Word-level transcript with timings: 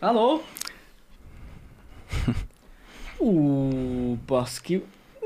Halló? 0.00 0.42
Ú, 3.18 3.70
baszki. 4.26 4.84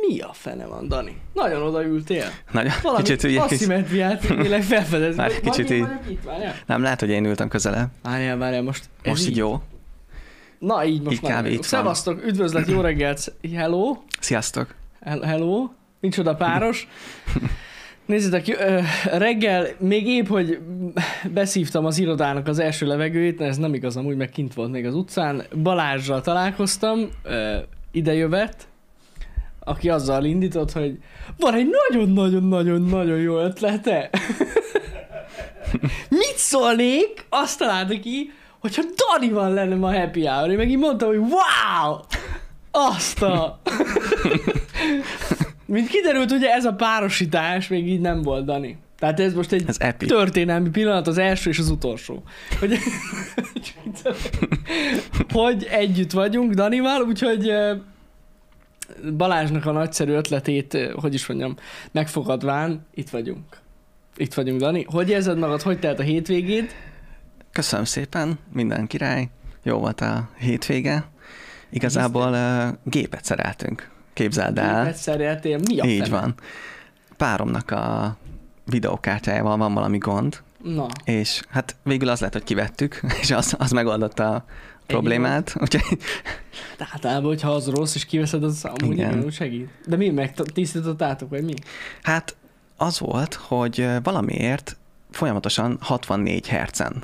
Mi 0.09 0.21
a 0.21 0.33
fene 0.33 0.67
van, 0.67 0.89
Dani? 0.89 1.21
Nagyon 1.35 1.63
odaültél. 1.63 2.25
Nagyon, 2.53 2.73
Valami 2.83 3.03
kicsit 3.03 3.23
ugye, 3.25 3.41
asszimetriát 3.41 4.21
tényleg 4.27 4.63
felfedez. 4.63 5.17
Már 5.17 5.29
Vagy- 5.31 5.41
kicsit 5.41 5.71
így- 5.71 5.81
vagyok 5.81 6.11
itt, 6.11 6.23
várjál? 6.23 6.55
nem 6.67 6.83
lehet, 6.83 7.01
hogy 7.01 7.09
én 7.11 7.25
ültem 7.25 7.49
közelebb. 7.49 7.89
Várjál, 8.03 8.37
várjál, 8.37 8.63
most 8.63 8.85
Most 9.05 9.29
így 9.29 9.37
jó. 9.37 9.61
Na, 10.59 10.85
így 10.85 11.03
most 11.03 11.17
Így 11.17 11.23
már 11.31 11.47
itt. 11.47 11.63
Szevasztok, 11.63 12.25
üdvözlet, 12.25 12.69
jó 12.69 12.81
reggelt. 12.81 13.33
Hello. 13.55 13.97
Sziasztok. 14.21 14.75
Hel- 15.01 15.23
Hello. 15.25 15.69
Micsoda 16.01 16.35
páros. 16.35 16.89
Nézzétek, 18.11 18.65
reggel 19.05 19.67
még 19.79 20.07
épp, 20.07 20.27
hogy 20.27 20.59
beszívtam 21.33 21.85
az 21.85 21.99
irodának 21.99 22.49
az 22.49 22.59
első 22.59 22.87
levegőjét, 22.87 23.41
ez 23.41 23.57
nem 23.57 23.75
igaz, 23.75 23.97
amúgy 23.97 24.17
meg 24.17 24.31
kint 24.31 24.55
volt 24.55 24.71
még 24.71 24.87
az 24.87 24.95
utcán. 24.95 25.43
Balázsral 25.63 26.21
találkoztam, 26.21 27.09
ide 27.93 28.29
aki 29.65 29.89
azzal 29.89 30.25
indított, 30.25 30.73
hogy 30.73 30.99
van 31.39 31.55
egy 31.55 31.69
nagyon-nagyon-nagyon-nagyon 31.89 33.19
jó 33.19 33.39
ötlete. 33.39 34.11
Mit 36.09 36.37
szólnék? 36.37 37.27
Azt 37.29 37.59
találta 37.59 38.01
ki, 38.01 38.33
hogyha 38.59 38.83
Danival 38.97 39.53
lenne 39.53 39.75
ma 39.75 39.99
happy 39.99 40.27
hour. 40.27 40.51
Én 40.51 40.57
meg 40.57 40.71
így 40.71 40.79
mondtam, 40.79 41.09
hogy 41.09 41.19
wow! 41.19 41.97
Azt 42.71 43.23
a... 43.23 43.61
Mint 45.71 45.89
kiderült, 45.89 46.31
ugye 46.31 46.51
ez 46.51 46.65
a 46.65 46.73
párosítás 46.73 47.69
még 47.69 47.89
így 47.89 48.01
nem 48.01 48.23
volt, 48.23 48.45
Dani. 48.45 48.77
Tehát 48.99 49.21
ez 49.21 49.35
most 49.35 49.53
egy 49.53 49.65
Ez 49.67 49.77
epic. 49.79 50.09
történelmi 50.09 50.69
pillanat, 50.69 51.07
az 51.07 51.19
első 51.19 51.51
és 51.51 51.59
az 51.59 51.71
utolsó. 51.71 52.23
Hogy, 52.61 52.79
hogy 55.33 55.67
együtt 55.71 56.11
vagyunk 56.11 56.53
Danival, 56.53 57.03
úgyhogy 57.03 57.53
Balázsnak 59.17 59.67
a 59.67 59.73
nagyszerű 59.73 60.13
ötletét, 60.13 60.93
hogy 60.95 61.15
is 61.15 61.27
mondjam, 61.27 61.57
megfogadván, 61.93 62.87
itt 62.95 63.11
vagyunk. 63.11 63.45
Itt 64.17 64.35
vagyunk, 64.35 64.61
Dani. 64.61 64.87
Hogy 64.89 65.09
érzed 65.09 65.39
magad, 65.39 65.63
hogy 65.63 65.79
telt 65.79 65.99
a 65.99 66.03
hétvégéd? 66.03 66.71
Köszönöm 67.53 67.85
szépen, 67.85 68.39
minden 68.53 68.87
király. 68.87 69.29
Jó 69.63 69.79
volt 69.79 70.01
a 70.01 70.29
hétvége. 70.39 71.05
Igazából 71.71 72.31
uh, 72.31 72.77
gépet 72.85 73.25
szereltünk. 73.25 73.91
Képzeld 74.13 74.59
el. 74.59 74.83
Gépet 74.85 74.99
szereltél, 74.99 75.59
mi 75.59 75.79
a 75.79 75.85
Így 75.85 76.09
fene? 76.09 76.21
van. 76.21 76.35
Páromnak 77.17 77.71
a 77.71 78.17
videókártyájával 78.65 79.57
van 79.57 79.75
valami 79.75 79.99
gond, 79.99 80.43
Na, 80.63 80.87
és 81.05 81.43
hát 81.49 81.77
végül 81.83 82.09
az 82.09 82.21
lett, 82.21 82.33
hogy 82.33 82.45
kivettük, 82.45 83.01
és 83.23 83.31
az, 83.31 83.55
az 83.59 83.71
megoldotta 83.71 84.35
a 84.35 84.45
problémát. 84.87 85.55
Úgyhogy 85.61 85.99
de 86.79 86.89
általában, 86.93 87.25
hogyha 87.29 87.51
az 87.51 87.69
rossz, 87.69 87.95
és 87.95 88.05
kiveszed, 88.07 88.45
az 88.45 88.65
amúgy 88.65 88.93
Igen. 88.93 89.11
igen, 89.11 89.25
úgy 89.25 89.33
segít. 89.33 89.71
De 89.87 89.97
mi, 89.97 90.09
megtisztítottátok, 90.11 91.31
vagy 91.31 91.45
mi? 91.45 91.55
hát 92.03 92.37
az 92.77 92.99
volt, 92.99 93.35
hogy 93.35 93.89
valamiért 94.03 94.77
folyamatosan 95.11 95.79
64 95.81 96.49
hercen 96.49 97.03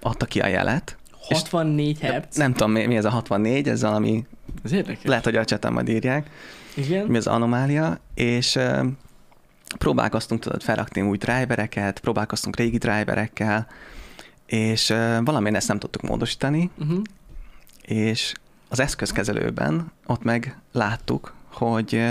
adta 0.00 0.26
ki 0.26 0.40
a 0.40 0.46
jelet. 0.46 0.96
És 1.28 1.36
64 1.38 2.00
hertz? 2.00 2.36
Nem 2.36 2.52
tudom, 2.52 2.72
mi, 2.72 2.86
mi 2.86 2.96
ez 2.96 3.04
a 3.04 3.10
64, 3.10 3.68
ez 3.68 3.82
valami, 3.82 4.26
Ez 4.64 4.72
érdekes. 4.72 5.04
lehet, 5.04 5.24
hogy 5.24 5.36
a 5.36 5.44
cseten 5.44 5.72
majd 5.72 5.88
írják, 5.88 6.30
Igen? 6.74 7.06
mi 7.06 7.16
az 7.16 7.26
anomália, 7.26 7.98
és 8.14 8.54
uh, 8.54 8.86
próbálkoztunk 9.78 10.40
tudod 10.40 10.62
felrakni 10.62 11.00
új 11.02 11.16
drivereket, 11.16 12.00
próbálkoztunk 12.00 12.56
régi 12.56 12.78
driverekkel, 12.78 13.66
és 14.46 14.90
uh, 14.90 15.24
valamilyen 15.24 15.54
ezt 15.56 15.68
nem 15.68 15.78
tudtuk 15.78 16.02
módosítani, 16.02 16.70
Uh-huh. 16.78 17.02
és 17.82 18.32
az 18.68 18.80
eszközkezelőben 18.80 19.92
ott 20.06 20.22
meg 20.22 20.58
láttuk, 20.72 21.34
hogy 21.52 22.04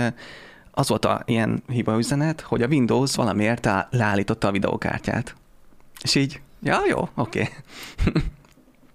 az 0.70 0.88
volt 0.88 1.04
a 1.04 1.22
ilyen 1.26 1.62
hiba 1.68 1.98
üzenet, 1.98 2.40
hogy 2.40 2.62
a 2.62 2.66
Windows 2.66 3.14
valamiért 3.14 3.68
leállította 3.90 4.48
a 4.48 4.50
videókártyát. 4.50 5.34
És 6.02 6.14
így, 6.14 6.40
ja, 6.62 6.78
jó, 6.88 7.08
oké. 7.14 7.40
Okay. 8.04 8.22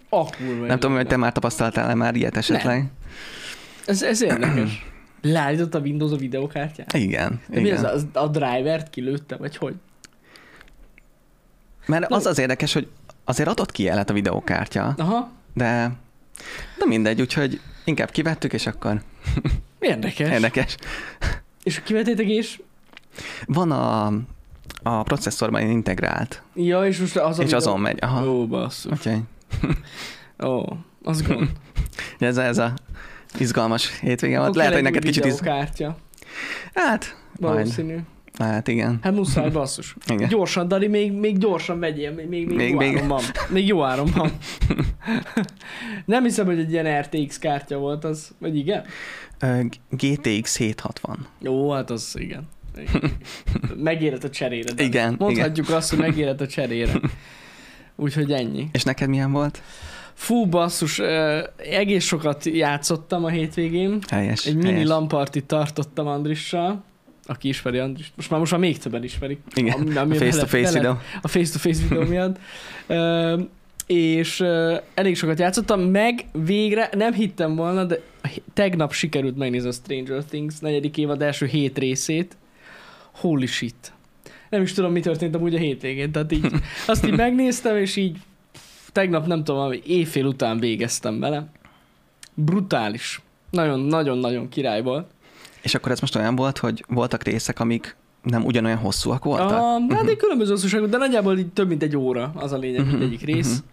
A 0.09 0.25
kurva 0.25 0.65
Nem 0.65 0.79
tudom, 0.79 0.95
hogy 0.95 1.07
te 1.07 1.17
már 1.17 1.31
tapasztaltál-e 1.31 1.93
már 1.93 2.15
ilyet 2.15 2.37
esetleg? 2.37 2.85
Ez, 3.85 4.01
ez 4.03 4.21
érdekes. 4.21 4.85
Leállított 5.21 5.75
a 5.75 5.79
Windows 5.79 6.11
a 6.11 6.15
videókártyát? 6.15 6.93
Igen, 6.93 7.41
De 7.47 7.59
mi 7.59 7.67
igen. 7.67 7.85
az, 7.85 7.91
az, 7.93 8.05
a 8.13 8.27
drivert 8.27 8.89
kilőtte, 8.89 9.35
vagy 9.35 9.57
hogy? 9.57 9.75
Mert 11.85 12.09
Na- 12.09 12.15
az 12.17 12.25
az 12.25 12.39
érdekes, 12.39 12.73
hogy 12.73 12.87
azért 13.23 13.49
adott 13.49 13.71
ki 13.71 13.83
jelet 13.83 14.09
a 14.09 14.13
videókártya, 14.13 14.93
Aha, 14.97 15.29
de, 15.53 15.91
de 16.77 16.85
mindegy, 16.85 17.21
úgyhogy 17.21 17.59
inkább 17.85 18.11
kivettük, 18.11 18.53
és 18.53 18.67
akkor 18.67 19.01
érdekes. 19.79 20.29
érdekes. 20.29 20.77
És 21.63 21.81
kivetétek 21.81 22.27
és... 22.27 22.61
Van 23.45 23.71
a, 23.71 24.05
a 24.83 25.03
processzorban 25.03 25.61
integrált, 25.61 26.41
Ja, 26.55 26.85
és 26.85 26.99
most 26.99 27.17
az 27.17 27.39
a 27.39 27.43
és 27.43 27.53
azon 27.53 27.79
megy. 27.79 27.97
Aha. 28.01 28.27
Ó, 28.29 28.47
basszus. 28.47 28.91
Úgyhogy 28.91 29.19
Ó, 30.43 30.63
az 31.03 31.21
gond. 31.21 31.49
ez, 32.19 32.37
a- 32.37 32.43
ez 32.43 32.57
a 32.57 32.73
izgalmas 33.39 33.99
hétvége 33.99 34.39
volt. 34.39 34.55
Lehet, 34.55 34.71
hogy 34.71 34.79
egy 34.85 34.87
neked 34.87 35.03
kicsit 35.03 35.25
iz... 35.25 35.39
videókártya. 35.39 35.97
Hát, 36.73 37.17
majd. 37.39 37.53
Valószínű. 37.55 37.97
Hát 38.37 38.67
igen. 38.67 38.99
Hát 39.01 39.13
muszáj, 39.13 39.49
basszus. 39.49 39.95
Igen. 40.07 40.27
Gyorsan, 40.27 40.67
Dani, 40.67 40.87
még, 40.87 41.11
még 41.11 41.37
gyorsan 41.37 41.79
vegyél, 41.79 42.11
még, 42.11 42.27
még, 42.27 42.47
még, 42.47 42.55
Még- 42.57 42.69
jó 42.71 42.77
még- 42.77 42.95
áron 42.95 43.07
van. 43.07 43.21
Még 43.49 43.67
jó 43.67 43.83
áron 43.83 44.09
van. 44.15 44.31
Nem 46.05 46.23
hiszem, 46.23 46.45
hogy 46.45 46.59
egy 46.59 46.71
ilyen 46.71 47.01
RTX 47.01 47.37
kártya 47.39 47.77
volt 47.77 48.03
az, 48.03 48.31
vagy 48.39 48.57
igen? 48.57 48.83
GTX 49.89 50.57
760. 50.57 51.27
Jó, 51.39 51.71
hát 51.71 51.89
az 51.89 52.15
igen. 52.19 52.47
Megérett 53.83 54.23
a 54.23 54.29
cserére. 54.29 54.83
Igen, 54.83 55.15
Mondhatjuk 55.19 55.69
azt, 55.69 55.89
hogy 55.89 55.99
megérett 55.99 56.41
a 56.41 56.47
cserére. 56.47 56.91
Úgyhogy 57.99 58.31
ennyi. 58.31 58.69
És 58.71 58.83
neked 58.83 59.09
milyen 59.09 59.31
volt? 59.31 59.61
Fú, 60.13 60.45
basszus, 60.45 61.01
egész 61.57 62.05
sokat 62.05 62.45
játszottam 62.45 63.23
a 63.23 63.29
hétvégén. 63.29 63.99
Helyes. 64.09 64.45
Egy 64.45 64.55
mini 64.55 64.71
helyes. 64.71 64.87
lampartit 64.87 65.45
tartottam 65.45 66.07
Andrissal, 66.07 66.83
aki 67.23 67.47
ismeri 67.47 67.77
Andrist. 67.77 68.11
Most 68.15 68.29
már, 68.29 68.39
most 68.39 68.51
már 68.51 68.61
még 68.61 68.77
többen 68.77 69.03
ismerik. 69.03 69.39
Igen, 69.55 69.97
Ami- 69.97 70.15
a 70.15 70.19
face-to-face 70.19 70.71
videó. 70.71 70.97
A 71.21 71.27
face-to-face 71.27 71.81
videó 71.87 72.03
miatt. 72.03 72.37
Ö, 72.87 73.39
és 73.87 74.39
ö, 74.39 74.77
elég 74.93 75.15
sokat 75.15 75.39
játszottam, 75.39 75.81
meg 75.81 76.25
végre 76.31 76.89
nem 76.93 77.13
hittem 77.13 77.55
volna, 77.55 77.83
de 77.83 78.01
tegnap 78.53 78.93
sikerült 78.93 79.37
megnézni 79.37 79.69
a 79.69 79.71
Stranger 79.71 80.23
Things 80.23 80.59
negyedik 80.59 80.97
évad 80.97 81.21
első 81.21 81.45
hét 81.45 81.77
részét. 81.77 82.37
Holy 83.11 83.45
shit. 83.45 83.91
Nem 84.49 84.61
is 84.61 84.73
tudom, 84.73 84.91
mi 84.91 84.99
történt 84.99 85.35
amúgy 85.35 85.55
a 85.55 85.59
hétvégén, 85.59 86.11
tehát 86.11 86.31
így 86.31 86.51
azt 86.87 87.05
így 87.05 87.15
megnéztem, 87.15 87.75
és 87.77 87.95
így 87.95 88.17
tegnap 88.91 89.27
nem 89.27 89.37
tudom, 89.37 89.55
valami 89.55 89.81
éjfél 89.85 90.25
után 90.25 90.59
végeztem 90.59 91.19
vele. 91.19 91.45
Brutális. 92.33 93.21
Nagyon-nagyon-nagyon 93.51 94.49
király 94.49 94.81
volt. 94.81 95.07
És 95.61 95.75
akkor 95.75 95.91
ez 95.91 95.99
most 95.99 96.15
olyan 96.15 96.35
volt, 96.35 96.57
hogy 96.57 96.83
voltak 96.87 97.23
részek, 97.23 97.59
amik 97.59 97.95
nem 98.23 98.45
ugyanolyan 98.45 98.77
hosszúak 98.77 99.23
voltak? 99.23 99.51
Ah, 99.51 99.81
hát 99.95 100.07
egy 100.07 100.17
különböző 100.17 100.51
hosszúságú, 100.51 100.85
de 100.85 100.97
nagyjából 100.97 101.37
így 101.37 101.47
több 101.47 101.67
mint 101.67 101.83
egy 101.83 101.97
óra 101.97 102.31
az 102.35 102.51
a 102.51 102.57
lényeg 102.57 102.79
Mhm, 102.81 102.89
mindegyik 102.89 103.21
rész. 103.21 103.57
mhm. 103.59 103.65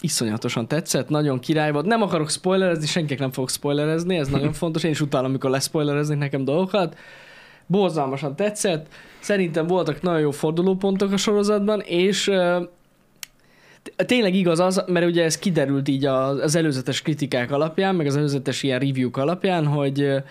Iszonyatosan 0.00 0.66
tetszett, 0.68 1.08
nagyon 1.08 1.38
király 1.38 1.72
volt. 1.72 1.86
Nem 1.86 2.02
akarok 2.02 2.30
spoilerezni, 2.30 2.86
senkinek 2.86 3.18
nem 3.18 3.32
fogok 3.32 3.50
spoilerezni, 3.50 4.16
ez 4.16 4.28
nagyon 4.28 4.52
fontos. 4.62 4.82
Én 4.84 4.90
is 4.90 5.00
utálom, 5.00 5.26
amikor 5.26 5.50
leszpoilereznek 5.50 6.18
nekem 6.18 6.44
dolgokat. 6.44 6.96
Borzalmasan 7.70 8.36
tetszett. 8.36 8.86
Szerintem 9.20 9.66
voltak 9.66 10.02
nagyon 10.02 10.20
jó 10.20 10.30
fordulópontok 10.30 11.12
a 11.12 11.16
sorozatban, 11.16 11.80
és 11.80 12.30
tényleg 13.96 14.34
igaz 14.34 14.60
az, 14.60 14.84
mert 14.86 15.06
ugye 15.06 15.24
ez 15.24 15.38
kiderült 15.38 15.88
így 15.88 16.04
az, 16.04 16.56
előzetes 16.56 17.02
kritikák 17.02 17.50
alapján, 17.50 17.94
meg 17.94 18.06
az 18.06 18.16
előzetes 18.16 18.62
ilyen 18.62 18.78
review 18.78 19.10
alapján, 19.12 19.66
hogy 19.66 20.22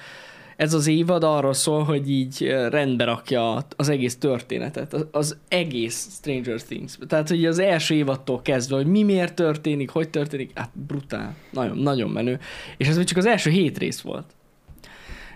ez 0.55 0.73
az 0.73 0.87
évad 0.87 1.23
arról 1.23 1.53
szól, 1.53 1.83
hogy 1.83 2.09
így 2.09 2.47
rendbe 2.69 3.03
rakja 3.03 3.65
az 3.75 3.89
egész 3.89 4.17
történetet, 4.17 5.05
az 5.11 5.37
egész 5.47 6.07
Stranger 6.11 6.61
Things. 6.61 6.97
Tehát, 7.07 7.29
hogy 7.29 7.45
az 7.45 7.59
első 7.59 7.95
évadtól 7.95 8.41
kezdve, 8.41 8.75
hogy 8.75 8.87
mi 8.87 9.03
miért 9.03 9.33
történik, 9.33 9.89
hogy 9.89 10.09
történik, 10.09 10.51
hát 10.55 10.69
brutál, 10.87 11.35
nagyon, 11.51 11.77
nagyon 11.77 12.09
menő. 12.09 12.39
És 12.77 12.87
ez 12.87 12.97
még 12.97 13.05
csak 13.05 13.17
az 13.17 13.25
első 13.25 13.49
hét 13.49 13.77
rész 13.77 14.01
volt. 14.01 14.25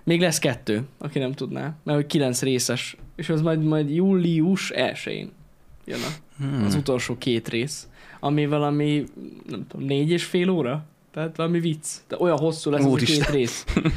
Még 0.04 0.22
lesz 0.22 0.40
kettő, 0.40 0.84
aki 0.98 1.20
nem 1.20 1.32
tudná, 1.32 1.76
mert 1.84 1.98
hogy 1.98 2.08
kilenc 2.08 2.42
részes, 2.42 2.98
és 3.16 3.30
az 3.30 3.42
majd, 3.42 3.64
majd 3.64 3.96
július 3.96 4.72
1-én 4.76 5.32
jön 5.86 6.00
a 6.02 6.30
Hmm. 6.42 6.64
az 6.64 6.76
utolsó 6.76 7.18
két 7.18 7.50
rész, 7.50 7.88
ami 8.20 8.46
valami, 8.46 9.04
nem 9.50 9.66
tudom, 9.68 9.86
négy 9.86 10.10
és 10.10 10.24
fél 10.24 10.50
óra? 10.50 10.86
Tehát 11.14 11.36
valami 11.36 11.60
vicc. 11.60 11.88
De 12.08 12.16
olyan 12.20 12.38
hosszú 12.38 12.70
lesz 12.70 12.80
az 12.80 12.86
a 12.86 12.90
Úristen. 12.90 13.26
két 13.26 13.36
rész. 13.36 13.66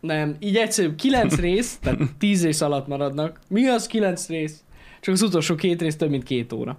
Nem, 0.00 0.36
így 0.38 0.56
egyszerűen 0.56 0.96
kilenc 0.96 1.36
rész, 1.36 1.78
tehát 1.82 1.98
tíz 2.18 2.44
rész 2.44 2.60
alatt 2.60 2.86
maradnak. 2.86 3.40
Mi 3.48 3.66
az 3.66 3.86
kilenc 3.86 4.28
rész? 4.28 4.64
Csak 5.00 5.14
az 5.14 5.22
utolsó 5.22 5.54
két 5.54 5.80
rész 5.82 5.96
több 5.96 6.10
mint 6.10 6.22
két 6.22 6.52
óra. 6.52 6.78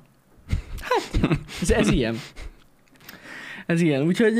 Hát, 0.79 1.37
ez, 1.61 1.71
ez 1.71 1.89
ilyen. 1.89 2.19
Ez 3.65 3.81
ilyen. 3.81 4.01
Úgyhogy 4.01 4.33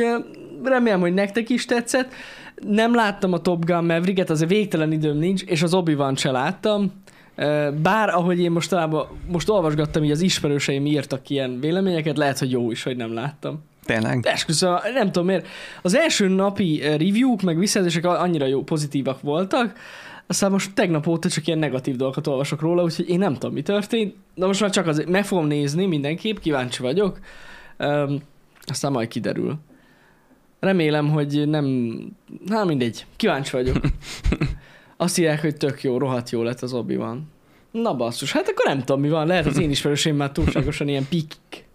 remélem, 0.64 1.00
hogy 1.00 1.14
nektek 1.14 1.50
is 1.50 1.66
tetszett. 1.66 2.14
Nem 2.66 2.96
láttam 2.96 3.34
a 3.34 3.42
Top 3.42 3.66
Gun 3.66 3.86
Maverick-et, 3.86 4.30
azért 4.30 4.50
végtelen 4.50 4.92
időm 4.92 5.18
nincs, 5.18 5.44
és 5.44 5.62
az 5.62 5.74
obi 5.74 5.94
wan 5.94 6.16
se 6.16 6.32
láttam. 6.32 6.92
Bár, 7.82 8.10
ahogy 8.10 8.40
én 8.40 8.52
most 8.52 8.70
talán 8.70 8.96
most 9.32 9.50
olvasgattam, 9.50 10.02
hogy 10.02 10.12
az 10.12 10.22
ismerőseim 10.22 10.86
írtak 10.86 11.30
ilyen 11.30 11.60
véleményeket, 11.60 12.18
lehet, 12.18 12.40
hogy 12.40 12.52
jó 12.52 12.72
is, 12.72 12.84
hogy 12.84 12.98
nem 12.98 13.14
láttam. 13.14 13.64
Tényleg? 13.84 14.26
Esküszöm, 14.26 14.76
nem 14.94 15.06
tudom 15.12 15.28
miért. 15.28 15.48
Az 15.82 15.96
első 15.96 16.28
napi 16.28 16.80
review-k, 16.82 17.42
meg 17.42 17.58
visszajelzések 17.58 18.06
annyira 18.06 18.46
jó, 18.46 18.64
pozitívak 18.64 19.22
voltak, 19.22 19.74
aztán 20.28 20.52
most 20.52 20.74
tegnap 20.74 21.08
óta 21.08 21.30
csak 21.30 21.48
ilyen 21.48 21.60
negatív 21.60 21.96
dolgokat 21.96 22.28
olvasok 22.28 22.62
róla, 22.62 22.84
úgyhogy 22.84 23.10
én 23.10 23.20
nem 23.20 23.34
tudom, 23.34 23.54
mi 23.54 23.62
történt. 23.62 24.16
De 24.36 24.46
most 24.46 24.62
már 24.62 24.70
csak 24.70 24.88
azért 24.88 25.10
meg 25.10 25.26
fogom 25.26 25.48
nézni 25.48 25.86
mindenképp, 25.86 26.38
kíváncsi 26.38 26.82
vagyok. 26.82 27.20
Um, 27.80 28.22
aztán 28.66 28.92
majd 28.92 29.08
kiderül. 29.08 29.56
Remélem, 30.60 31.10
hogy 31.10 31.48
nem... 31.48 31.66
Na 32.46 32.66
mindegy, 32.66 33.06
kíváncsi 33.16 33.52
vagyok. 33.52 33.78
Azt 34.98 35.18
írják, 35.18 35.42
hogy 35.42 35.58
tök 35.58 35.84
jó, 35.84 35.98
rohadt 35.98 36.30
jó 36.30 36.44
lett 36.44 36.62
az 36.62 36.74
obi 36.74 36.96
van. 36.96 37.32
Na 37.72 37.96
basszus, 37.96 38.32
hát 38.32 38.48
akkor 38.48 38.66
nem 38.66 38.80
tudom 38.80 39.02
mi 39.02 39.10
van, 39.10 39.28
lehet 39.28 39.46
az 39.46 39.60
én 39.60 39.70
ismerőseim 39.70 40.16
már 40.16 40.32
túlságosan 40.32 40.88
ilyen 40.88 41.08
pikik. 41.10 41.66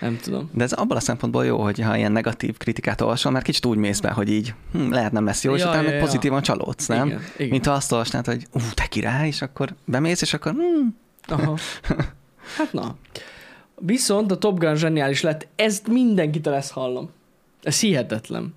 Nem 0.00 0.18
tudom. 0.22 0.50
De 0.52 0.64
ez 0.64 0.72
abban 0.72 0.96
a 0.96 1.00
szempontból 1.00 1.44
jó, 1.44 1.62
hogy 1.62 1.80
ha 1.80 1.96
ilyen 1.96 2.12
negatív 2.12 2.56
kritikát 2.56 3.00
olvasol, 3.00 3.32
mert 3.32 3.44
kicsit 3.44 3.66
úgy 3.66 3.76
mész 3.76 4.00
be, 4.00 4.10
hogy 4.10 4.30
így 4.30 4.54
hm, 4.72 4.90
lehet 4.90 5.12
nem 5.12 5.24
lesz 5.24 5.44
jó, 5.44 5.54
és 5.54 5.60
Ja, 5.60 5.68
utána 5.68 5.88
ja, 5.88 5.94
ja. 5.94 6.00
pozitívan 6.00 6.42
csalódsz, 6.42 6.86
nem? 6.86 7.06
Igen, 7.06 7.22
igen. 7.36 7.48
Mint 7.48 7.66
ha 7.66 7.72
azt 7.72 7.92
olvasnád, 7.92 8.26
hogy 8.26 8.46
ú, 8.52 8.60
te 8.74 8.86
király, 8.86 9.26
és 9.26 9.42
akkor 9.42 9.74
bemész, 9.84 10.22
és 10.22 10.34
akkor 10.34 10.52
hm, 10.52 10.86
Aha. 11.32 11.56
Hát 12.56 12.72
na. 12.72 12.96
Viszont 13.74 14.30
a 14.30 14.38
Top 14.38 14.58
Gun 14.58 14.76
zseniális 14.76 15.20
lett, 15.22 15.48
ezt 15.56 15.88
mindenkitől 15.88 16.54
ezt 16.54 16.70
hallom. 16.70 17.10
Ez 17.62 17.80
hihetetlen, 17.80 18.54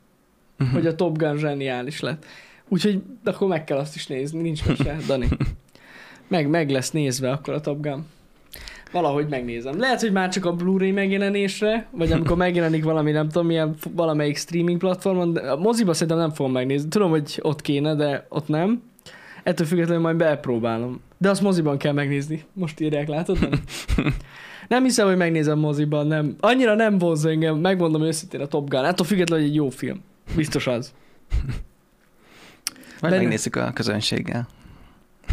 Mhm. 0.58 0.70
hogy 0.72 0.88
a 0.88 0.96
Top 0.96 1.18
Gun 1.18 1.38
zseniális 1.38 2.00
lett. 2.00 2.26
Úgyhogy 2.68 3.02
akkor 3.24 3.48
meg 3.48 3.64
kell 3.64 3.78
azt 3.78 3.96
is 3.96 4.08
nézni, 4.08 4.42
nincs 4.42 4.66
mese, 4.66 4.98
Dani. 5.08 5.28
Meg, 6.28 6.48
meg 6.50 6.70
lesz 6.70 6.92
nézve 6.92 7.32
akkor 7.32 7.54
a 7.54 7.60
Top 7.62 7.82
Gun. 7.82 8.06
Valahogy 8.92 9.28
megnézem. 9.28 9.80
Lehet, 9.80 10.02
hogy 10.02 10.12
már 10.12 10.30
csak 10.30 10.46
a 10.46 10.54
Blu-ray 10.56 10.92
megjelenésre, 10.92 11.88
vagy 11.92 12.12
amikor 12.12 12.38
megjelenik 12.38 12.84
valami, 12.84 13.12
nem 13.12 13.28
tudom, 13.30 13.48
milyen, 13.48 13.76
valamelyik 13.92 14.38
streaming 14.38 14.78
platformon, 14.80 15.34
de 15.34 15.40
a 15.52 15.58
moziba 15.58 15.94
szerintem 15.94 16.18
nem 16.18 16.30
fogom 16.32 16.52
megnézni. 16.52 16.90
Tudom, 16.90 17.10
hogy 17.10 17.40
ott 17.42 17.62
kéne, 17.62 17.96
de 17.96 18.26
ott 18.30 18.48
nem. 18.48 18.82
Ettől 19.44 19.68
függetlenül 19.68 20.02
majd 20.04 20.16
bepróbálom. 20.16 21.02
De 21.18 21.30
azt 21.30 21.42
moziban 21.42 21.78
kell 21.78 21.94
megnézni. 21.94 22.44
Most 22.54 22.80
írják, 22.80 23.08
látod? 23.08 23.40
Nem, 23.40 23.52
nem 24.68 24.84
hiszem, 24.84 25.08
hogy 25.08 25.18
megnézem 25.18 25.60
moziban, 25.60 26.08
nem. 26.08 26.36
Annyira 26.40 26.76
nem 26.76 26.98
vonz 26.98 27.26
engem, 27.26 27.58
megmondom 27.58 28.02
őszintén 28.04 28.42
a 28.42 28.46
Top 28.46 28.70
Gun. 28.70 28.84
Attól 28.86 29.06
függetlenül, 29.06 29.44
hogy 29.46 29.54
egy 29.54 29.60
jó 29.60 29.70
film. 29.70 30.02
Biztos 30.36 30.68
az. 30.68 30.94
majd 33.02 33.14
Benne- 33.14 33.18
megnézzük 33.18 33.56
a 33.56 33.72
közönséggel. 33.74 34.48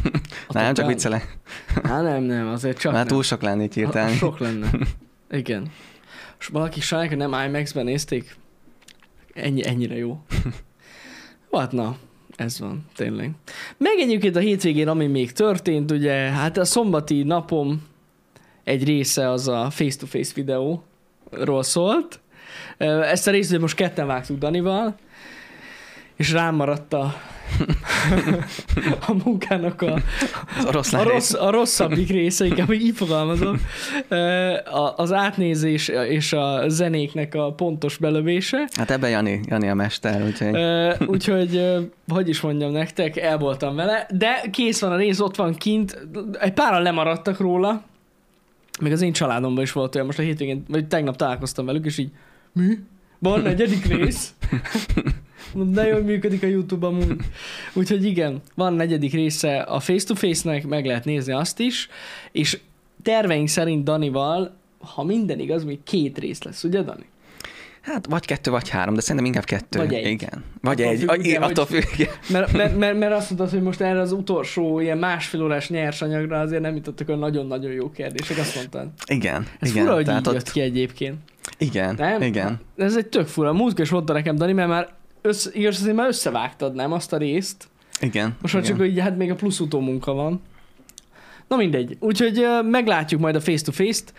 A 0.48 0.52
nem, 0.52 0.64
Top 0.66 0.74
csak 0.74 0.84
Gun? 0.84 0.94
viccelek. 0.94 1.38
Hát 1.84 2.02
nem, 2.02 2.22
nem, 2.22 2.48
azért 2.48 2.78
csak 2.78 2.92
Már 2.92 3.00
nem. 3.06 3.12
túl 3.14 3.22
sok 3.22 3.42
A- 3.42 3.50
a 3.50 3.56
hirtelen. 3.74 4.12
Sok 4.14 4.38
lenne. 4.38 4.70
Igen. 5.30 5.70
És 6.38 6.46
valaki 6.46 6.80
sajnálja, 6.80 7.16
hogy 7.16 7.28
nem 7.30 7.48
IMAX-ben 7.48 7.84
nézték? 7.84 8.36
Ennyi, 9.34 9.66
ennyire 9.66 9.96
jó. 9.96 10.18
Hát 11.52 11.72
na, 11.72 11.96
ez 12.36 12.60
van, 12.60 12.86
tényleg. 12.94 13.30
Meg 13.76 13.92
egyébként 13.98 14.36
a 14.36 14.40
hétvégén, 14.40 14.88
ami 14.88 15.06
még 15.06 15.32
történt, 15.32 15.90
ugye, 15.90 16.12
hát 16.14 16.56
a 16.56 16.64
szombati 16.64 17.22
napom 17.22 17.82
egy 18.68 18.84
része 18.84 19.30
az 19.30 19.48
a 19.48 19.66
face-to-face 19.70 20.32
videóról 20.34 21.62
szólt. 21.62 22.20
Ezt 22.78 23.28
a 23.28 23.30
részt 23.30 23.58
most 23.58 23.74
ketten 23.76 24.06
vágtuk 24.06 24.38
Danival, 24.38 24.94
és 26.16 26.32
rám 26.32 26.54
maradt 26.54 26.92
a, 26.92 27.14
a 29.08 29.12
munkának 29.24 29.82
a, 29.82 29.98
Az 30.72 30.94
a, 30.94 31.02
rész. 31.02 31.10
rossz, 31.12 31.32
a 31.32 31.50
rosszabbik 31.50 32.08
része, 32.08 32.46
inkább 32.46 32.72
így 32.72 32.96
fogalmazom, 32.96 33.60
a- 34.64 34.92
az 34.96 35.12
átnézés 35.12 35.88
és 35.88 36.32
a 36.32 36.68
zenéknek 36.68 37.34
a 37.34 37.52
pontos 37.52 37.96
belövése. 37.96 38.68
Hát 38.76 38.90
ebben 38.90 39.10
Jani, 39.10 39.40
Jani 39.46 39.68
a 39.68 39.74
mester, 39.74 40.22
úgyhogy 40.22 40.56
Úgyhogy, 41.08 41.64
hogy 42.08 42.28
is 42.28 42.40
mondjam 42.40 42.70
nektek, 42.72 43.16
el 43.16 43.38
voltam 43.38 43.74
vele, 43.76 44.06
de 44.10 44.40
kész 44.52 44.80
van 44.80 44.92
a 44.92 44.96
rész, 44.96 45.20
ott 45.20 45.36
van 45.36 45.54
kint, 45.54 46.06
egy 46.40 46.52
páran 46.52 46.82
lemaradtak 46.82 47.38
róla, 47.38 47.82
még 48.80 48.92
az 48.92 49.02
én 49.02 49.12
családomban 49.12 49.62
is 49.62 49.72
volt 49.72 49.94
olyan, 49.94 50.06
most 50.06 50.18
a 50.18 50.22
hétvégén, 50.22 50.62
vagy 50.68 50.88
tegnap 50.88 51.16
találkoztam 51.16 51.66
velük, 51.66 51.84
és 51.84 51.98
így, 51.98 52.10
mi? 52.52 52.78
Van 53.18 53.40
negyedik 53.40 53.84
rész? 53.84 54.34
De 55.54 55.86
jól 55.86 56.00
működik 56.00 56.42
a 56.42 56.46
YouTube 56.46 56.86
amúgy. 56.86 57.16
Úgyhogy 57.74 58.04
igen, 58.04 58.40
van 58.54 58.74
negyedik 58.74 59.12
része 59.12 59.60
a 59.60 59.80
face-to-face-nek, 59.80 60.66
meg 60.66 60.86
lehet 60.86 61.04
nézni 61.04 61.32
azt 61.32 61.58
is, 61.60 61.88
és 62.32 62.60
terveink 63.02 63.48
szerint 63.48 63.84
Danival, 63.84 64.56
ha 64.78 65.04
minden 65.04 65.38
igaz, 65.38 65.64
még 65.64 65.78
két 65.82 66.18
rész 66.18 66.42
lesz, 66.42 66.64
ugye 66.64 66.82
Dani? 66.82 67.06
Hát 67.82 68.06
vagy 68.06 68.24
kettő, 68.24 68.50
vagy 68.50 68.68
három, 68.68 68.94
de 68.94 69.00
szerintem 69.00 69.24
inkább 69.24 69.44
kettő. 69.44 69.78
Vagy 69.78 69.94
egy. 69.94 70.06
Igen. 70.06 70.44
Vagy 70.60 70.80
Attól 70.80 70.92
egy. 70.92 70.98
függ, 70.98 71.08
Attól, 71.08 71.24
igen, 71.24 71.42
attól 71.42 71.66
függ, 71.66 71.82
igen. 71.96 72.12
Mert, 72.28 72.52
mert, 72.56 72.78
mert, 72.78 72.98
mert 72.98 73.12
azt 73.12 73.30
mondtad, 73.30 73.50
hogy 73.50 73.62
most 73.62 73.80
erre 73.80 74.00
az 74.00 74.12
utolsó 74.12 74.80
ilyen 74.80 74.98
másfél 74.98 75.42
órás 75.42 75.68
nyersanyagra 75.68 76.40
azért 76.40 76.62
nem 76.62 76.74
jutottak 76.74 77.08
olyan 77.08 77.20
nagyon-nagyon 77.20 77.72
jó 77.72 77.90
kérdések, 77.90 78.38
azt 78.38 78.54
mondtad. 78.54 78.88
Igen. 79.06 79.46
Ez 79.60 79.70
igen. 79.70 79.82
fura, 79.82 79.94
hogy 79.94 80.04
Tehát 80.04 80.20
így 80.26 80.32
jött 80.32 80.42
ott, 80.42 80.50
ki 80.52 80.60
egyébként. 80.60 81.16
igen, 81.58 81.94
Nem? 81.98 82.22
igen. 82.22 82.60
Ez 82.76 82.96
egy 82.96 83.06
tök 83.06 83.26
fura. 83.26 83.52
Múltkor 83.52 83.84
is 83.84 83.90
mondta 83.90 84.12
nekem 84.12 84.36
Dani, 84.36 84.52
mert 84.52 84.68
már 84.68 84.88
össze, 85.22 85.50
igaz, 85.52 85.80
azért 85.80 85.96
már 85.96 86.06
összevágtad, 86.08 86.74
nem 86.74 86.92
azt 86.92 87.12
a 87.12 87.16
részt. 87.16 87.68
Igen. 88.00 88.36
Most 88.40 88.54
már 88.54 88.62
igen. 88.62 88.76
csak, 88.76 88.86
hogy 88.86 88.98
hát 89.00 89.16
még 89.16 89.30
a 89.30 89.34
plusz 89.34 89.60
utómunka 89.60 90.12
van. 90.12 90.40
Na 91.48 91.56
mindegy. 91.56 91.96
Úgyhogy 92.00 92.46
meglátjuk 92.64 93.20
majd 93.20 93.34
a 93.34 93.40
face-to-face-t. 93.40 94.12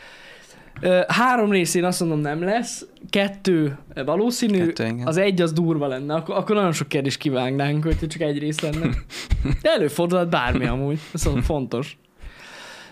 Három 1.07 1.51
részén 1.51 1.83
azt 1.83 1.99
mondom 1.99 2.19
nem 2.19 2.43
lesz, 2.43 2.85
kettő 3.09 3.77
valószínű, 4.05 4.65
Kettő, 4.65 4.85
igen. 4.85 5.07
az 5.07 5.17
egy 5.17 5.41
az 5.41 5.53
durva 5.53 5.87
lenne, 5.87 6.13
akkor, 6.13 6.35
akkor 6.35 6.55
nagyon 6.55 6.71
sok 6.71 6.87
kérdést 6.87 7.17
kivágnánk, 7.17 7.83
hogyha 7.83 8.07
csak 8.07 8.21
egy 8.21 8.39
rész 8.39 8.59
lenne. 8.59 8.89
De 9.61 9.69
előfordulhat 9.69 10.29
bármi 10.29 10.65
amúgy, 10.65 10.99
ez 11.13 11.25
az 11.25 11.45
fontos. 11.45 11.97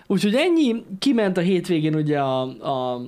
Úgyhogy 0.07 0.35
ennyi, 0.35 0.83
kiment 0.99 1.37
a 1.37 1.41
hétvégén 1.41 1.95
ugye 1.95 2.19
a, 2.19 2.41
a 2.41 3.01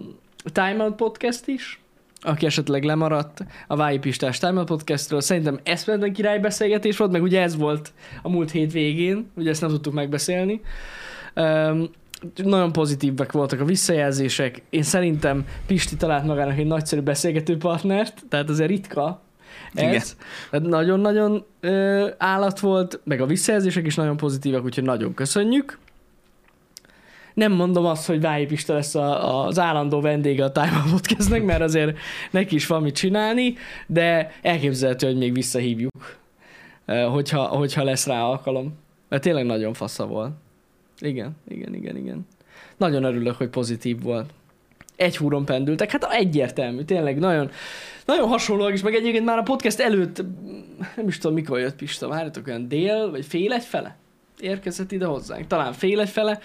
Time 0.44 0.84
Out 0.84 0.96
Podcast 0.96 1.48
is, 1.48 1.82
aki 2.22 2.46
esetleg 2.46 2.84
lemaradt 2.84 3.46
a 3.68 3.76
Vályi 3.76 3.98
Pistás 3.98 4.38
Time 4.38 4.58
Out 4.58 4.68
Podcastről. 4.68 5.22
Szerintem 5.22 5.60
eszméletlen 5.64 6.14
király 6.14 6.40
beszélgetés 6.40 6.98
volt, 6.98 7.12
meg 7.12 7.22
ugye 7.22 7.42
ez 7.42 7.58
volt 7.58 7.94
a 8.22 8.30
múlt 8.30 8.52
hétvégén, 8.52 9.32
ugye 9.36 9.50
ezt 9.50 9.62
nem 9.62 9.70
tudtuk 9.70 9.94
megbeszélni. 9.94 10.62
Um, 11.36 11.90
nagyon 12.36 12.72
pozitívek 12.72 13.32
voltak 13.32 13.60
a 13.60 13.66
visszajelzések. 13.66 14.62
Én 14.70 14.84
szerintem 14.84 15.46
Pisti 15.68 15.96
talált 15.96 16.26
magának 16.26 16.58
egy 16.58 16.68
nagyszerű 16.68 17.02
beszélgető 17.02 17.58
partnert, 17.58 18.24
tehát 18.30 18.50
azért 18.50 18.70
ritka 18.70 19.22
Igen. 19.74 19.94
ez. 19.94 20.16
Tehát 20.50 20.68
nagyon-nagyon 20.68 21.46
ö, 21.60 22.08
állat 22.18 22.60
volt, 22.60 23.00
meg 23.04 23.22
a 23.22 23.26
visszajelzések 23.26 23.86
is 23.86 23.96
nagyon 23.96 24.18
pozitívak, 24.18 24.64
úgyhogy 24.64 24.84
nagyon 24.84 25.14
köszönjük. 25.14 25.80
Nem 27.34 27.52
mondom 27.52 27.86
azt, 27.86 28.08
hogy 28.08 28.22
Vályi 28.22 28.46
Pista 28.46 28.74
lesz 28.74 28.96
a, 28.96 29.46
az 29.46 29.60
állandó 29.60 30.02
vendége 30.02 30.44
a 30.44 30.52
Time 30.52 30.84
Podcastnek, 30.92 31.44
mert 31.44 31.62
azért 31.62 31.98
neki 32.32 32.56
is 32.56 32.68
van 32.68 32.82
mit 32.82 32.96
csinálni, 32.96 33.56
de 33.88 34.32
elképzelhető, 34.42 35.08
hogy 35.08 35.18
még 35.18 35.34
visszahívjuk, 35.34 36.18
hogyha, 37.12 37.42
hogyha 37.44 37.84
lesz 37.84 38.08
rá 38.08 38.22
alkalom. 38.22 38.78
Mert 39.10 39.24
tényleg 39.24 39.46
nagyon 39.46 39.74
fasza 39.74 40.06
volt. 40.06 40.32
Igen, 41.00 41.36
igen, 41.48 41.74
igen, 41.74 41.98
igen. 41.98 42.28
Nagyon 42.78 43.04
örülök, 43.04 43.36
hogy 43.36 43.50
pozitív 43.50 44.02
volt. 44.02 44.30
Egy 44.96 45.18
húron 45.18 45.46
pendültek, 45.46 45.92
hát 45.92 46.04
egyértelmű, 46.04 46.84
tényleg 46.84 47.20
nagyon, 47.20 47.52
nagyon 48.06 48.28
hasonlóak 48.28 48.74
is, 48.74 48.82
meg 48.82 48.96
egyébként 48.96 49.26
már 49.26 49.38
a 49.38 49.44
podcast 49.44 49.80
előtt, 49.80 50.24
nem 50.96 51.08
is 51.08 51.18
tudom 51.18 51.36
mikor 51.36 51.60
jött 51.60 51.76
Pista, 51.76 52.08
várjatok 52.08 52.48
olyan 52.48 52.68
dél, 52.68 53.12
vagy 53.12 53.26
fél 53.26 53.54
egy 53.54 53.64
fele 53.64 53.98
érkezett 54.40 54.92
ide 54.92 55.06
hozzánk, 55.06 55.48
talán 55.48 55.74
fél 55.74 56.00
egy 56.00 56.10
fele, 56.10 56.40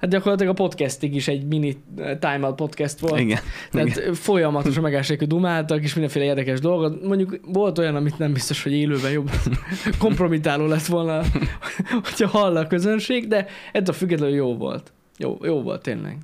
hát 0.00 0.10
gyakorlatilag 0.10 0.52
a 0.52 0.62
podcastig 0.62 1.14
is 1.14 1.28
egy 1.28 1.46
mini 1.46 1.76
eh, 1.96 2.16
Time 2.18 2.46
Out 2.46 2.54
podcast 2.54 2.98
volt. 2.98 3.20
Igen. 3.20 3.38
Tehát 3.70 3.88
Igen. 3.88 4.14
folyamatosan 4.14 4.82
megállások, 4.82 5.18
hogy 5.18 5.28
dumáltak, 5.28 5.82
és 5.82 5.94
mindenféle 5.94 6.24
érdekes 6.24 6.60
dolgot. 6.60 7.02
Mondjuk 7.04 7.40
volt 7.44 7.78
olyan, 7.78 7.96
amit 7.96 8.18
nem 8.18 8.32
biztos, 8.32 8.62
hogy 8.62 8.72
élőben 8.72 9.10
jobb 9.10 9.30
kompromitáló 9.98 10.66
lett 10.66 10.86
volna, 10.86 11.22
hogyha 12.08 12.28
hall 12.28 12.56
a 12.56 12.66
közönség, 12.66 13.28
de 13.28 13.46
ettől 13.72 13.94
függetlenül 13.94 14.34
jó 14.34 14.56
volt. 14.56 14.92
Jó, 15.18 15.38
jó 15.42 15.62
volt 15.62 15.82
tényleg. 15.82 16.16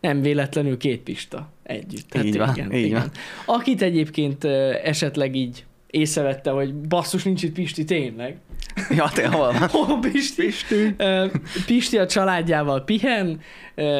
Nem 0.00 0.20
véletlenül 0.20 0.76
két 0.76 1.00
pista 1.00 1.48
együtt. 1.62 2.14
Hát 2.14 2.24
Így 2.24 2.36
van, 2.36 2.72
így 2.72 2.92
van. 2.92 3.10
Akit 3.46 3.82
egyébként 3.82 4.44
ö, 4.44 4.72
esetleg 4.82 5.34
így 5.34 5.64
észrevette, 5.86 6.50
hogy 6.50 6.74
basszus 6.74 7.22
nincs 7.22 7.42
itt 7.42 7.52
Pisti 7.52 7.84
tényleg, 7.84 8.36
Ja, 8.96 9.10
te 9.14 9.28
hol 9.28 9.52
van? 9.52 9.68
Hol 9.68 9.98
Pisti? 9.98 10.44
Pisti. 10.44 10.94
Pisti 11.66 11.98
a 11.98 12.06
családjával 12.06 12.84
pihen, 12.84 13.40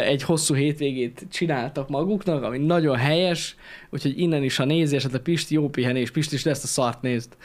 egy 0.04 0.22
hosszú 0.22 0.54
hétvégét 0.54 1.26
csináltak 1.30 1.88
maguknak, 1.88 2.42
ami 2.42 2.58
nagyon 2.58 2.96
helyes, 2.96 3.56
úgyhogy 3.90 4.18
innen 4.18 4.42
is, 4.42 4.56
ha 4.56 4.64
nézi 4.64 4.96
esetleg 4.96 5.20
Pisti, 5.20 5.54
jó 5.54 5.68
pihenés, 5.68 6.10
Pisti 6.10 6.34
is 6.34 6.44
ezt 6.46 6.64
a 6.64 6.66
szart 6.66 7.02
nézd. 7.02 7.36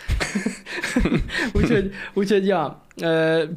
úgyhogy, 1.54 1.92
úgyhogy, 2.14 2.48
ja, 2.48 2.86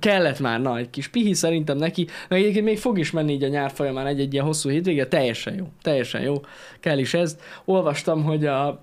kellett 0.01 0.41
már 0.41 0.61
na, 0.61 0.79
egy 0.79 0.91
kis 0.91 1.09
pihi 1.09 1.35
szerintem 1.35 1.77
neki, 1.77 2.07
meg 2.29 2.41
egyébként 2.41 2.65
még 2.65 2.79
fog 2.79 2.99
is 2.99 3.11
menni 3.11 3.33
így 3.33 3.43
a 3.43 3.49
nyár 3.49 3.71
folyamán 3.71 4.07
egy-egy 4.07 4.33
ilyen 4.33 4.45
hosszú 4.45 4.69
hétvége, 4.69 5.07
teljesen 5.07 5.55
jó, 5.55 5.69
teljesen 5.83 6.21
jó, 6.21 6.35
kell 6.81 6.99
is 6.99 7.15
ez. 7.15 7.37
Olvastam, 7.65 8.23
hogy 8.25 8.47
a 8.47 8.83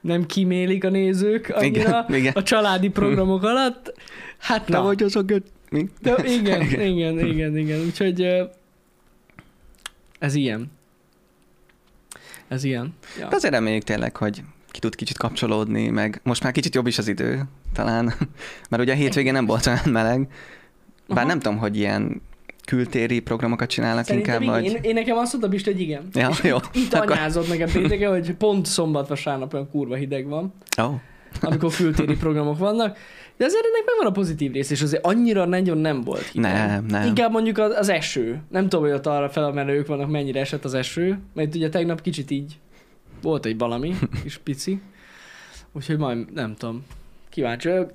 nem 0.00 0.26
kimélik 0.26 0.84
a 0.84 0.90
nézők 0.90 1.48
annyira 1.54 2.04
Igen, 2.08 2.20
igen. 2.20 2.32
a 2.32 2.42
családi 2.42 2.88
programok 2.88 3.42
alatt. 3.42 3.94
Hát 4.38 4.68
na, 4.68 4.82
vagy 4.82 5.02
az 5.02 5.16
a 5.16 5.22
göt... 5.22 5.46
Mi? 5.70 5.88
de 6.00 6.16
igen, 6.38 6.62
igen, 6.62 7.18
igen, 7.18 7.56
igen, 7.56 7.80
úgyhogy 7.80 8.22
ö, 8.22 8.44
ez 10.18 10.34
ilyen. 10.34 10.70
Ez 12.48 12.64
ilyen. 12.64 12.94
Ja. 13.18 13.28
De 13.28 13.36
azért 13.36 13.54
reméljük 13.54 13.82
tényleg, 13.82 14.16
hogy 14.16 14.42
ki 14.70 14.78
tud 14.78 14.94
kicsit 14.94 15.18
kapcsolódni, 15.18 15.88
meg 15.88 16.20
most 16.22 16.42
már 16.42 16.52
kicsit 16.52 16.74
jobb 16.74 16.86
is 16.86 16.98
az 16.98 17.08
idő, 17.08 17.42
talán, 17.72 18.04
mert 18.70 18.82
ugye 18.82 18.92
a 18.92 18.96
hétvégén 18.96 19.32
nem 19.32 19.46
volt 19.46 19.66
olyan 19.66 19.80
meleg, 19.84 20.28
bár 21.08 21.18
Aha. 21.18 21.26
nem 21.26 21.38
tudom, 21.38 21.58
hogy 21.58 21.76
ilyen 21.76 22.22
kültéri 22.66 23.20
programokat 23.20 23.68
csinálnak 23.68 24.04
Szerintem 24.04 24.42
inkább, 24.42 24.58
igen. 24.60 24.72
vagy... 24.72 24.84
Én, 24.84 24.90
én, 24.90 24.94
nekem 24.94 25.16
azt 25.16 25.32
mondta 25.32 25.50
Pista, 25.50 25.70
hogy 25.70 25.80
igen. 25.80 26.08
Ja, 26.12 26.28
És 26.28 26.42
jó. 26.42 26.56
Itt, 26.56 26.74
itt 26.74 26.92
Akkor- 26.92 27.10
anyázott 27.10 27.48
nekem 27.48 27.70
pénteken, 27.72 28.10
hogy 28.10 28.34
pont 28.34 28.66
szombat-vasárnap 28.66 29.54
olyan 29.54 29.70
kurva 29.70 29.94
hideg 29.94 30.26
van, 30.26 30.54
oh, 30.82 30.94
amikor 31.40 31.72
kültéri 31.74 32.16
programok 32.16 32.58
vannak. 32.58 32.98
De 33.36 33.44
azért 33.44 33.64
ennek 33.64 33.84
megvan 33.86 34.06
a 34.06 34.10
pozitív 34.10 34.52
rész, 34.52 34.70
és 34.70 34.82
azért 34.82 35.06
annyira 35.06 35.44
nagyon 35.44 35.78
nem 35.78 36.00
volt 36.00 36.26
hideg. 36.26 36.52
nem, 36.52 36.84
nem. 36.84 37.06
Inkább 37.06 37.30
mondjuk 37.30 37.58
az, 37.58 37.74
az 37.76 37.88
eső. 37.88 38.42
Nem 38.48 38.62
tudom, 38.62 38.84
hogy 38.84 38.94
ott 38.94 39.06
arra 39.06 39.28
fel 39.28 39.44
a 39.44 39.52
menők 39.52 39.86
vannak, 39.86 40.10
mennyire 40.10 40.40
esett 40.40 40.64
az 40.64 40.74
eső, 40.74 41.18
mert 41.34 41.54
ugye 41.54 41.68
tegnap 41.68 42.00
kicsit 42.00 42.30
így 42.30 42.58
volt 43.22 43.46
egy 43.46 43.58
valami, 43.58 43.94
kis 44.22 44.38
pici. 44.38 44.80
Úgyhogy 45.72 45.98
majd 45.98 46.32
nem 46.32 46.54
tudom. 46.54 46.84
Kíváncsi 47.28 47.68
vagyok. 47.68 47.92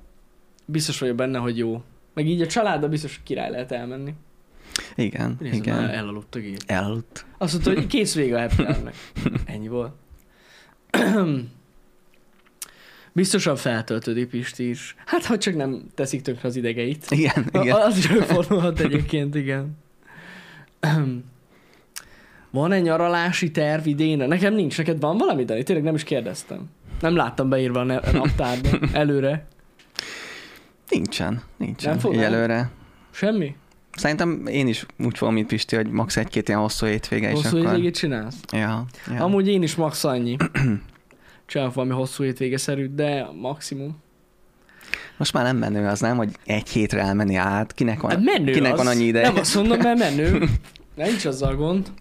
Biztos 0.64 0.98
vagyok 0.98 1.16
benne, 1.16 1.38
hogy 1.38 1.58
jó. 1.58 1.82
Meg 2.14 2.26
így 2.26 2.40
a 2.40 2.46
családdal 2.46 2.88
biztos 2.88 3.20
király 3.24 3.50
lehet 3.50 3.72
elmenni. 3.72 4.14
Igen, 4.94 5.36
Nézd, 5.40 5.54
igen. 5.54 5.88
elaludt 5.88 6.34
a 6.34 6.38
gép. 6.38 6.62
Elaludt. 6.66 7.26
Azt 7.38 7.52
mondta, 7.52 7.72
hogy 7.72 7.86
kész 7.86 8.14
vége 8.14 8.36
a 8.36 8.40
happy 8.40 8.62
hour-nek. 8.64 8.94
Ennyi 9.44 9.68
volt. 9.68 9.92
Biztosan 13.12 13.56
feltöltődik 13.56 14.28
Pisti 14.28 14.68
is. 14.68 14.94
Hát, 15.06 15.24
ha 15.24 15.38
csak 15.38 15.56
nem 15.56 15.82
teszik 15.94 16.22
tönkre 16.22 16.48
az 16.48 16.56
idegeit. 16.56 17.06
Igen, 17.10 17.48
igen. 17.52 17.76
Az 17.76 17.96
is 17.96 18.06
előfordulhat 18.08 18.80
egyébként, 18.80 19.34
igen. 19.34 19.76
Van 22.50 22.72
egy 22.72 22.82
nyaralási 22.82 23.50
terv 23.50 23.86
idén? 23.86 24.16
Nekem 24.28 24.54
nincs, 24.54 24.78
neked 24.78 25.00
van 25.00 25.16
valami, 25.16 25.44
Dani? 25.44 25.62
Tényleg 25.62 25.84
nem 25.84 25.94
is 25.94 26.04
kérdeztem. 26.04 26.70
Nem 27.00 27.16
láttam 27.16 27.48
beírva 27.48 27.80
a 27.80 28.10
naptárba 28.12 28.68
előre. 28.92 29.46
Nincsen, 30.88 31.42
nincsen. 31.56 31.90
Nem 31.90 31.98
fog- 31.98 32.16
előre. 32.16 32.70
Semmi? 33.10 33.54
Szerintem 33.96 34.46
én 34.46 34.66
is 34.66 34.86
úgy 34.98 35.18
fogom, 35.18 35.34
mint 35.34 35.46
Pisti, 35.46 35.76
hogy 35.76 35.90
max. 35.90 36.16
egy-két 36.16 36.48
ilyen 36.48 36.60
hosszú 36.60 36.86
hétvége, 36.86 37.28
és 37.30 37.34
Hosszú 37.34 37.56
akkor... 37.56 37.60
hétvégét 37.68 37.94
csinálsz? 37.96 38.36
Ja, 38.52 38.84
ja. 39.14 39.24
Amúgy 39.24 39.48
én 39.48 39.62
is 39.62 39.74
max 39.74 40.04
annyi. 40.04 40.36
Csinálok 41.46 41.74
valami 41.74 41.92
hosszú 41.92 42.24
hétvégeszerűt, 42.24 42.94
de 42.94 43.26
maximum. 43.40 43.96
Most 45.16 45.32
már 45.32 45.44
nem 45.44 45.56
menő 45.56 45.86
az, 45.86 46.00
nem, 46.00 46.16
hogy 46.16 46.30
egy 46.44 46.68
hétre 46.68 47.00
elmenni 47.00 47.34
át. 47.34 47.72
Kinek 47.72 48.00
van, 48.00 48.10
Hát 48.10 48.20
menő 48.22 48.52
kinek 48.52 48.72
az. 48.72 48.78
van 48.78 48.86
annyi 48.86 49.04
ideje? 49.04 49.26
Nem 49.26 49.36
azt 49.36 49.54
mondom, 49.54 49.78
mert 49.78 49.98
menő. 49.98 50.48
Nincs 50.96 51.24
azzal 51.24 51.56
gond. 51.56 51.92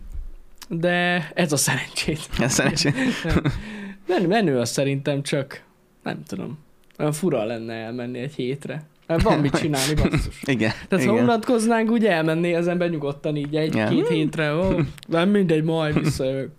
De 0.70 1.30
ez 1.36 1.52
a 1.52 1.58
szerencsét. 1.58 2.30
Ez 2.40 2.54
szerencsé. 2.54 2.94
Menő, 4.08 4.28
menő 4.28 4.58
az 4.60 4.70
szerintem 4.70 5.24
csak, 5.24 5.64
nem 6.04 6.24
tudom, 6.28 6.58
olyan 7.00 7.12
fura 7.12 7.44
lenne 7.44 7.74
elmenni 7.74 8.20
egy 8.20 8.34
hétre. 8.34 8.84
Van 9.18 9.40
mit 9.40 9.58
csinálni, 9.58 9.94
basszus. 9.94 10.42
Igen, 10.56 10.72
Tehát 10.88 11.06
ha 11.06 11.12
igen. 11.12 11.24
unatkoznánk, 11.24 11.92
úgy 11.92 12.06
elmenné 12.06 12.54
az 12.54 12.68
ember 12.68 12.90
nyugodtan 12.90 13.36
így 13.36 13.56
egy-két 13.56 14.00
Ja. 14.00 14.08
hétre. 14.10 14.56
Ó, 14.56 14.70
nem 15.08 15.30
mindegy, 15.30 15.64
majd 15.64 16.00
visszajövök. 16.04 16.50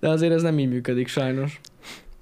De 0.00 0.08
azért 0.08 0.32
ez 0.32 0.42
nem 0.42 0.58
így 0.58 0.68
működik 0.68 1.08
sajnos. 1.08 1.60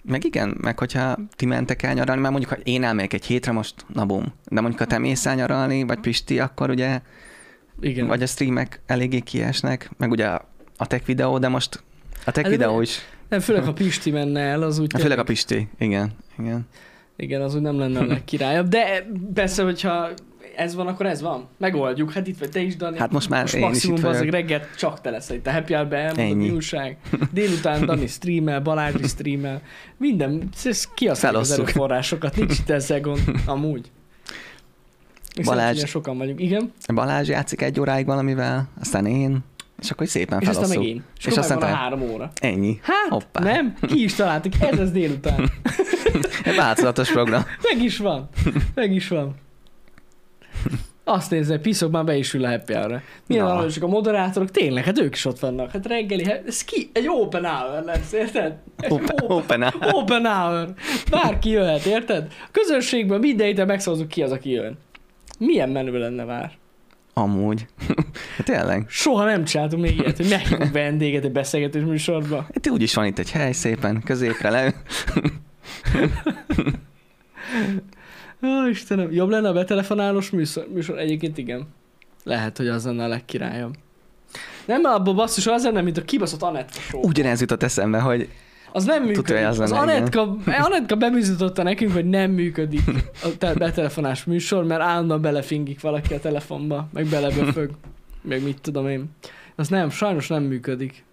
Meg 0.04 0.24
igen, 0.24 0.56
meg 0.60 0.78
hogyha 0.78 1.16
ti 1.36 1.46
mentek 1.46 1.82
el 1.82 1.94
nyaralni, 1.94 2.20
mert 2.20 2.32
mondjuk, 2.32 2.52
ha 2.54 2.60
én 2.62 2.84
elmegyek 2.84 3.12
egy 3.12 3.24
hétre 3.24 3.52
most, 3.52 3.74
na 3.94 4.04
bum. 4.06 4.24
De 4.48 4.60
mondjuk, 4.60 4.78
ha 4.82 4.86
te 4.86 4.98
mész 4.98 5.26
el 5.26 5.34
nyaralni, 5.34 5.82
vagy 5.82 5.98
Pisti, 6.00 6.38
akkor 6.38 6.70
ugye, 6.70 7.00
Igen. 7.80 8.06
vagy 8.06 8.22
a 8.22 8.26
streamek 8.26 8.80
eléggé 8.86 9.20
kiesnek, 9.20 9.90
meg 9.96 10.10
ugye 10.10 10.26
a 10.26 10.48
a 10.80 10.86
tech 10.86 11.06
videó, 11.06 11.38
de 11.38 11.48
most 11.48 11.82
a 12.24 12.30
tech 12.30 12.42
Hát, 12.46 12.56
videó 12.56 12.76
de- 12.76 12.82
is, 12.82 12.98
Nem, 13.28 13.40
főleg 13.40 13.64
ha 13.64 13.72
Pisti 13.72 14.10
menne 14.10 14.40
el, 14.40 14.62
az 14.62 14.78
úgy... 14.78 14.92
hát 14.92 15.02
főleg 15.02 15.18
a 15.18 15.22
Pisti, 15.22 15.68
igen, 15.78 16.10
igen. 16.38 16.66
Igen, 17.20 17.42
az 17.42 17.54
úgy 17.54 17.60
nem 17.60 17.78
lenne 17.78 17.98
a 17.98 18.04
legkirályabb. 18.14 18.68
De 18.68 19.06
persze, 19.34 19.62
hogyha 19.62 20.08
ez 20.56 20.74
van, 20.74 20.86
akkor 20.86 21.06
ez 21.06 21.20
van. 21.20 21.48
Megoldjuk. 21.58 22.12
Hát 22.12 22.26
itt 22.26 22.38
vagy 22.38 22.50
te 22.50 22.60
is, 22.60 22.76
Dani. 22.76 22.98
Hát 22.98 23.10
most 23.12 23.28
már 23.28 23.40
most 23.40 23.54
én 23.54 23.60
is 23.60 23.66
maximum 23.66 23.96
itt 23.96 24.04
az 24.04 24.18
vagyok. 24.18 24.32
reggel 24.32 24.60
csak 24.76 25.00
te 25.00 25.10
lesz, 25.10 25.28
hogy 25.28 25.40
te 25.42 25.52
happy 25.52 25.72
hour-be 25.72 25.96
elmondod, 25.96 26.50
újság. 26.50 26.96
Délután 27.32 27.86
Dani 27.86 28.06
streamel, 28.18 28.60
Balázs 28.60 28.94
is 29.00 29.08
streamel. 29.10 29.62
Minden, 29.96 30.48
ez 30.64 30.88
kihasználjuk 30.94 31.40
az 31.40 31.50
erőforrásokat. 31.50 32.36
Nincs 32.36 32.58
itt 32.58 32.70
ezzel 32.70 33.00
gond, 33.00 33.20
amúgy. 33.46 33.90
Balázs- 35.44 35.86
sokan 35.86 36.18
vagyunk. 36.18 36.40
Igen, 36.40 36.72
Balázs 36.94 37.28
játszik 37.28 37.62
egy 37.62 37.80
óráig 37.80 38.06
valamivel, 38.06 38.68
aztán 38.80 39.06
én, 39.06 39.38
és 39.82 39.90
akkor 39.90 40.06
szépen 40.08 40.40
és 40.40 40.46
aztán 40.48 40.62
meg 40.68 40.72
felosszuk. 40.72 40.94
én. 40.94 41.04
És, 41.18 41.26
És 41.26 41.36
aztán 41.36 41.58
te. 41.58 41.66
három 41.66 42.02
óra. 42.02 42.30
Ennyi. 42.40 42.78
Hát, 42.82 43.08
Hoppá. 43.08 43.40
nem? 43.44 43.74
Ki 43.80 44.02
is 44.02 44.14
találtuk. 44.14 44.52
Ez 44.60 44.78
az 44.78 44.90
délután. 44.90 45.50
Változatos 46.56 47.12
program. 47.12 47.44
Meg 47.74 47.82
is 47.84 47.98
van. 47.98 48.28
Meg 48.74 48.92
is 48.94 49.08
van. 49.08 49.34
Azt 51.04 51.30
nézze, 51.30 51.58
piszok 51.58 51.90
már 51.90 52.04
be 52.04 52.16
is 52.16 52.34
ül 52.34 52.44
a 52.44 52.48
happy 52.48 52.72
hour 52.74 53.00
Milyen 53.26 53.46
aranyosak 53.46 53.82
a 53.82 53.86
moderátorok, 53.86 54.50
tényleg, 54.50 54.84
hát 54.84 54.98
ők 55.00 55.14
is 55.14 55.24
ott 55.24 55.38
vannak. 55.38 55.70
Hát 55.70 55.86
reggeli, 55.86 56.24
hát 56.24 56.42
ez 56.46 56.64
ki? 56.64 56.90
Egy 56.92 57.08
open 57.08 57.44
hour 57.44 57.82
lesz, 57.84 58.12
érted? 58.12 58.54
Ez 58.76 58.90
Open, 58.92 59.16
open 59.28 59.62
up. 59.62 59.74
open 59.92 60.24
hour. 60.26 60.68
Bárki 61.10 61.50
jöhet, 61.50 61.84
érted? 61.84 62.26
A 62.46 62.48
közönségben 62.50 63.20
minden 63.20 63.46
héten 63.46 63.66
megszavazunk 63.66 64.08
ki 64.08 64.22
az, 64.22 64.32
aki 64.32 64.50
jön. 64.50 64.78
Milyen 65.38 65.68
menő 65.68 65.98
lenne 65.98 66.24
már? 66.24 66.52
Amúgy. 67.18 67.66
Hát 68.36 68.46
Tényleg. 68.46 68.86
Soha 68.88 69.24
nem 69.24 69.44
csináltunk 69.44 69.82
még 69.82 69.98
ilyet, 69.98 70.16
hogy 70.16 70.28
meghívunk 70.28 70.72
vendéget 70.72 71.24
egy 71.24 71.32
beszélgetős 71.32 71.82
műsorba. 71.84 72.46
Itt 72.50 72.68
úgyis 72.68 72.94
van 72.94 73.06
itt 73.06 73.18
egy 73.18 73.30
hely 73.30 73.52
szépen, 73.52 74.02
középre 74.02 74.50
le. 74.50 74.74
Ó, 78.42 78.68
Istenem, 78.70 79.12
jobb 79.12 79.28
lenne 79.28 79.48
a 79.48 79.52
betelefonálós 79.52 80.30
műsor, 80.30 80.68
műsor? 80.72 80.98
Egyébként 80.98 81.38
igen. 81.38 81.68
Lehet, 82.24 82.56
hogy 82.56 82.68
az 82.68 82.84
lenne 82.84 83.04
a 83.04 83.08
legkirályabb. 83.08 83.74
Nem, 84.64 84.84
abban 84.84 85.16
basszus 85.16 85.46
az 85.46 85.64
lenne, 85.64 85.80
mint 85.80 85.96
a 85.96 86.02
kibaszott 86.02 86.42
Anetta 86.42 86.80
show. 86.80 87.06
Ugyanez 87.06 87.40
jutott 87.40 87.62
eszembe, 87.62 87.98
hogy 87.98 88.28
Az 88.72 88.84
nem 88.84 89.02
működik. 89.02 89.24
Tudja, 89.24 89.48
az 89.48 89.60
az. 89.60 89.72
Anetka, 89.72 90.36
Anetka 90.66 90.96
bebizonyította 90.96 91.62
nekünk, 91.62 91.92
hogy 91.92 92.08
nem 92.08 92.30
működik 92.30 92.82
a 93.22 93.28
te- 93.38 93.54
betelefonás 93.54 94.24
műsor, 94.24 94.64
mert 94.64 94.80
állandóan 94.80 95.20
belefingik 95.20 95.80
valaki 95.80 96.14
a 96.14 96.20
telefonba, 96.20 96.88
meg 96.92 97.06
beleböfög, 97.06 97.70
meg 98.22 98.42
mit 98.42 98.60
tudom 98.60 98.88
én. 98.88 99.04
Az 99.56 99.68
nem, 99.68 99.90
sajnos 99.90 100.28
nem 100.28 100.42
működik. 100.42 101.04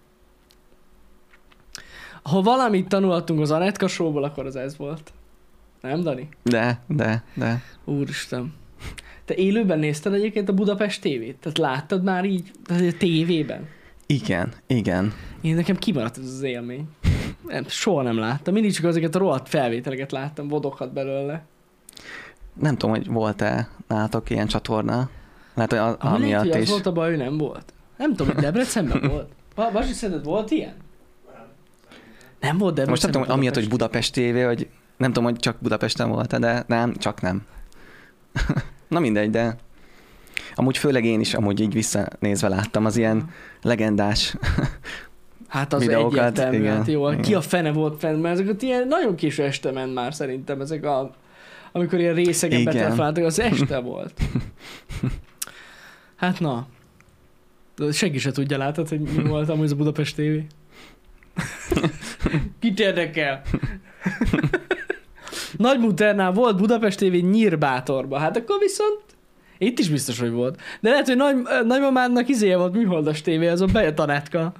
Ha 2.23 2.41
valamit 2.41 2.87
tanulhatunk 2.87 3.39
az 3.39 3.51
Anetka 3.51 3.87
showból, 3.87 4.23
akkor 4.23 4.45
az 4.45 4.55
ez 4.55 4.77
volt. 4.77 5.13
Nem, 5.81 6.01
Dani? 6.01 6.29
de, 6.43 6.79
de, 6.87 7.23
de. 7.33 7.63
Úristen. 7.85 8.53
Te 9.25 9.35
élőben 9.35 9.79
nézted 9.79 10.13
egyébként 10.13 10.49
a 10.49 10.53
Budapest 10.53 11.01
tévét? 11.01 11.35
Tehát 11.39 11.57
láttad 11.57 12.03
már 12.03 12.25
így 12.25 12.51
tehát 12.65 12.93
a 12.93 12.97
tévében? 12.97 13.67
Igen, 14.05 14.53
igen. 14.67 15.13
Én 15.41 15.55
nekem 15.55 15.75
kimaradt 15.77 16.17
ez 16.17 16.25
az 16.25 16.41
élmény. 16.41 16.87
Nem, 17.47 17.67
soha 17.67 18.01
nem 18.01 18.17
láttam. 18.17 18.53
Mindig 18.53 18.73
csak 18.73 18.85
ezeket 18.85 19.15
a 19.15 19.19
rohadt 19.19 19.49
felvételeket 19.49 20.11
láttam, 20.11 20.47
vodoghat 20.47 20.93
belőle. 20.93 21.45
Nem 22.53 22.77
tudom, 22.77 22.95
hogy 22.95 23.07
volt-e 23.07 23.69
nálatok 23.87 24.29
ilyen 24.29 24.47
csatorna. 24.47 25.09
Lehet, 25.53 25.71
hogy 25.71 25.79
a, 25.79 25.85
Ah, 25.87 25.97
lehet, 26.01 26.17
amiatt 26.17 26.41
hogy 26.41 26.51
az 26.51 26.61
is. 26.61 26.69
volt 26.69 26.85
a 26.85 26.91
baj, 26.91 27.09
hogy 27.09 27.17
nem 27.17 27.37
volt. 27.37 27.73
Nem 27.97 28.09
tudom, 28.15 28.33
hogy 28.33 28.43
Debrecenben 28.43 29.01
volt. 29.11 29.29
Ba- 29.55 29.71
Basi, 29.71 29.93
szerinted 29.93 30.25
volt 30.25 30.51
ilyen? 30.51 30.73
Nem 32.39 32.57
volt 32.57 32.75
Debrecenben. 32.75 32.89
Most 32.89 33.01
nem 33.03 33.11
tudom, 33.11 33.29
amiatt, 33.29 33.53
hogy 33.55 33.69
Budapest. 33.69 34.13
TV, 34.13 34.45
hogy 34.45 34.69
nem 34.97 35.13
tudom, 35.13 35.29
hogy 35.29 35.39
csak 35.39 35.57
Budapesten 35.59 36.09
volt 36.09 36.39
de 36.39 36.63
nem, 36.67 36.95
csak 36.95 37.21
nem. 37.21 37.45
Na 38.87 38.99
mindegy, 38.99 39.29
de 39.29 39.55
amúgy 40.55 40.77
főleg 40.77 41.05
én 41.05 41.19
is 41.19 41.33
amúgy 41.33 41.59
így 41.59 41.73
visszanézve 41.73 42.47
láttam 42.47 42.85
az 42.85 42.97
ilyen 42.97 43.29
legendás. 43.61 44.35
Hát 45.55 45.73
az 45.73 45.81
videókat, 45.81 46.13
egyértelmű, 46.13 46.57
igen, 46.57 46.75
hát 46.75 46.87
jó, 46.87 47.09
igen. 47.09 47.21
ki 47.21 47.33
a 47.33 47.41
fene 47.41 47.71
volt 47.71 47.99
fenn, 47.99 48.19
mert 48.19 48.33
ezeket 48.39 48.61
ilyen 48.61 48.87
nagyon 48.87 49.15
késő 49.15 49.43
este 49.43 49.71
ment 49.71 49.93
már 49.93 50.13
szerintem 50.13 50.61
ezek 50.61 50.85
a, 50.85 51.11
amikor 51.71 51.99
ilyen 51.99 52.13
részegen 52.13 52.63
betelefonáltak, 52.63 53.23
az 53.23 53.39
este 53.39 53.79
volt. 53.79 54.21
Hát 56.15 56.39
na. 56.39 56.67
De 57.75 57.91
senki 57.91 58.17
se 58.17 58.31
tudja, 58.31 58.57
látod, 58.57 58.89
hogy 58.89 58.99
mi 58.99 59.23
volt 59.23 59.49
amúgy 59.49 59.63
ez 59.63 59.71
a 59.71 59.75
Budapest 59.75 60.15
TV? 60.15 60.21
Kit 62.59 62.79
érdekel? 62.79 63.41
Nagymuternál 65.57 66.31
volt 66.31 66.57
Budapest 66.57 66.99
TV 66.99 67.13
Nyírbátorba. 67.13 68.17
Hát 68.17 68.37
akkor 68.37 68.59
viszont 68.59 69.01
itt 69.57 69.79
is 69.79 69.89
biztos, 69.89 70.19
hogy 70.19 70.31
volt. 70.31 70.61
De 70.79 70.89
lehet, 70.89 71.07
hogy 71.07 71.15
nagy, 71.15 71.35
nagymamádnak 71.65 72.29
izéje 72.29 72.57
volt 72.57 72.73
műholdas 72.73 73.21
tévé, 73.21 73.47
az 73.47 73.61
a 73.61 73.65
bejött 73.65 73.99
a 73.99 74.05
netka. 74.05 74.53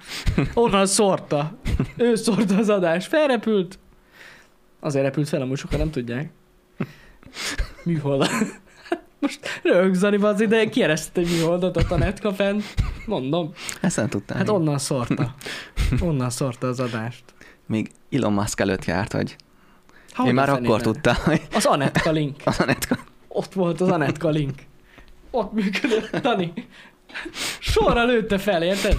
Onnan 0.53 0.85
szórta. 0.85 1.57
Ő 1.97 2.15
szórta 2.15 2.57
az 2.57 2.69
adást. 2.69 3.07
Felrepült. 3.07 3.79
Azért 4.79 5.05
repült 5.05 5.29
fel, 5.29 5.41
amúgy 5.41 5.57
sokan 5.57 5.79
nem 5.79 5.91
tudják. 5.91 6.29
Műholdas. 7.83 8.29
Most 9.19 9.39
röhög 9.63 9.93
Zani, 9.93 10.17
az 10.17 10.41
ide 10.41 10.69
kieresztett 10.69 11.17
egy 11.17 11.31
műholdat 11.31 11.77
a 11.77 11.83
tanetka 11.83 12.33
fent. 12.33 12.63
Mondom. 13.05 13.51
Ezt 13.81 13.97
nem 13.97 14.09
tudtam. 14.09 14.37
Hát 14.37 14.49
onnan 14.49 14.77
szórta. 14.77 15.35
Onnan 16.01 16.29
szórta 16.29 16.67
az 16.67 16.79
adást. 16.79 17.23
Még 17.67 17.91
Elon 18.11 18.33
Musk 18.33 18.59
előtt 18.59 18.85
járt, 18.85 19.11
hogy 19.11 19.35
Ha 20.13 20.27
én 20.27 20.33
már 20.33 20.49
akkor 20.49 20.81
tudta, 20.81 21.13
hogy 21.23 21.41
Az 21.53 21.65
Anetka 21.65 22.11
link. 22.11 22.35
az 22.45 22.59
a 22.59 22.65
netka. 22.65 22.97
Ott 23.27 23.53
volt 23.53 23.81
az 23.81 23.89
Anetka 23.89 24.29
link. 24.29 24.53
Ott 25.35 25.53
működött, 25.53 26.09
Tani. 26.09 26.53
Sorra 27.59 28.05
lőtte 28.05 28.37
fel, 28.37 28.63
érted? 28.63 28.97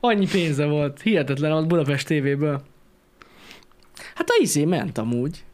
Annyi 0.00 0.26
pénze 0.26 0.66
volt. 0.66 1.00
Hihetetlen 1.02 1.52
az 1.52 1.64
Budapest 1.64 2.06
tévéből. 2.06 2.62
Hát 4.14 4.28
a 4.28 4.38
izé 4.40 4.64
ment 4.64 4.98
amúgy. 4.98 5.44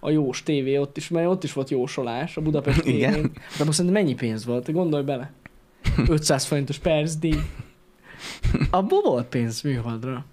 A 0.00 0.10
Jós 0.10 0.42
tévé 0.42 0.76
ott 0.76 0.96
is, 0.96 1.08
mert 1.08 1.28
ott 1.28 1.44
is 1.44 1.52
volt 1.52 1.70
jósolás 1.70 2.36
a 2.36 2.40
Budapest 2.40 2.84
Igen. 2.84 3.12
tévén. 3.12 3.30
De 3.58 3.64
most 3.64 3.76
szerintem 3.76 4.02
mennyi 4.02 4.14
pénz 4.14 4.44
volt? 4.44 4.72
Gondolj 4.72 5.04
bele. 5.04 5.32
500 6.08 6.44
forintos 6.44 6.78
percdíj. 6.78 7.40
Abból 8.70 9.02
volt 9.02 9.26
pénz 9.26 9.62
műholdra. 9.62 10.24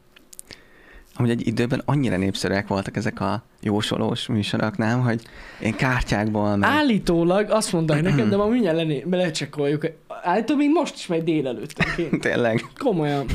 Amúgy 1.15 1.29
egy 1.29 1.47
időben 1.47 1.81
annyira 1.85 2.17
népszerűek 2.17 2.67
voltak 2.67 2.95
ezek 2.95 3.19
a 3.21 3.43
jósolós 3.61 4.27
műsorok, 4.27 4.77
nem? 4.77 5.01
Hogy 5.01 5.21
én 5.61 5.75
kártyákból 5.75 6.55
meg... 6.55 6.69
Állítólag 6.69 7.49
azt 7.49 7.73
mondták 7.73 8.01
nekem, 8.01 8.29
de 8.29 8.35
ma 8.35 8.45
mindjárt 8.45 8.75
lené- 8.77 9.05
lecsekkoljuk. 9.09 9.85
Állítólag 10.23 10.61
még 10.61 10.71
most 10.71 10.95
is 10.95 11.07
megy 11.07 11.23
délelőttenként. 11.23 12.21
Tényleg. 12.29 12.65
Komolyan. 12.77 13.25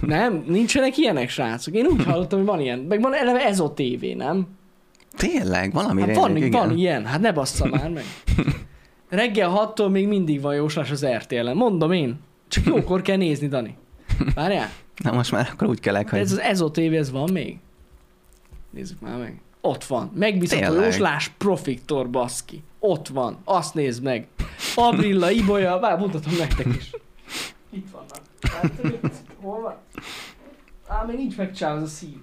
Nem, 0.00 0.44
nincsenek 0.46 0.96
ilyenek, 0.96 1.28
srácok. 1.28 1.74
Én 1.74 1.86
úgy 1.86 2.04
hallottam, 2.04 2.38
hogy 2.38 2.48
van 2.48 2.60
ilyen. 2.60 2.78
Meg 2.78 3.00
van 3.00 3.14
eleve 3.14 3.46
ez 3.46 3.60
a 3.60 3.74
tévé, 3.74 4.12
nem? 4.14 4.46
Tényleg, 5.16 5.72
valami 5.72 6.00
Hát 6.00 6.16
van, 6.16 6.36
igen. 6.36 6.50
van 6.50 6.76
ilyen, 6.76 7.04
hát 7.04 7.20
ne 7.20 7.32
bassza 7.32 7.66
már 7.66 7.90
meg. 7.90 8.04
Reggel 9.08 9.72
6-tól 9.76 9.90
még 9.90 10.08
mindig 10.08 10.40
van 10.40 10.54
jóslás 10.54 10.90
az 10.90 11.06
RTL-en. 11.06 11.56
Mondom 11.56 11.92
én. 11.92 12.20
Csak 12.48 12.64
jókor 12.66 13.02
kell 13.02 13.16
nézni, 13.16 13.48
Dani. 13.48 13.76
Várjál? 14.34 14.68
Na 15.02 15.12
most 15.12 15.32
már 15.32 15.48
akkor 15.52 15.68
úgy 15.68 15.80
kelek, 15.80 16.10
hogy 16.10 16.18
Ez 16.18 16.32
az 16.32 16.38
EZO 16.38 16.70
TV, 16.70 16.92
ez 16.92 17.10
van 17.10 17.30
még? 17.32 17.58
Nézzük 18.70 19.00
már 19.00 19.18
meg. 19.18 19.40
Ott 19.60 19.84
van. 19.84 20.10
Megbízható 20.14 20.80
jóslás 20.80 21.28
Profiktor, 21.28 22.10
baszki. 22.10 22.62
Ott 22.78 23.08
van. 23.08 23.38
Azt 23.44 23.74
nézd 23.74 24.02
meg. 24.02 24.26
Abrilla, 24.74 25.30
Ibolya, 25.30 25.78
vár, 25.78 25.98
mutatom 25.98 26.32
nektek 26.38 26.66
is. 26.66 26.90
Itt 27.70 27.86
vannak. 27.90 28.20
Látod? 28.62 29.10
Hol 29.40 29.60
van? 29.60 29.76
Á, 30.86 31.04
még 31.04 31.16
nincs 31.16 31.36
megcsinálva 31.36 31.80
az 31.80 31.88
a 31.90 31.94
szív. 31.94 32.16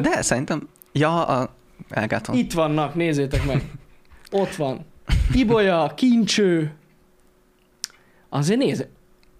De 0.00 0.22
szerintem... 0.22 0.68
Ja, 0.92 1.26
a... 1.26 1.54
elgátom. 1.88 2.36
Itt 2.36 2.52
vannak, 2.52 2.94
nézzétek 2.94 3.44
meg. 3.46 3.70
Ott 4.30 4.54
van. 4.54 4.84
Ibolya, 5.32 5.92
kincső. 5.96 6.74
Azért 8.28 8.58
nézd. 8.58 8.88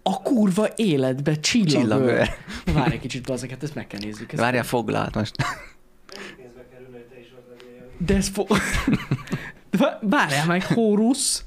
A 0.03 0.23
kurva 0.23 0.69
életbe 0.77 1.41
csillagőr. 1.41 1.81
Csillagőr. 1.81 2.29
Várj 2.75 2.95
egy 2.95 3.01
kicsit, 3.01 3.27
bazzeket, 3.27 3.63
ezt 3.63 3.75
meg 3.75 3.87
kell 3.87 4.01
nézzük. 4.01 4.33
Ezt 4.33 4.41
Várjál, 4.41 4.65
foglalt 4.65 5.15
most. 5.15 5.35
De 7.99 8.17
ez 8.17 8.29
fo... 8.29 8.47
Várjál 10.01 10.47
meg, 10.47 10.67
Horus. 10.67 11.39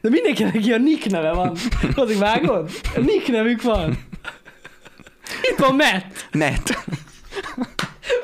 De 0.00 0.08
mindenkinek 0.08 0.66
ilyen 0.66 0.82
nick 0.82 1.10
neve 1.10 1.32
van. 1.32 1.56
Azért 1.94 2.18
vágod? 2.18 2.70
Nick 2.96 3.28
nevük 3.28 3.62
van. 3.62 3.98
Itt 5.50 5.58
van 5.58 5.74
Matt. 5.74 6.28
Net. 6.30 6.84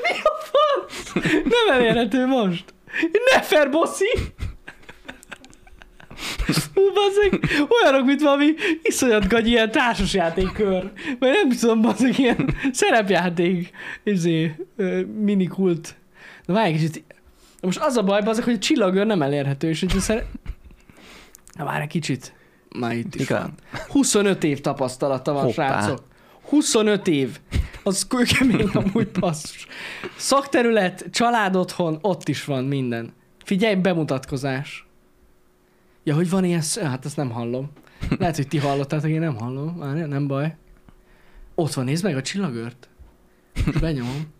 Mi 0.01 0.17
a 0.23 0.31
fasz? 0.51 1.13
Nem 1.43 1.75
elérhető 1.79 2.25
most. 2.25 2.73
Nefer 3.33 3.69
Bossi. 3.69 4.33
Hú, 6.73 6.81
bazzeg, 6.93 7.45
olyanok, 7.81 8.05
mint 8.05 8.21
valami 8.21 8.53
iszonyat 8.81 9.27
gagy, 9.27 9.47
ilyen 9.47 9.71
társasjátékkör. 9.71 10.91
Vagy 11.19 11.29
nem 11.31 11.49
tudom, 11.59 11.81
bazzeg, 11.81 12.19
ilyen 12.19 12.55
szerepjáték, 12.71 13.71
izé, 14.03 14.55
minikult. 15.19 15.95
Na 16.45 16.53
várj 16.53 16.73
egy 16.73 16.79
kicsit. 16.79 17.03
Na 17.59 17.67
Most 17.67 17.79
az 17.79 17.97
a 17.97 18.03
baj, 18.03 18.21
bazzeg, 18.21 18.43
hogy 18.43 18.53
a 18.53 18.57
csillagőr 18.57 19.05
nem 19.05 19.21
elérhető, 19.21 19.69
és 19.69 19.79
hogy 19.79 19.99
szer... 19.99 20.25
Na 21.57 21.65
várj 21.65 21.81
egy 21.81 21.87
kicsit. 21.87 22.33
Már 22.79 22.95
itt 22.95 23.15
is 23.15 23.27
van. 23.27 23.53
25 23.87 24.43
év 24.43 24.61
tapasztalata 24.61 25.33
van, 25.33 25.43
Hoppá. 25.43 25.81
srácok. 25.81 26.03
25 26.49 27.07
év. 27.07 27.39
Az 27.83 28.07
kőkemény 28.07 28.69
amúgy 28.73 29.07
passzus. 29.07 29.67
Szakterület, 30.15 31.05
családotthon, 31.11 31.97
ott 32.01 32.27
is 32.27 32.45
van 32.45 32.63
minden. 32.63 33.13
Figyelj, 33.43 33.75
bemutatkozás. 33.75 34.82
Ja, 36.03 36.15
hogy 36.15 36.29
van 36.29 36.43
ilyen, 36.43 36.61
hát 36.81 37.05
ezt 37.05 37.17
nem 37.17 37.29
hallom. 37.29 37.71
Lehet, 38.19 38.35
hogy 38.35 38.47
ti 38.47 38.57
hallottátok, 38.57 39.09
én 39.09 39.19
nem 39.19 39.35
hallom. 39.37 39.77
Várj, 39.77 40.01
nem 40.01 40.27
baj. 40.27 40.55
Ott 41.55 41.73
van, 41.73 41.85
nézd 41.85 42.03
meg 42.03 42.15
a 42.15 42.21
csillagört. 42.21 42.89
Most 43.65 43.79
benyomom. 43.79 44.33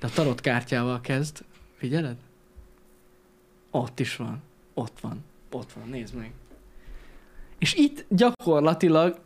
De 0.00 0.06
a 0.06 0.10
tarot 0.10 0.40
kártyával 0.40 1.00
kezd. 1.00 1.44
Figyeled? 1.76 2.16
Ott 3.70 4.00
is 4.00 4.16
van. 4.16 4.42
Ott 4.74 5.00
van. 5.00 5.24
Ott 5.50 5.72
van, 5.72 5.88
nézd 5.88 6.14
meg. 6.14 6.32
És 7.58 7.74
itt 7.74 8.04
gyakorlatilag 8.08 9.20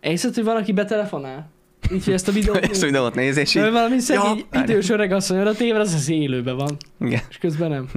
elhiszed, 0.00 0.34
hogy 0.34 0.44
valaki 0.44 0.72
betelefonál? 0.72 1.50
Így, 1.92 2.04
hogy 2.04 2.12
ezt 2.12 2.28
a 2.28 2.32
videót... 2.32 2.56
Ezt 2.56 2.82
a 2.82 2.86
videót 2.86 3.14
néz, 3.14 3.36
és 3.36 3.52
De 3.52 3.66
így... 3.66 3.72
valami 3.72 3.96
Ja, 4.08 4.34
idős 4.62 4.88
öreg 4.88 5.12
asszony 5.12 5.38
a 5.38 5.52
tévre, 5.52 5.80
az 5.80 5.94
az 5.94 6.08
élőben 6.08 6.56
van. 6.56 6.76
Igen. 7.00 7.20
És 7.28 7.38
közben 7.38 7.70
nem. 7.70 7.90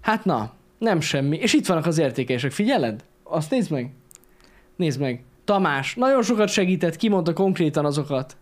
Hát 0.00 0.24
na, 0.24 0.52
nem 0.82 1.00
semmi. 1.00 1.36
És 1.36 1.52
itt 1.52 1.66
vannak 1.66 1.86
az 1.86 1.98
értékesek, 1.98 2.50
figyeled? 2.50 3.04
Azt 3.22 3.50
nézd 3.50 3.70
meg. 3.70 3.90
Nézd 4.76 5.00
meg. 5.00 5.24
Tamás, 5.44 5.94
nagyon 5.94 6.22
sokat 6.22 6.48
segített, 6.48 6.96
kimondta 6.96 7.32
konkrétan 7.32 7.84
azokat. 7.84 8.36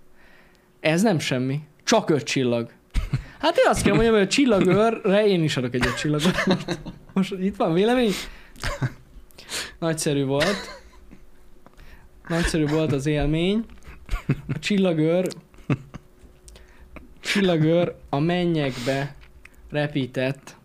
Ez 0.81 1.03
nem 1.03 1.19
semmi. 1.19 1.61
Csak 1.85 2.11
öt 2.11 2.23
csillag. 2.23 2.73
Hát 3.39 3.57
én 3.57 3.65
azt 3.69 3.83
kell 3.83 3.93
mondjam, 3.93 4.15
hogy 4.15 4.23
a 4.23 4.27
csillagőrre 4.27 5.27
én 5.27 5.43
is 5.43 5.57
adok 5.57 5.75
egy 5.75 5.87
öt 5.87 5.97
csillagot. 5.97 6.45
Most 7.13 7.35
itt 7.41 7.57
van 7.57 7.73
vélemény? 7.73 8.13
Nagyszerű 9.79 10.25
volt. 10.25 10.83
Nagyszerű 12.29 12.67
volt 12.67 12.93
az 12.93 13.07
élmény. 13.07 13.65
A 14.55 14.59
csillagőr 14.59 15.27
csillagőr 17.21 17.95
a 18.09 18.19
mennyekbe 18.19 19.15
repített 19.71 20.57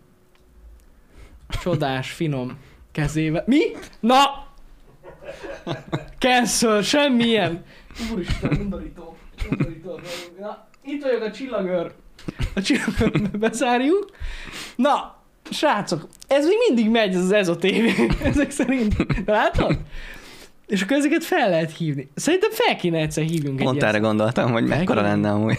csodás, 1.66 2.10
finom 2.10 2.58
kezével. 2.92 3.44
Mi? 3.46 3.62
Na! 4.00 4.46
Cancel, 6.18 6.82
semmilyen. 6.82 7.64
Úristen, 8.12 8.50
undorító. 8.60 9.16
undorító. 9.50 10.00
Na, 10.40 10.68
itt 10.84 11.02
vagyok 11.02 11.22
a 11.22 11.30
csillagőr. 11.30 11.92
A 12.54 12.62
csillagőrbe 12.62 13.38
bezárjuk. 13.38 14.10
Na, 14.76 15.22
srácok, 15.50 16.08
ez 16.28 16.46
még 16.46 16.56
mindig 16.66 16.90
megy, 16.90 17.14
ez 17.14 17.20
az 17.20 17.32
ez 17.32 17.48
a 17.48 17.56
tévé. 17.56 17.92
Ezek 18.22 18.50
szerint. 18.50 18.94
Látod? 19.26 19.78
És 20.66 20.82
akkor 20.82 20.96
ezeket 20.96 21.24
fel 21.24 21.50
lehet 21.50 21.76
hívni. 21.76 22.10
Szerintem 22.14 22.50
fel 22.50 22.76
kéne 22.76 22.98
egyszer 22.98 23.24
hívjunk 23.24 23.62
Pont 23.62 23.82
erre 23.82 23.98
gondoltam, 23.98 24.52
hogy 24.52 24.64
mekkora 24.64 25.00
lenne 25.00 25.30
amúgy. 25.30 25.58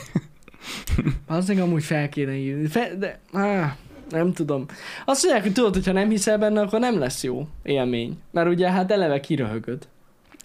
Azért 1.28 1.60
amúgy 1.60 1.84
fel 1.84 2.10
kéne 2.10 2.32
hívni. 2.32 2.68
Fe, 2.68 2.96
de, 2.96 3.20
áh, 3.34 3.72
nem 4.10 4.34
tudom. 4.34 4.66
Azt 5.06 5.24
mondják, 5.24 5.44
hogy 5.44 5.54
tudod, 5.54 5.74
hogyha 5.74 5.92
nem 5.92 6.10
hiszel 6.10 6.38
benne, 6.38 6.62
akkor 6.62 6.80
nem 6.80 7.00
lesz 7.00 7.24
jó 7.24 7.48
élmény. 7.64 8.18
Mert 8.32 8.48
ugye 8.48 8.72
hát 8.72 8.92
eleve 8.92 9.20
kiröhögöd. 9.20 9.88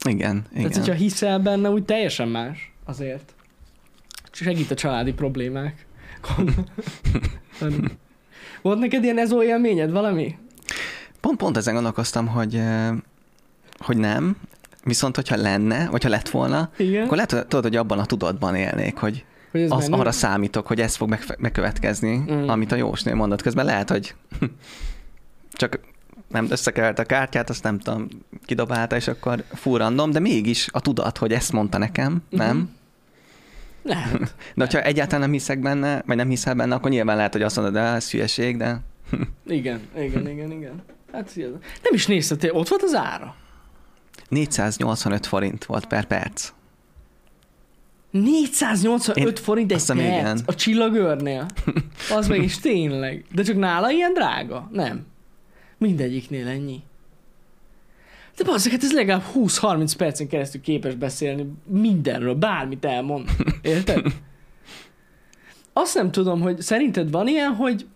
Igen, 0.05 0.45
Igen. 0.51 0.63
Tehát, 0.71 0.77
hogyha 0.77 0.93
hiszel 0.95 1.39
benne, 1.39 1.71
úgy 1.71 1.85
teljesen 1.85 2.29
más 2.29 2.73
azért. 2.85 3.35
Segít 4.33 4.71
a 4.71 4.75
családi 4.75 5.13
problémák. 5.13 5.87
Volt 8.63 8.79
neked 8.79 9.05
ilyen 9.05 9.19
ezó 9.19 9.43
élményed 9.43 9.91
valami? 9.91 10.39
Pont, 11.21 11.37
pont 11.39 11.57
ezen 11.57 11.75
gondolkoztam, 11.75 12.27
hogy, 12.27 12.55
eh, 12.55 12.91
hogy 13.79 13.97
nem, 13.97 14.37
viszont 14.85 15.17
hogyha 15.17 15.37
lenne, 15.37 15.89
vagy 15.91 16.03
ha 16.03 16.09
lett 16.09 16.29
volna, 16.29 16.71
Igen. 16.77 17.05
akkor 17.05 17.17
lehet, 17.17 17.47
tudod, 17.49 17.63
hogy 17.63 17.77
abban 17.77 17.99
a 17.99 18.07
tudatban 18.07 18.55
élnék, 18.55 18.97
hogy 18.97 19.25
Hogy 19.53 19.61
ez 19.61 19.71
az, 19.71 19.89
menő? 19.89 20.01
arra 20.01 20.13
számítok, 20.13 20.67
hogy 20.67 20.81
ez 20.81 20.97
fog 20.97 21.09
megfe- 21.09 21.39
megkövetkezni, 21.41 22.17
Mm. 22.31 22.49
amit 22.49 22.73
a 22.73 22.77
Jósnél 22.77 23.15
mondott. 23.15 23.43
Közben 23.43 23.65
lehet, 23.65 23.91
hogy 23.91 24.15
csak 25.53 25.81
nem 26.29 26.47
összekevert 26.51 26.99
a 26.99 27.05
kártyát, 27.05 27.51
azt 27.51 27.63
nem 27.63 27.79
tudom, 27.79 28.09
kidobálta, 28.45 28.97
és 28.97 29.09
akkor 29.09 29.45
full 29.55 29.79
random, 29.79 30.11
de 30.11 30.19
mégis 30.19 30.69
a 30.73 30.81
tudat, 30.81 31.19
hogy 31.19 31.33
ezt 31.33 31.53
mondta 31.53 31.79
nekem, 31.79 32.23
nem? 32.31 32.57
Mhm. 32.57 32.67
Lehet. 33.83 34.17
De 34.55 34.65
hogyha 34.65 34.83
egyáltalán 34.83 35.21
nem 35.21 35.33
hiszek 35.33 35.59
benne, 35.61 36.03
vagy 36.07 36.17
nem 36.17 36.29
hiszel 36.29 36.55
benne, 36.55 36.75
akkor 36.75 36.91
nyilván 36.91 37.17
lehet, 37.17 37.33
hogy 37.33 37.43
azt 37.43 37.57
mondod, 37.57 37.75
de 37.75 37.81
ez 37.81 38.11
hülyeség, 38.11 38.57
de 38.57 38.81
Igen, 39.47 39.81
igen, 39.99 40.29
igen, 40.29 40.51
igen. 40.51 40.83
Hát 41.13 41.37
nem 41.83 41.95
is 41.95 42.07
nézted, 42.07 42.49
ott 42.53 42.69
volt 42.69 42.83
az 42.83 42.95
ára. 42.95 43.35
485 44.29 45.27
forint 45.27 45.65
volt 45.65 45.87
per 45.87 46.05
perc. 46.05 46.53
485 48.13 49.17
Én 49.17 49.35
forint 49.35 49.73
egy 49.73 49.85
perc 49.87 49.99
igen. 49.99 50.41
a 50.47 50.55
csillagőrnél. 50.55 51.47
Az 52.17 52.29
meg 52.29 52.43
is 52.43 52.59
tényleg. 52.59 53.25
De 53.35 53.43
csak 53.43 53.57
nála 53.57 53.91
ilyen 53.91 54.13
drága? 54.15 54.69
Nem. 54.73 55.07
Mindegyiknél 55.79 56.49
ennyi. 56.49 56.83
De 58.37 58.45
bazzak, 58.45 58.73
hát 58.73 58.83
ez 58.83 58.93
legalább 58.93 59.25
20-30 59.35 59.93
percen 59.97 60.29
keresztül 60.29 60.61
képes 60.61 60.95
beszélni 60.95 61.47
mindenről, 61.67 62.35
bármit 62.35 62.85
elmond. 62.85 63.29
Érted? 63.63 64.07
Azt 65.73 65.95
nem 65.95 66.11
tudom, 66.11 66.41
hogy 66.41 66.61
szerinted 66.61 67.11
van 67.11 67.29
ilyen, 67.29 67.55
hogy 67.55 67.87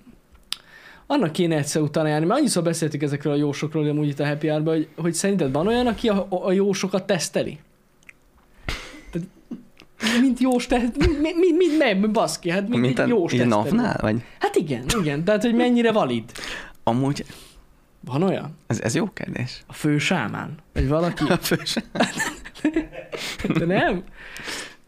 annak 1.07 1.33
kéne 1.33 1.57
egyszer 1.57 1.83
utána 1.83 2.09
járni, 2.09 2.27
mert 2.27 2.39
annyiszor 2.39 2.63
beszéltük 2.63 3.03
ezekről 3.03 3.33
a 3.33 3.37
jósokról, 3.37 3.89
amúgy 3.89 4.09
itt 4.09 4.21
a 4.21 4.27
Happy 4.27 4.49
hour 4.49 4.67
hogy, 4.67 4.89
hogy 4.97 5.15
szerinted 5.15 5.53
van 5.53 5.67
olyan, 5.67 5.87
aki 5.87 6.09
a, 6.09 6.27
a 6.31 6.53
jósokat 6.53 7.07
teszteli? 7.07 7.59
Mint 10.21 10.41
jós 10.41 10.67
teszt, 10.67 10.97
mint, 10.97 11.21
mint, 11.21 11.37
mint, 11.37 11.57
mint, 11.79 12.01
mint 12.01 12.13
baszki, 12.13 12.51
hát 12.51 12.69
mint, 12.69 12.81
Mint 12.81 12.99
a, 12.99 13.07
jós 13.07 13.31
tesztelő. 13.31 13.51
NAV-nál? 13.51 13.99
Vagy 14.01 14.23
Hát 14.39 14.57
igen, 14.57 14.85
igen, 15.01 15.25
tehát 15.25 15.43
hogy 15.43 15.55
mennyire 15.55 15.93
valid. 15.93 16.25
amúgy, 16.85 17.25
Van 18.01 18.23
olyan? 18.23 18.57
ez, 18.67 18.81
ez 18.81 18.95
jó 18.95 19.07
kérdés. 19.13 19.63
A 19.67 19.73
fő 19.73 19.99
sámán? 19.99 20.55
Vagy 20.73 20.89
valaki? 20.89 21.25
A 21.33 21.37
fős- 21.37 21.85
De 23.59 23.65
nem? 23.65 24.03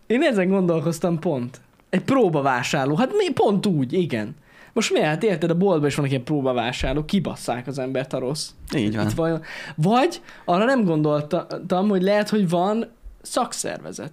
Én 0.07 0.23
ezen 0.23 0.49
gondolkoztam 0.49 1.19
pont. 1.19 1.61
Egy 1.91 2.03
próbavásárló. 2.03 2.97
Hát 2.97 3.13
mi 3.17 3.33
pont 3.33 3.67
úgy, 3.67 3.93
igen. 3.93 4.37
Most 4.73 4.93
miért? 4.93 5.07
Hát 5.07 5.23
érted, 5.23 5.51
a 5.51 5.55
boltban 5.57 5.89
is 5.89 5.95
vannak 5.95 6.11
ilyen 6.11 6.25
próbavásárlók, 6.25 7.07
kibasszák 7.07 7.67
az 7.67 7.79
embert 7.79 8.13
a 8.13 8.19
rossz. 8.19 8.49
Így 8.77 8.97
van. 8.97 9.07
Itt 9.07 9.15
vajon... 9.15 9.43
Vagy 9.77 10.21
arra 10.45 10.65
nem 10.65 10.85
gondoltam, 10.85 11.89
hogy 11.89 12.03
lehet, 12.03 12.29
hogy 12.29 12.49
van 12.49 12.91
szakszervezet. 13.23 14.13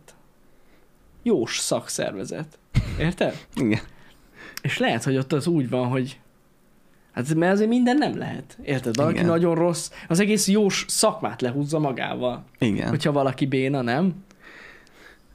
Jós 1.27 1.57
szakszervezet. 1.57 2.59
Érted? 2.99 3.45
Igen. 3.55 3.79
És 4.61 4.77
lehet, 4.77 5.03
hogy 5.03 5.17
ott 5.17 5.33
az 5.33 5.47
úgy 5.47 5.69
van, 5.69 5.87
hogy 5.87 6.19
Hát 7.13 7.33
mert 7.33 7.53
azért 7.53 7.69
minden 7.69 7.97
nem 7.97 8.17
lehet. 8.17 8.57
Érted? 8.63 8.95
Valaki 8.95 9.15
Igen. 9.15 9.25
nagyon 9.27 9.55
rossz, 9.55 9.91
az 10.07 10.19
egész 10.19 10.47
jós 10.47 10.85
szakmát 10.87 11.41
lehúzza 11.41 11.79
magával. 11.79 12.45
Igen. 12.59 12.89
Hogyha 12.89 13.11
valaki 13.11 13.45
béna, 13.45 13.81
nem? 13.81 14.13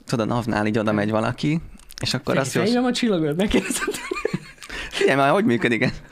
Tudod, 0.07 0.31
a 0.31 0.35
NAV-nál 0.35 0.67
így 0.67 0.79
oda 0.79 0.93
megy 0.93 1.11
valaki, 1.11 1.61
és 2.03 2.15
akkor 2.15 2.39
azt 2.39 2.55
jó... 2.55 2.63
Fejlem 2.63 2.85
a 2.85 2.93
csillagőrt, 2.93 3.37
megkérdezem. 3.37 3.89
Figyelj 4.91 5.19
már, 5.19 5.31
hogy 5.31 5.45
működik 5.45 5.83
ez? 5.83 6.03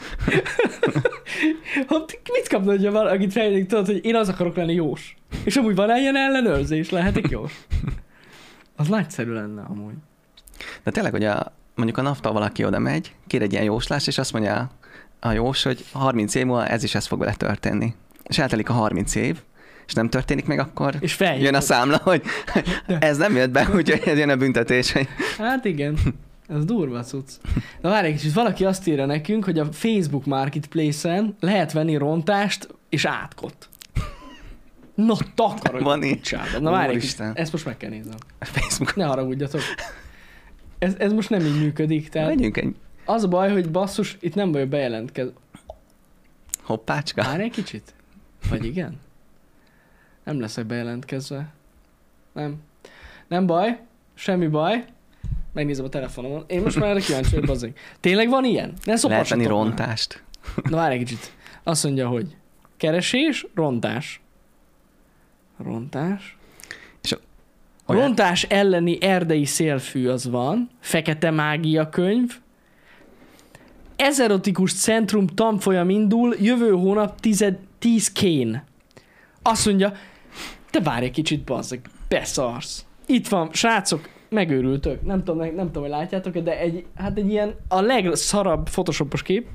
Hogy 1.86 2.18
mit 2.32 2.48
kapna, 2.48 2.70
hogyha 2.70 2.90
valakit 2.90 3.32
fejlődik, 3.32 3.66
tudod, 3.66 3.86
hogy 3.86 4.04
én 4.04 4.16
az 4.16 4.28
akarok 4.28 4.56
lenni 4.56 4.74
jós. 4.74 5.16
És 5.44 5.56
amúgy 5.56 5.74
van 5.74 5.96
ilyen 5.96 6.16
ellenőrzés, 6.16 6.90
lehetek 6.90 7.28
jós. 7.30 7.52
Az 8.78 8.88
nagyszerű 8.88 9.32
lenne 9.32 9.62
amúgy. 9.62 9.94
De 10.82 10.90
tényleg, 10.90 11.12
hogy 11.12 11.24
a, 11.24 11.52
mondjuk 11.74 11.98
a 11.98 12.02
NAV-tal 12.02 12.32
valaki 12.32 12.64
oda 12.64 12.78
megy, 12.78 13.14
kér 13.26 13.42
egy 13.42 13.52
ilyen 13.52 13.64
jóslás, 13.64 14.06
és 14.06 14.18
azt 14.18 14.32
mondja 14.32 14.70
a 15.20 15.30
jós, 15.30 15.62
hogy 15.62 15.84
30 15.92 16.34
év 16.34 16.44
múlva 16.46 16.66
ez 16.66 16.82
is 16.82 16.94
ez 16.94 17.06
fog 17.06 17.18
vele 17.18 17.34
történni. 17.34 17.94
És 18.24 18.38
eltelik 18.38 18.68
a 18.68 18.72
30 18.72 19.14
év, 19.14 19.42
és 19.86 19.92
nem 19.92 20.08
történik 20.08 20.46
meg, 20.46 20.58
akkor 20.58 20.94
És 21.00 21.14
feljön. 21.14 21.44
jön 21.44 21.54
a 21.54 21.60
számla, 21.60 21.96
hogy 22.02 22.22
ez 23.00 23.16
nem 23.16 23.36
jött 23.36 23.50
be, 23.50 23.68
úgyhogy 23.74 24.02
ez 24.04 24.18
jön 24.18 24.28
a 24.28 24.36
büntetés. 24.36 24.92
Hogy... 24.92 25.08
Hát 25.38 25.64
igen. 25.64 25.98
Ez 26.48 26.64
durva 26.64 27.02
cucc. 27.02 27.30
Na 27.80 27.90
várj 27.90 28.06
egy 28.06 28.12
kicsit, 28.12 28.32
valaki 28.32 28.64
azt 28.64 28.86
írja 28.86 29.06
nekünk, 29.06 29.44
hogy 29.44 29.58
a 29.58 29.72
Facebook 29.72 30.24
Marketplace-en 30.26 31.36
lehet 31.40 31.72
venni 31.72 31.96
rontást 31.96 32.68
és 32.88 33.04
átkot. 33.04 33.68
Na, 35.06 35.14
takarodj! 35.34 35.84
Van 35.84 36.02
így? 36.02 36.20
Csába. 36.20 36.58
Na 36.58 36.70
várj 36.70 36.90
Úristen. 36.90 37.34
ezt 37.34 37.52
most 37.52 37.64
meg 37.64 37.76
kell 37.76 37.90
néznem. 37.90 38.16
A 38.38 38.44
Facebook. 38.44 38.96
Ne 38.96 39.04
haragudjatok. 39.04 39.61
Ez, 40.78 40.94
ez 40.98 41.12
most 41.12 41.30
nem 41.30 41.40
így 41.40 41.61
működik, 41.61 42.08
tehát 42.08 42.28
Vegyünk 42.28 42.56
egy 42.56 42.74
az 43.04 43.24
a 43.24 43.28
baj, 43.28 43.50
hogy 43.52 43.70
basszus, 43.70 44.16
itt 44.20 44.34
nem 44.34 44.52
vagy 44.52 44.68
bejelentkez. 44.68 45.28
hoppácska. 46.62 47.22
Várj 47.22 47.42
egy 47.42 47.50
kicsit? 47.50 47.94
Vagy 48.48 48.64
igen? 48.64 49.00
Nem 50.24 50.40
leszek 50.40 50.66
bejelentkezve. 50.66 51.52
Nem. 52.32 52.56
Nem 53.28 53.46
baj, 53.46 53.80
semmi 54.14 54.46
baj. 54.46 54.84
Megnézem 55.52 55.84
a 55.84 55.88
telefonomon. 55.88 56.44
Én 56.46 56.61
most 56.62 56.76
már 56.78 56.88
erre 56.90 57.00
kíváncsi 57.00 57.30
vagyok, 57.30 57.46
bazzeg. 57.46 57.78
Tényleg 58.00 58.28
van 58.28 58.44
ilyen? 58.44 58.68
Ne 58.68 58.74
Lehet 58.84 59.00
szopassatok 59.00 59.42
már. 59.44 59.52
rontást. 59.52 60.22
Na 60.62 60.76
várj 60.76 60.92
egy 60.94 60.98
kicsit. 60.98 61.32
Azt 61.62 61.84
mondja, 61.84 62.08
hogy 62.08 62.37
keresés, 62.76 63.46
rontás. 63.54 64.20
Rontás. 65.64 66.37
Olyan- 67.87 68.03
Rontás 68.03 68.42
elleni 68.42 69.03
erdei 69.03 69.44
szélfű 69.44 70.09
az 70.09 70.31
van. 70.31 70.71
Fekete 70.81 71.31
mágia 71.31 71.88
könyv. 71.88 72.38
Ezerotikus 73.97 74.73
centrum 74.73 75.27
tanfolyam 75.27 75.90
indul, 75.90 76.35
jövő 76.40 76.71
hónap 76.71 77.21
10, 77.21 77.44
10 77.79 78.12
kén. 78.12 78.62
Azt 79.42 79.66
mondja, 79.66 79.92
te 80.71 80.81
várj 80.81 81.05
egy 81.05 81.11
kicsit, 81.11 81.44
bazzeg, 81.44 81.81
beszarsz. 82.09 82.85
Itt 83.07 83.29
van, 83.29 83.49
srácok, 83.53 84.09
megőrültök. 84.29 85.03
Nem 85.03 85.25
tudom, 85.25 85.55
nem 85.55 85.66
tudom, 85.66 85.83
hogy 85.83 85.90
látjátok 85.90 86.38
de 86.38 86.59
egy, 86.59 86.85
hát 86.94 87.18
egy 87.18 87.31
ilyen 87.31 87.55
a 87.68 87.81
legszarabb 87.81 88.68
photoshopos 88.68 89.23
kép. 89.23 89.47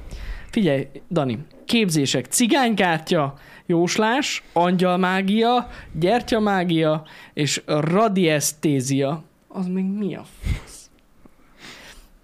Figyelj, 0.49 0.87
Dani, 1.11 1.39
képzések, 1.65 2.25
cigánykártya, 2.25 3.33
jóslás, 3.65 4.43
angyalmágia, 4.53 5.69
gyertyamágia 5.91 7.05
és 7.33 7.61
radiesztézia. 7.65 9.23
Az 9.47 9.67
még 9.67 9.85
mi 9.85 10.15
a 10.15 10.25
fasz? 10.41 10.89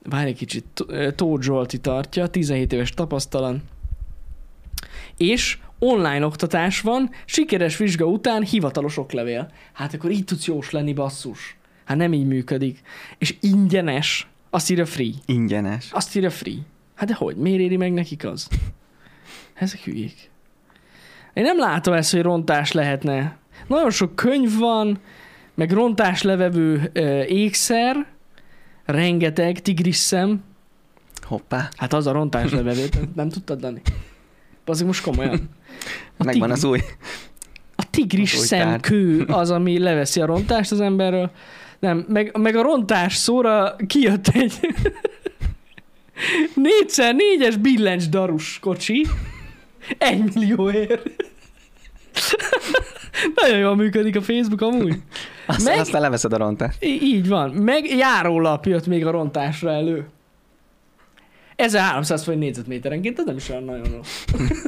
Várj 0.03 0.29
egy 0.29 0.37
kicsit, 0.37 0.85
Tóth 1.15 1.43
Zsolti 1.43 1.77
tartja, 1.77 2.27
17 2.27 2.73
éves 2.73 2.89
tapasztalat. 2.89 3.55
És 5.17 5.57
online 5.79 6.25
oktatás 6.25 6.81
van, 6.81 7.09
sikeres 7.25 7.77
vizsga 7.77 8.05
után 8.05 8.43
hivatalos 8.43 8.97
oklevél. 8.97 9.51
Hát 9.73 9.93
akkor 9.93 10.11
így 10.11 10.23
tudsz 10.23 10.45
jós 10.45 10.71
lenni, 10.71 10.93
basszus. 10.93 11.57
Hát 11.85 11.97
nem 11.97 12.13
így 12.13 12.27
működik. 12.27 12.81
És 13.17 13.35
ingyenes. 13.39 14.27
Azt 14.49 14.69
írja 14.69 14.85
free. 14.85 15.11
Ingyenes. 15.25 15.91
Azt 15.91 16.15
írja 16.15 16.29
free. 16.29 16.57
Hát 16.95 17.07
de 17.07 17.13
hogy? 17.13 17.35
Miért 17.35 17.59
éri 17.59 17.77
meg 17.77 17.93
nekik 17.93 18.25
az? 18.25 18.47
Ezek 19.53 19.79
hülyék. 19.79 20.29
Én 21.33 21.43
nem 21.43 21.57
látom 21.59 21.93
ezt, 21.93 22.11
hogy 22.11 22.21
rontás 22.21 22.71
lehetne. 22.71 23.37
Nagyon 23.67 23.89
sok 23.91 24.15
könyv 24.15 24.57
van, 24.57 24.99
meg 25.55 25.71
rontás 25.71 26.21
levevő 26.21 26.89
ö, 26.93 27.21
ékszer, 27.23 28.05
rengeteg 28.85 29.61
tigrisszem. 29.61 30.43
Hoppá. 31.21 31.69
Hát 31.77 31.93
az 31.93 32.07
a 32.07 32.11
rontás 32.11 32.51
levevő, 32.51 32.87
nem- 33.15 33.29
tudtad, 33.29 33.59
Dani? 33.59 33.81
Azért 34.65 34.87
most 34.87 35.03
komolyan. 35.03 35.49
A 36.17 36.23
Megvan 36.23 36.51
az 36.51 36.63
új. 36.63 36.79
a 37.75 37.89
tigris 37.89 38.33
Az 38.33 38.45
szemkő 38.45 39.21
az, 39.21 39.51
ami 39.51 39.79
leveszi 39.79 40.21
a 40.21 40.25
rontást 40.25 40.71
az 40.71 40.81
emberről. 40.81 41.31
Nem, 41.79 42.05
meg, 42.07 42.37
meg 42.37 42.55
a 42.55 42.61
rontás 42.61 43.15
szóra 43.15 43.75
kijött 43.87 44.27
egy 44.27 44.59
4x4-es 46.55 47.55
billencs 47.61 48.09
darus 48.09 48.59
kocsi. 48.59 49.05
Egy 49.97 50.33
millióért. 50.33 51.09
Nagyon 53.35 53.57
jól 53.57 53.75
működik 53.75 54.15
a 54.15 54.21
Facebook 54.21 54.61
amúgy. 54.61 54.95
Aztán, 55.47 55.65
Meg- 55.65 55.79
aztán 55.79 56.01
leveszed 56.01 56.33
a 56.33 56.37
rontást. 56.37 56.83
Így 56.83 57.27
van. 57.27 57.49
Meg 57.49 57.85
járólap 57.85 58.65
jött 58.65 58.87
még 58.87 59.05
a 59.05 59.11
rontásra 59.11 59.71
elő. 59.71 60.07
1300 61.55 62.23
forint 62.23 62.41
négyzetméterenként, 62.43 63.19
ez 63.19 63.25
nem 63.25 63.35
is 63.35 63.49
olyan 63.49 63.63
nagyon 63.63 63.91
rossz. 63.91 64.23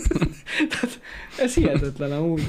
Tehát 0.69 0.99
ez 1.39 1.53
hihetetlen 1.53 2.11
amúgy. 2.11 2.47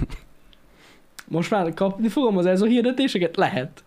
Most 1.28 1.50
már 1.50 1.74
kapni 1.74 2.08
fogom 2.08 2.36
az 2.36 2.46
EZO 2.46 2.66
hirdetéseket? 2.66 3.36
Lehet. 3.36 3.84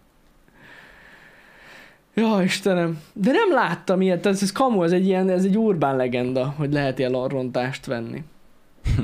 Ja, 2.13 2.41
Istenem. 2.43 3.02
De 3.13 3.32
nem 3.32 3.52
láttam 3.52 4.02
ilyet, 4.02 4.21
tehát 4.21 4.41
ez 4.41 4.52
kamu, 4.52 4.84
ez 4.84 4.91
egy 4.91 5.06
ilyen, 5.06 5.30
ez 5.30 5.43
egy 5.43 5.58
urbán 5.58 5.95
legenda, 5.95 6.54
hogy 6.58 6.74
lehet 6.74 7.00
ilyen 7.00 7.28
rontást 7.28 7.86
venni. 7.86 8.24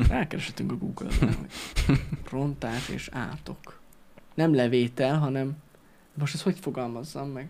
Elkereshetünk 0.10 0.72
a 0.72 0.78
Google-ben, 0.78 1.36
hogy 1.36 1.50
rontás 2.30 2.90
és 2.90 3.10
átok. 3.12 3.80
Nem 4.34 4.56
levétel, 4.56 5.20
hanem 5.20 5.58
most 6.14 6.34
ezt 6.34 6.44
hogy 6.44 6.60
fogalmazzam 6.60 7.30
meg? 7.30 7.50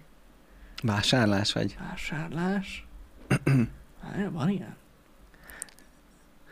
Vásárlás 0.83 1.53
vagy? 1.53 1.77
Vásárlás. 1.79 2.85
Van 4.29 4.49
ilyen? 4.49 4.75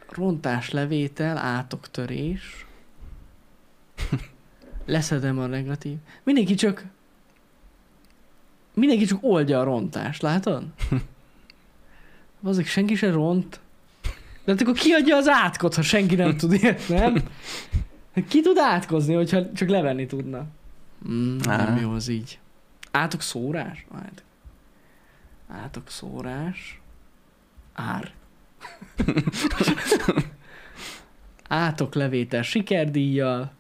Rontáslevétel, 0.10 1.38
átoktörés. 1.38 2.66
Leszedem 4.86 5.40
a 5.40 5.46
negatív. 5.46 5.98
Mindenki 6.24 6.56
csak 6.56 6.86
mindenki 8.74 9.06
csak 9.06 9.20
oldja 9.22 9.60
a 9.60 9.64
rontást, 9.64 10.22
látod? 10.22 10.64
Azok 12.44 12.66
senki 12.66 12.96
se 12.96 13.12
ront. 13.12 13.60
De 14.44 14.52
hát 14.52 14.62
akkor 14.62 14.74
ki 14.74 14.92
adja 14.92 15.16
az 15.16 15.28
átkot, 15.28 15.76
ha 15.76 15.82
senki 15.82 16.16
nem 16.16 16.38
tud 16.38 16.54
ilyet, 16.54 16.88
nem? 16.88 17.24
Ki 18.28 18.42
tud 18.42 18.58
átkozni, 18.58 19.14
hogyha 19.14 19.52
csak 19.52 19.70
levenni 19.70 20.06
tudna? 20.06 20.46
Mm, 21.10 21.38
nem 21.38 21.78
jó 21.78 21.92
az 21.92 22.08
így. 22.08 22.40
Átok 22.92 23.22
szórás? 23.22 23.86
Átok, 23.96 24.26
átok 25.48 25.90
szórás. 25.90 26.82
Ár. 27.74 28.12
átok 31.48 31.96
levétel 31.96 32.42
sikerdíjjal. 32.42 33.52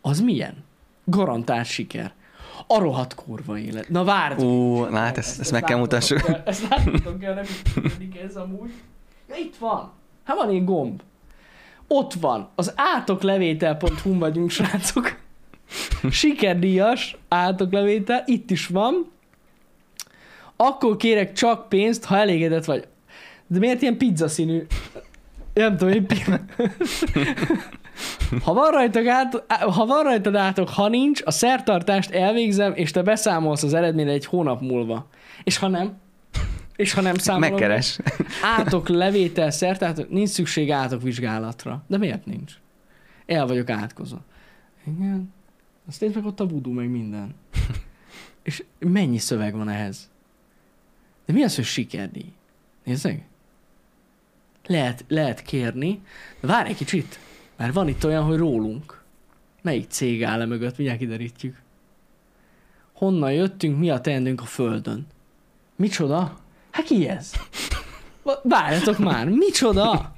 Az 0.00 0.20
milyen? 0.20 0.64
Garantált 1.04 1.66
siker. 1.66 2.12
A 2.66 2.78
rohadt 2.78 3.14
kurva 3.14 3.58
élet. 3.58 3.88
Na 3.88 4.04
várj! 4.04 4.42
Ú, 4.42 4.84
na 4.84 4.96
hát 4.98 5.18
ezt, 5.18 5.40
ezt 5.40 5.50
meg 5.50 5.62
kell 5.62 5.78
mutassuk. 5.78 6.30
Ezt 6.44 6.68
látnotok 6.68 7.18
kell, 7.18 7.34
nem 7.34 7.44
működik 7.74 8.18
ez 8.18 8.36
amúgy. 8.36 8.72
Ja, 9.28 9.36
itt 9.36 9.56
van. 9.56 9.92
Hát 10.26 10.36
van 10.36 10.48
egy 10.48 10.64
gomb. 10.64 11.00
Ott 11.88 12.12
van. 12.12 12.48
Az 12.54 12.72
átoklevétel.hu 12.76 14.18
vagyunk, 14.18 14.50
srácok. 14.50 15.18
Sikerdíjas 16.10 17.16
átoklevétel. 17.28 18.22
Itt 18.26 18.50
is 18.50 18.66
van. 18.66 19.10
Akkor 20.56 20.96
kérek 20.96 21.32
csak 21.32 21.68
pénzt, 21.68 22.04
ha 22.04 22.16
elégedett 22.16 22.64
vagy. 22.64 22.88
De 23.46 23.58
miért 23.58 23.82
ilyen 23.82 23.96
pizza 23.96 24.28
színű? 24.28 24.66
Nem 25.54 25.76
tudom, 25.76 25.94
én... 25.94 26.06
pi- 26.06 26.24
ha 28.44 28.52
van, 28.52 28.70
rajtad 28.70 29.06
át, 29.06 29.44
ha 29.48 29.86
van 29.86 30.02
rajtad 30.02 30.34
átok, 30.34 30.68
ha 30.68 30.88
nincs, 30.88 31.22
a 31.24 31.30
szertartást 31.30 32.10
elvégzem, 32.10 32.72
és 32.74 32.90
te 32.90 33.02
beszámolsz 33.02 33.62
az 33.62 33.74
eredményre 33.74 34.12
egy 34.12 34.26
hónap 34.26 34.60
múlva. 34.60 35.08
És 35.44 35.58
ha 35.58 35.68
nem? 35.68 35.96
És 36.76 36.92
ha 36.92 37.00
nem 37.00 37.14
számolom? 37.14 37.50
Megkeres. 37.50 37.98
Átok 38.42 38.88
levétel 38.88 39.50
szertátok, 39.50 40.10
nincs 40.10 40.28
szükség 40.28 40.70
átok 40.70 41.02
vizsgálatra. 41.02 41.84
De 41.86 41.98
miért 41.98 42.26
nincs? 42.26 42.52
El 43.26 43.46
vagyok 43.46 43.70
átkozva. 43.70 44.24
Igen. 44.86 45.32
Azt 45.88 46.00
nézd 46.00 46.14
meg 46.14 46.24
ott 46.24 46.40
a 46.40 46.46
vudú, 46.46 46.72
meg 46.72 46.88
minden. 46.88 47.34
És 48.42 48.64
mennyi 48.78 49.18
szöveg 49.18 49.54
van 49.54 49.68
ehhez? 49.68 50.10
De 51.26 51.32
mi 51.32 51.42
az, 51.42 51.54
hogy 51.54 51.64
sikerdíj? 51.64 52.32
Meg. 53.02 53.26
Lehet, 54.66 55.04
lehet 55.08 55.42
kérni. 55.42 56.00
De 56.40 56.46
várj 56.46 56.68
egy 56.68 56.76
kicsit. 56.76 57.18
Mert 57.56 57.74
van 57.74 57.88
itt 57.88 58.04
olyan, 58.04 58.24
hogy 58.24 58.36
rólunk. 58.36 59.02
Melyik 59.62 59.88
cég 59.88 60.24
áll 60.24 60.40
e 60.40 60.44
mögött? 60.44 60.76
Mindjárt 60.76 61.00
kiderítjük. 61.00 61.62
Honnan 62.92 63.32
jöttünk, 63.32 63.78
mi 63.78 63.90
a 63.90 64.00
teendőnk 64.00 64.40
a 64.40 64.44
földön? 64.44 65.06
Micsoda? 65.76 66.38
Hát 66.76 66.84
ki 66.84 67.08
ez? 67.08 67.32
Várjatok 68.42 68.98
már, 68.98 69.28
micsoda? 69.28 70.14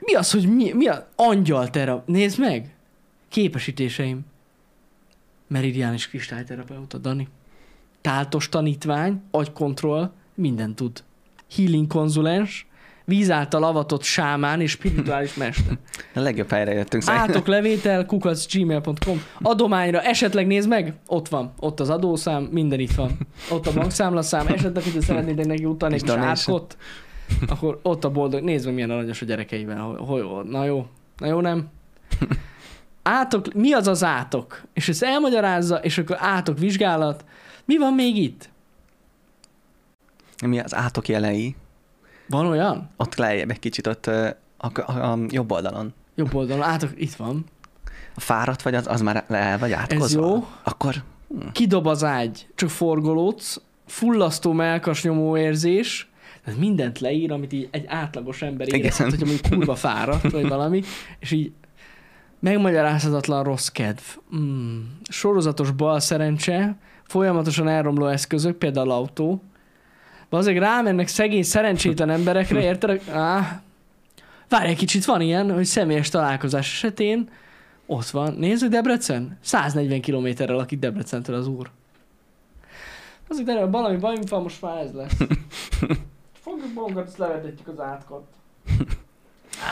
Mi 0.00 0.14
az, 0.14 0.30
hogy 0.30 0.54
mi, 0.54 0.72
mi 0.72 0.86
a 0.88 1.08
angyal 1.16 1.70
tera... 1.70 2.02
Nézd 2.06 2.38
meg! 2.38 2.74
Képesítéseim. 3.28 4.20
Meridiánis 5.46 6.08
kristályterapeuta, 6.08 6.98
Dani. 6.98 7.28
Táltos 8.00 8.48
tanítvány, 8.48 9.22
agykontroll, 9.30 10.12
minden 10.34 10.74
tud. 10.74 11.04
Healing 11.54 11.86
konzulens, 11.86 12.65
víz 13.06 13.30
által 13.30 13.62
avatott 13.62 14.02
sámán 14.02 14.60
és 14.60 14.70
spirituális 14.70 15.34
mester. 15.34 15.78
A 16.14 16.20
legjobb 16.20 16.50
helyre 16.50 16.72
jöttünk 16.72 17.02
szerintem. 17.02 17.30
Átok 17.30 17.46
levétel, 17.46 18.06
kukacgmail.com. 18.06 19.22
Adományra 19.42 20.00
esetleg 20.00 20.46
nézd 20.46 20.68
meg, 20.68 20.94
ott 21.06 21.28
van, 21.28 21.52
ott 21.58 21.80
az 21.80 21.90
adószám, 21.90 22.42
minden 22.42 22.80
itt 22.80 22.94
van. 22.94 23.18
Ott 23.50 23.66
a 23.66 23.72
bankszámlaszám, 23.72 24.46
esetleg, 24.46 24.84
hogyha 24.84 25.00
szeretnéd 25.00 25.46
neki 25.46 25.64
utalni 25.64 25.94
egy 25.94 26.10
átkot, 26.10 26.76
akkor 27.48 27.80
ott 27.82 28.04
a 28.04 28.10
boldog, 28.10 28.42
nézd 28.42 28.64
meg 28.64 28.74
milyen 28.74 28.90
aranyos 28.90 29.22
a 29.22 29.24
gyerekeivel. 29.24 29.78
Hogy, 29.78 30.24
na 30.44 30.64
jó, 30.64 30.86
na 31.16 31.26
jó 31.26 31.40
nem? 31.40 31.68
Átok, 33.02 33.52
mi 33.52 33.72
az 33.72 33.86
az 33.86 34.04
átok? 34.04 34.62
És 34.72 34.88
ezt 34.88 35.02
elmagyarázza, 35.02 35.76
és 35.76 35.98
akkor 35.98 36.16
átok 36.20 36.58
vizsgálat. 36.58 37.24
Mi 37.64 37.78
van 37.78 37.94
még 37.94 38.16
itt? 38.16 38.48
Mi 40.46 40.58
az 40.58 40.74
átok 40.74 41.08
jelei? 41.08 41.56
Van 42.28 42.46
olyan? 42.46 42.90
Ott 42.96 43.14
lejjebb 43.14 43.50
egy 43.50 43.58
kicsit, 43.58 43.86
ott 43.86 44.06
a, 44.06 44.36
a, 44.56 44.90
a 44.90 45.18
jobb 45.28 45.52
oldalon. 45.52 45.94
Jobb 46.14 46.34
oldalon, 46.34 46.62
átok, 46.62 46.90
itt 46.96 47.14
van. 47.14 47.44
A 48.14 48.20
fáradt 48.20 48.62
vagy, 48.62 48.74
az, 48.74 48.86
az 48.86 49.00
már 49.00 49.24
le 49.28 49.56
vagy 49.58 49.72
átkozva. 49.72 50.04
Ez 50.04 50.12
jó. 50.12 50.46
Akkor 50.62 50.94
kidob 51.52 51.86
az 51.86 52.04
ágy, 52.04 52.46
csak 52.54 52.68
forgolódsz, 52.68 53.60
fullasztó 53.86 54.52
melkas 54.52 55.02
nyomó 55.02 55.36
érzés, 55.36 56.10
tehát 56.44 56.60
mindent 56.60 56.98
leír, 56.98 57.32
amit 57.32 57.52
így 57.52 57.68
egy 57.70 57.84
átlagos 57.86 58.42
ember 58.42 58.74
érezhet, 58.74 59.10
hogy 59.10 59.18
mondjuk 59.18 59.50
kurva 59.50 59.74
fáradt, 59.74 60.30
vagy 60.30 60.48
valami, 60.48 60.82
és 61.18 61.30
így 61.30 61.52
megmagyarázhatatlan 62.38 63.44
rossz 63.44 63.68
kedv. 63.68 64.02
Mm. 64.36 64.80
Sorozatos 65.08 65.70
bal 65.70 66.00
szerencse, 66.00 66.76
folyamatosan 67.04 67.68
elromló 67.68 68.06
eszközök, 68.06 68.56
például 68.56 68.90
autó. 68.90 69.42
Azért 70.36 70.58
rámennek 70.58 71.08
szegény, 71.08 71.42
szerencsétlen 71.42 72.10
emberekre, 72.10 72.60
érted? 72.62 73.02
Á, 73.12 73.62
várj 74.48 74.68
egy 74.68 74.76
kicsit, 74.76 75.04
van 75.04 75.20
ilyen, 75.20 75.52
hogy 75.52 75.64
személyes 75.64 76.08
találkozás 76.08 76.72
esetén 76.72 77.28
ott 77.86 78.06
van. 78.06 78.34
Nézzük 78.34 78.70
Debrecen? 78.70 79.38
140 79.40 80.00
kilométerrel 80.00 80.56
lakik 80.56 80.78
Debrecentől 80.78 81.36
az 81.36 81.46
úr. 81.46 81.70
Azért 83.28 83.48
erre 83.48 83.64
valami 83.64 83.96
bajunk 83.96 84.28
van, 84.28 84.42
most 84.42 84.62
már 84.62 84.76
ez 84.76 84.92
lesz. 84.92 85.16
Fogjuk 86.44 86.74
magunkat, 86.74 87.06
ezt 87.06 87.18
levetetjük 87.18 87.68
az 87.68 87.80
átkot. 87.80 88.26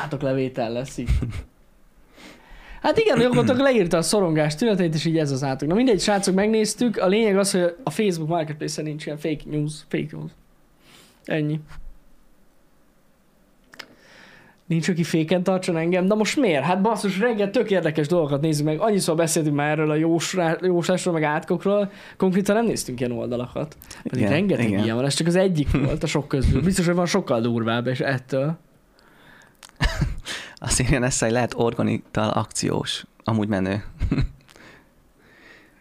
Átok 0.03 0.21
levétel 0.21 0.73
lesz 0.73 0.99
itt. 0.99 1.09
Hát 2.83 2.99
igen, 2.99 3.19
gyakorlatilag 3.19 3.61
leírta 3.61 3.97
a 3.97 4.03
szorongás 4.03 4.55
tüneteit, 4.55 4.95
és 4.95 5.05
így 5.05 5.19
ez 5.19 5.31
az 5.31 5.43
átok. 5.43 5.69
Na 5.69 5.75
mindegy, 5.75 6.01
srácok, 6.01 6.35
megnéztük. 6.35 6.97
A 6.97 7.07
lényeg 7.07 7.39
az, 7.39 7.51
hogy 7.51 7.77
a 7.83 7.91
Facebook 7.91 8.29
Marketplace-en 8.29 8.87
nincs 8.87 9.07
ilyen 9.07 9.19
fake 9.19 9.43
news. 9.45 9.73
Fake 9.89 10.09
news. 10.11 10.31
Ennyi. 11.25 11.61
Nincs, 14.67 14.89
aki 14.89 15.03
féken 15.05 15.43
tartson 15.43 15.77
engem, 15.77 16.07
de 16.07 16.15
most 16.15 16.37
miért? 16.37 16.65
Hát 16.65 16.83
basszus, 16.83 17.19
reggel 17.19 17.51
tök 17.51 17.71
érdekes 17.71 18.07
dolgokat 18.07 18.41
nézzük 18.41 18.65
meg. 18.67 18.81
Annyiszor 18.81 19.17
beszéltünk 19.17 19.57
már 19.57 19.71
erről 19.71 19.91
a 19.91 19.95
jósrá, 19.95 20.57
jóslásról, 20.61 21.15
meg 21.15 21.23
átkokról. 21.23 21.91
Konkrétan 22.17 22.57
nem 22.57 22.65
néztünk 22.65 23.01
ilyen 23.01 23.13
oldalakat. 23.13 23.77
Pedig 24.03 24.19
Igen, 24.19 24.31
rengeteg 24.31 24.69
igen. 24.69 24.83
ilyen 24.83 24.97
van, 24.97 25.05
ez 25.05 25.15
csak 25.15 25.27
az 25.27 25.35
egyik 25.35 25.71
volt 25.71 26.03
a 26.03 26.07
sok 26.07 26.29
közül. 26.29 26.63
Biztos, 26.63 26.87
hogy 26.87 26.95
van 26.95 27.07
sokkal 27.07 27.41
durvább, 27.41 27.87
és 27.87 28.01
ettől. 28.01 28.57
azt 30.59 30.81
írja 30.81 30.99
Nessai, 30.99 31.31
lehet 31.31 31.55
organital 31.57 32.29
akciós. 32.29 33.05
Amúgy 33.25 33.49
menő. 33.49 33.85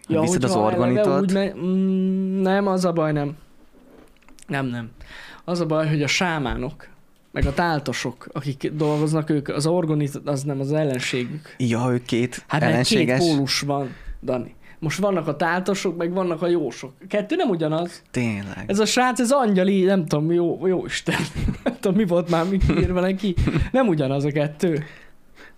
Ja, 0.08 0.22
Viszed 0.22 0.44
az 0.44 0.56
organitot, 0.56 1.22
Úgy 1.22 1.34
me- 1.34 1.56
mm, 1.56 2.42
nem, 2.42 2.68
az 2.68 2.86
a 2.86 2.92
baj 2.92 3.12
nem. 3.12 3.38
Nem, 4.48 4.66
nem. 4.66 4.92
Az 5.46 5.60
a 5.60 5.66
baj, 5.66 5.88
hogy 5.88 6.04
a 6.04 6.08
sámánok, 6.08 6.88
meg 7.32 7.46
a 7.46 7.54
táltosok, 7.54 8.28
akik 8.32 8.72
dolgoznak, 8.74 9.30
ők 9.30 9.48
az 9.48 9.66
organit, 9.66 10.22
az 10.26 10.44
nem 10.44 10.60
az 10.60 10.72
ellenségük. 10.74 11.56
ja, 11.58 11.88
ő 11.92 12.02
két 12.06 12.34
Hát 12.48 12.62
mert 12.62 12.62
két 12.62 12.72
ellenséges. 12.72 13.18
pólus 13.20 13.60
van, 13.60 13.90
Dani. 14.24 14.56
Most 14.80 15.00
vannak 15.00 15.28
a 15.28 15.36
táltosok, 15.36 15.98
meg 15.98 16.14
vannak 16.14 16.42
a 16.42 16.48
jósok. 16.48 16.94
Kettő 17.08 17.36
nem 17.36 17.50
ugyanaz. 17.50 18.02
Tényleg. 18.12 18.64
Ez 18.68 18.80
a 18.80 18.86
srác, 18.86 19.20
ez 19.20 19.32
angyali, 19.32 19.84
nem 19.84 20.06
tudom, 20.06 20.32
jó, 20.32 20.68
jó 20.68 20.86
Isten. 20.86 21.16
nem 21.64 21.76
tudom, 21.80 21.98
mi 21.98 22.06
volt 22.06 22.30
már, 22.30 22.46
mi 22.50 22.58
írva 22.80 23.00
neki. 23.00 23.36
Nem 23.72 23.88
ugyanaz 23.88 24.26
a 24.26 24.32
kettő. 24.32 24.84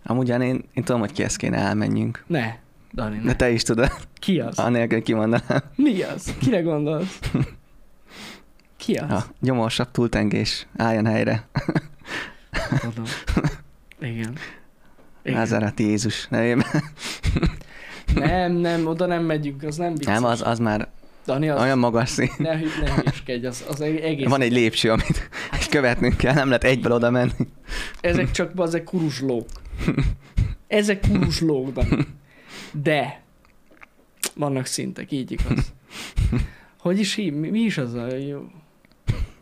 Amúgy 0.05 0.29
én, 0.29 0.41
én 0.73 0.83
tudom, 0.83 0.99
hogy 0.99 1.11
kihez 1.11 1.35
kéne 1.35 1.57
elmenjünk. 1.57 2.23
Ne, 2.27 2.55
Dani, 2.93 3.17
ne. 3.17 3.23
De 3.23 3.35
te 3.35 3.49
is 3.51 3.63
tudod, 3.63 3.91
Ki 4.13 4.39
az? 4.39 4.59
anélkül 4.59 5.01
kimondanám. 5.01 5.61
Mi 5.75 6.01
az? 6.01 6.33
Kire 6.39 6.61
gondolsz? 6.61 7.19
Ki 8.85 8.95
az? 8.95 9.11
A 9.11 9.25
gyomorsabb 9.41 9.91
túltengés 9.91 10.67
álljon 10.77 11.05
helyre. 11.05 11.47
Tudom. 12.79 13.05
Igen. 13.99 14.37
Igen. 15.23 15.37
Názárat 15.37 15.79
Jézus 15.79 16.27
nevében. 16.27 16.65
Nem, 18.15 18.51
nem, 18.51 18.87
oda 18.87 19.05
nem 19.05 19.23
megyünk, 19.23 19.63
az 19.63 19.77
nem 19.77 19.95
vicces. 19.95 20.13
Nem, 20.13 20.23
az, 20.23 20.41
az 20.41 20.59
már 20.59 20.87
Dani, 21.25 21.49
az, 21.49 21.61
olyan 21.61 21.79
magas 21.79 22.09
szint. 22.09 22.37
ne, 22.37 22.53
ne 22.53 22.93
hülyeskedj, 22.93 23.45
az, 23.45 23.65
az 23.67 23.81
egész. 23.81 24.27
Van 24.27 24.41
egy 24.41 24.51
lépcső, 24.51 24.91
amit 24.91 25.29
követnünk 25.69 26.17
kell, 26.17 26.33
nem 26.33 26.47
lehet 26.47 26.63
egyből 26.63 26.91
oda 26.91 27.09
menni. 27.09 27.31
Ezek 28.01 28.31
csak 28.31 28.51
ezek 28.59 28.83
kuruzslók. 28.83 29.47
Ezek 30.67 30.99
kuruzslók, 30.99 31.71
Dani. 31.73 32.07
De 32.71 33.21
vannak 34.35 34.65
szintek, 34.65 35.11
így 35.11 35.31
igaz. 35.31 35.73
Hogy 36.79 36.99
is 36.99 37.13
hív? 37.15 37.33
Mi, 37.33 37.49
mi 37.49 37.59
is 37.59 37.77
az 37.77 37.93
a 37.93 38.15
jó? 38.15 38.41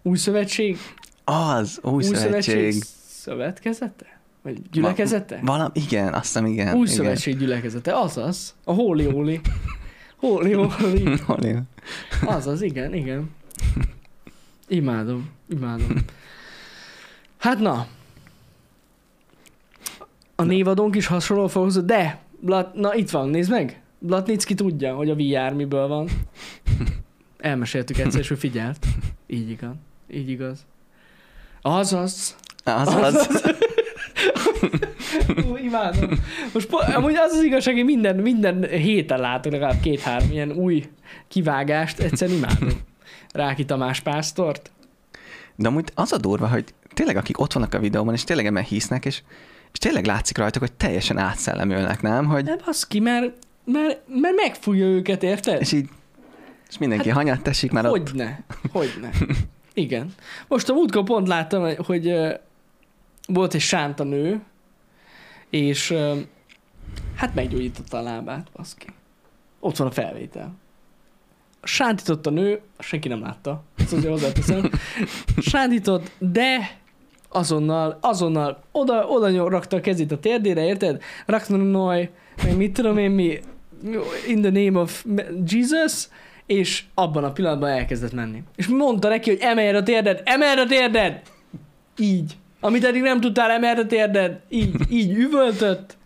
Új 0.03 0.17
szövetség? 0.17 0.77
Az, 1.23 1.79
új, 1.81 2.03
szövetség. 2.03 2.83
szövetkezete? 3.07 4.19
Vagy 4.41 4.57
gyülekezete? 4.71 5.39
Valam, 5.43 5.69
igen, 5.73 6.13
azt 6.13 6.23
hiszem 6.23 6.45
igen. 6.45 6.75
Új 6.75 6.85
igen. 6.85 6.95
szövetség 6.95 7.37
gyülekezete, 7.37 7.99
azaz. 7.99 8.55
A 8.63 8.73
Holy 8.73 9.03
Holy. 9.03 9.41
Holy 10.15 10.51
Holy. 10.51 11.17
Holy. 11.25 11.55
Azaz, 12.25 12.61
igen, 12.61 12.93
igen. 12.93 13.29
Imádom, 14.67 15.29
imádom. 15.49 15.95
Hát 17.37 17.59
na. 17.59 17.87
A 20.35 20.43
névadónk 20.43 20.95
is 20.95 21.05
hasonló 21.05 21.47
foglalkozott, 21.47 21.85
de, 21.85 22.19
Blat, 22.39 22.73
na 22.73 22.95
itt 22.95 23.09
van, 23.09 23.29
nézd 23.29 23.51
meg. 23.51 23.81
Blatnicki 23.99 24.53
tudja, 24.53 24.95
hogy 24.95 25.09
a 25.09 25.15
VR 25.15 25.53
miből 25.53 25.87
van. 25.87 26.09
Elmeséltük 27.37 27.97
egyszer, 27.97 28.19
és 28.19 28.29
ő 28.29 28.35
figyelt. 28.35 28.85
Így 29.27 29.49
igaz. 29.49 29.73
Így 30.13 30.29
igaz. 30.29 30.65
Azaz. 31.61 32.35
Az, 32.63 32.87
az. 32.87 33.43
Ú, 35.49 35.55
imádom. 35.55 36.09
Most 36.53 36.73
amúgy 36.73 37.15
az 37.15 37.31
az 37.31 37.43
igazság, 37.43 37.73
hogy 37.75 37.83
minden, 37.83 38.15
minden 38.15 38.63
héten 38.67 39.19
látok 39.19 39.51
legalább 39.51 39.79
két-három 39.79 40.31
ilyen 40.31 40.51
új 40.51 40.89
kivágást, 41.27 41.99
egyszerűen 41.99 42.37
imádom. 42.37 42.79
Ráki 43.31 43.65
Tamás 43.65 43.99
pásztort. 43.99 44.71
De 45.55 45.67
amúgy 45.67 45.91
az 45.95 46.11
a 46.11 46.17
durva, 46.17 46.47
hogy 46.47 46.63
tényleg 46.93 47.15
akik 47.15 47.39
ott 47.39 47.53
vannak 47.53 47.73
a 47.73 47.79
videóban, 47.79 48.13
és 48.13 48.23
tényleg 48.23 48.45
ebben 48.45 48.63
hisznek, 48.63 49.05
és, 49.05 49.21
és 49.71 49.77
tényleg 49.79 50.05
látszik 50.05 50.37
rajtuk, 50.37 50.61
hogy 50.61 50.73
teljesen 50.73 51.17
átszellemülnek, 51.17 52.01
nem? 52.01 52.25
Hogy, 52.25 52.43
De 52.43 52.55
baszki, 52.65 52.99
mert, 52.99 53.33
mert, 53.65 54.01
mert 54.07 54.35
megfújja 54.35 54.85
őket, 54.85 55.23
érted? 55.23 55.61
és 55.61 55.71
így 55.71 55.89
és 56.69 56.79
mindenki 56.79 57.09
hát, 57.09 57.17
hanyat 57.17 57.41
teszik, 57.41 57.71
mert 57.71 57.85
ott... 57.85 57.91
Hogyne, 57.91 58.43
hogyne. 58.71 59.09
Igen. 59.73 60.13
Most 60.47 60.69
a 60.69 60.73
múltkor 60.73 61.03
pont 61.03 61.27
láttam, 61.27 61.75
hogy 61.75 62.07
ö, 62.07 62.33
volt 63.27 63.53
egy 63.53 63.61
sánta 63.61 64.03
nő, 64.03 64.41
és 65.49 65.89
ö, 65.89 66.19
hát 67.15 67.35
meggyógyította 67.35 67.97
a 67.97 68.01
lábát, 68.01 68.47
baszki. 68.55 68.85
Ott 69.59 69.77
van 69.77 69.87
a 69.87 69.91
felvétel. 69.91 70.55
Sántított 71.63 72.27
a 72.27 72.29
nő, 72.29 72.61
senki 72.79 73.07
nem 73.07 73.21
látta, 73.21 73.63
ezt 73.77 73.93
azért 73.93 74.11
hozzáteszem. 74.11 74.69
Sántított, 75.51 76.11
de 76.17 76.77
azonnal, 77.29 77.97
azonnal 78.01 78.63
oda, 78.71 79.07
oda 79.07 79.49
rakta 79.49 79.77
a 79.77 79.81
kezét 79.81 80.11
a 80.11 80.19
térdére, 80.19 80.65
érted? 80.65 81.01
Rakta 81.25 81.55
noj, 81.55 82.09
meg 82.43 82.57
mit 82.57 82.73
tudom 82.73 82.97
én 82.97 83.11
mi, 83.11 83.39
in 84.27 84.41
the 84.41 84.51
name 84.51 84.79
of 84.79 85.05
Jesus, 85.45 86.07
és 86.45 86.83
abban 86.93 87.23
a 87.23 87.31
pillanatban 87.31 87.69
elkezdett 87.69 88.13
menni. 88.13 88.43
És 88.55 88.67
mondta 88.67 89.09
neki, 89.09 89.29
hogy 89.29 89.39
emelj 89.41 89.75
a 89.75 89.83
térded, 89.83 90.21
emelj 90.23 90.59
a 90.59 90.65
térded! 90.65 91.21
Így. 91.97 92.37
Amit 92.59 92.85
eddig 92.85 93.01
nem 93.01 93.19
tudtál, 93.19 93.51
emelj 93.51 93.79
a 93.79 93.85
térded. 93.85 94.39
Így, 94.49 94.75
így 94.89 95.13
üvöltött, 95.13 95.97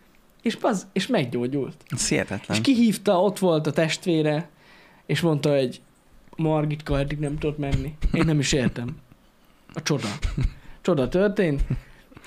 és, 0.42 0.58
az, 0.62 0.88
és 0.94 1.08
meggyógyult. 1.08 1.76
Ez 1.88 2.08
hihetetlen. 2.08 2.58
És 2.58 2.64
kihívta, 2.64 3.22
ott 3.22 3.40
volt 3.40 3.68
a 3.68 3.72
testvére, 3.72 4.50
és 5.06 5.22
mondta, 5.22 5.56
hogy 5.56 5.82
Margitka 6.36 7.00
eddig 7.00 7.18
nem 7.18 7.38
tudott 7.38 7.58
menni. 7.58 7.96
Én 8.14 8.26
nem 8.26 8.40
is 8.40 8.52
értem. 8.52 8.98
A 9.74 9.82
csoda. 9.82 10.08
Csoda 10.82 11.10
történt, 11.10 11.62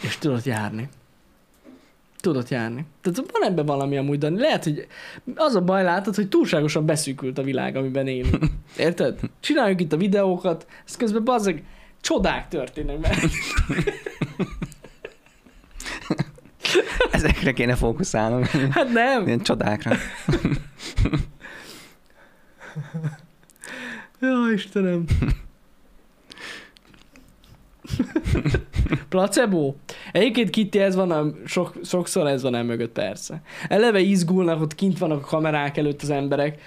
és 0.02 0.18
tudott 0.18 0.44
járni. 0.44 0.88
Tudott 2.20 2.48
járni. 2.48 2.84
Tehát 3.00 3.30
van 3.32 3.42
ebben 3.42 3.66
valami 3.66 3.96
amúgy, 3.96 4.18
Dani. 4.18 4.40
Lehet, 4.40 4.64
hogy 4.64 4.86
az 5.34 5.54
a 5.54 5.60
baj 5.60 5.82
látod, 5.82 6.14
hogy 6.14 6.28
túlságosan 6.28 6.86
beszűkült 6.86 7.38
a 7.38 7.42
világ, 7.42 7.76
amiben 7.76 8.06
élünk. 8.06 8.44
Érted? 8.76 9.18
Csináljuk 9.40 9.80
itt 9.80 9.92
a 9.92 9.96
videókat, 9.96 10.66
ez 10.86 10.96
közben 10.96 11.24
bazzeg, 11.24 11.64
csodák 12.00 12.48
történnek 12.48 12.98
meg. 12.98 13.16
Ezekre 17.10 17.52
kéne 17.52 17.74
fókuszálnunk. 17.74 18.46
Hát 18.46 18.92
nem. 18.92 19.26
Ilyen 19.26 19.40
csodákra. 19.40 19.96
Jó, 24.20 24.46
Istenem. 24.52 25.04
Placebo? 29.08 29.74
Egyébként 30.12 30.50
Kitty, 30.50 30.78
ez 30.78 30.94
van, 30.94 31.10
a, 31.10 31.32
sok, 31.46 31.74
sokszor 31.84 32.26
ez 32.26 32.42
van 32.42 32.54
el 32.54 32.64
mögött, 32.64 32.92
persze. 32.92 33.42
Eleve 33.68 34.00
izgulnak, 34.00 34.60
ott 34.60 34.74
kint 34.74 34.98
vannak 34.98 35.22
a 35.22 35.26
kamerák 35.26 35.76
előtt 35.76 36.02
az 36.02 36.10
emberek. 36.10 36.60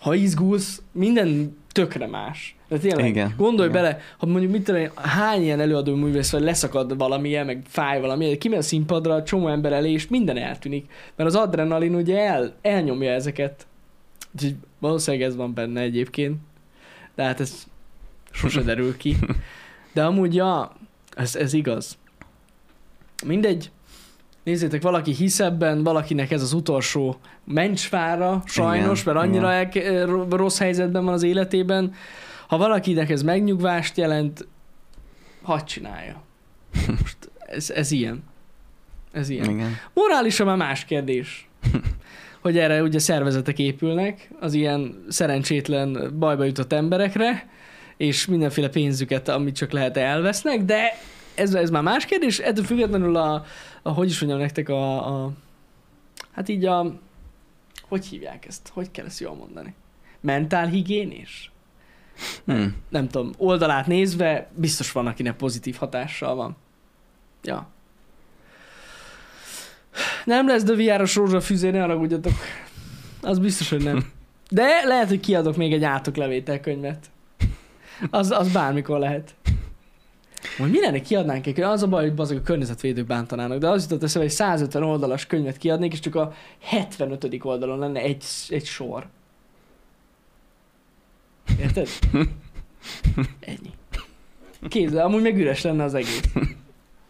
Ha 0.00 0.14
izgulsz, 0.14 0.82
minden 0.92 1.56
tökre 1.72 2.06
más. 2.06 2.56
De 2.68 2.78
tényleg, 2.78 3.06
Igen, 3.06 3.34
gondolj 3.36 3.68
igen. 3.68 3.82
bele, 3.82 4.00
ha 4.18 4.26
mondjuk 4.26 4.52
mit 4.52 4.64
tudom 4.64 4.80
én, 4.80 4.90
hány 4.94 5.42
ilyen 5.42 5.60
előadó 5.60 5.94
művész, 5.94 6.32
vagy 6.32 6.42
leszakad 6.42 6.98
valamilyen, 6.98 7.46
meg 7.46 7.62
fáj 7.66 8.00
valami, 8.00 8.38
kimegy 8.38 8.58
a 8.58 8.62
színpadra, 8.62 9.14
a 9.14 9.22
csomó 9.22 9.48
ember 9.48 9.72
elé, 9.72 9.90
és 9.90 10.08
minden 10.08 10.36
eltűnik. 10.36 10.90
Mert 11.16 11.28
az 11.28 11.34
adrenalin 11.34 11.94
ugye 11.94 12.18
el, 12.18 12.54
elnyomja 12.62 13.10
ezeket. 13.10 13.66
Úgyhogy 14.34 14.56
valószínűleg 14.78 15.26
ez 15.26 15.36
van 15.36 15.54
benne 15.54 15.80
egyébként. 15.80 16.36
De 17.14 17.22
hát 17.22 17.40
ez 17.40 17.66
sose 18.30 18.62
derül 18.62 18.96
ki. 18.96 19.16
De 19.94 20.04
amúgy, 20.04 20.34
ja, 20.34 20.72
ez, 21.16 21.36
ez 21.36 21.52
igaz. 21.52 21.98
Mindegy. 23.26 23.70
Nézzétek, 24.42 24.82
valaki 24.82 25.12
hisz 25.12 25.40
ebben, 25.40 25.82
valakinek 25.82 26.30
ez 26.30 26.42
az 26.42 26.52
utolsó 26.52 27.16
mencsvára, 27.44 28.42
sajnos, 28.46 29.00
Igen, 29.00 29.14
mert 29.14 29.26
annyira 29.26 29.52
el, 29.52 30.06
rossz 30.30 30.58
helyzetben 30.58 31.04
van 31.04 31.14
az 31.14 31.22
életében. 31.22 31.94
Ha 32.46 32.56
valakinek 32.56 33.10
ez 33.10 33.22
megnyugvást 33.22 33.96
jelent, 33.96 34.46
hadd 35.42 35.64
csinálja. 35.64 36.22
Most 37.00 37.16
ez, 37.38 37.70
ez 37.70 37.90
ilyen. 37.90 38.22
Ez 39.12 39.28
ilyen. 39.28 39.50
Igen. 39.50 39.76
Morálisan 39.94 40.46
már 40.46 40.56
más 40.56 40.84
kérdés. 40.84 41.48
Hogy 42.42 42.58
erre 42.58 42.82
ugye 42.82 42.98
szervezetek 42.98 43.58
épülnek, 43.58 44.30
az 44.40 44.54
ilyen 44.54 45.04
szerencsétlen 45.08 46.14
bajba 46.18 46.44
jutott 46.44 46.72
emberekre, 46.72 47.48
és 47.96 48.26
mindenféle 48.26 48.68
pénzüket, 48.68 49.28
amit 49.28 49.56
csak 49.56 49.72
lehet 49.72 49.96
elvesznek, 49.96 50.62
de 50.62 50.98
ez, 51.38 51.54
ez 51.54 51.70
már 51.70 51.82
más 51.82 52.04
kérdés. 52.04 52.38
Ettől 52.38 52.64
függetlenül 52.64 53.16
a, 53.16 53.44
a 53.82 53.90
hogy 53.90 54.08
is 54.08 54.20
mondjam 54.20 54.40
nektek, 54.40 54.68
a, 54.68 55.06
a 55.24 55.32
hát 56.32 56.48
így 56.48 56.64
a, 56.64 56.98
hogy 57.88 58.06
hívják 58.06 58.46
ezt? 58.46 58.70
Hogy 58.72 58.90
kell 58.90 59.04
ezt 59.04 59.20
jól 59.20 59.34
mondani? 59.34 59.74
Mentálhigiénés? 60.20 61.52
Hmm. 62.44 62.76
nem 62.88 63.08
tudom, 63.08 63.32
oldalát 63.36 63.86
nézve 63.86 64.50
biztos 64.54 64.92
van, 64.92 65.06
akinek 65.06 65.36
pozitív 65.36 65.76
hatással 65.76 66.34
van. 66.34 66.56
Ja. 67.42 67.68
Nem 70.24 70.46
lesz 70.46 70.62
dövijáros 70.62 71.14
rózsafűzé, 71.14 71.70
ne 71.70 71.80
haragudjatok. 71.80 72.32
Az 73.22 73.38
biztos, 73.38 73.68
hogy 73.68 73.82
nem. 73.82 74.04
De 74.50 74.84
lehet, 74.84 75.08
hogy 75.08 75.20
kiadok 75.20 75.56
még 75.56 75.72
egy 75.72 75.84
átoklevételkönyvet. 75.84 77.10
Az, 78.10 78.30
az 78.30 78.52
bármikor 78.52 78.98
lehet. 78.98 79.34
Majd 80.58 80.70
mi 80.70 80.80
lenne, 80.80 81.00
kiadnánk 81.00 81.46
egy? 81.46 81.60
Az 81.60 81.82
a 81.82 81.86
baj, 81.86 82.08
hogy 82.08 82.20
azok 82.20 82.38
a 82.38 82.42
környezetvédők 82.42 83.06
bántanának, 83.06 83.58
de 83.58 83.68
az 83.68 83.82
jutott 83.82 84.02
eszembe, 84.02 84.26
hogy 84.26 84.36
150 84.36 84.82
oldalas 84.82 85.26
könyvet 85.26 85.56
kiadnék, 85.56 85.92
és 85.92 86.00
csak 86.00 86.14
a 86.14 86.32
75. 86.60 87.38
oldalon 87.42 87.78
lenne 87.78 88.00
egy, 88.00 88.24
egy 88.48 88.64
sor. 88.64 89.06
Érted? 91.60 91.88
Ennyi. 93.40 93.72
Kézzel, 94.68 95.04
amúgy 95.04 95.22
meg 95.22 95.38
üres 95.38 95.62
lenne 95.62 95.84
az 95.84 95.94
egész. 95.94 96.22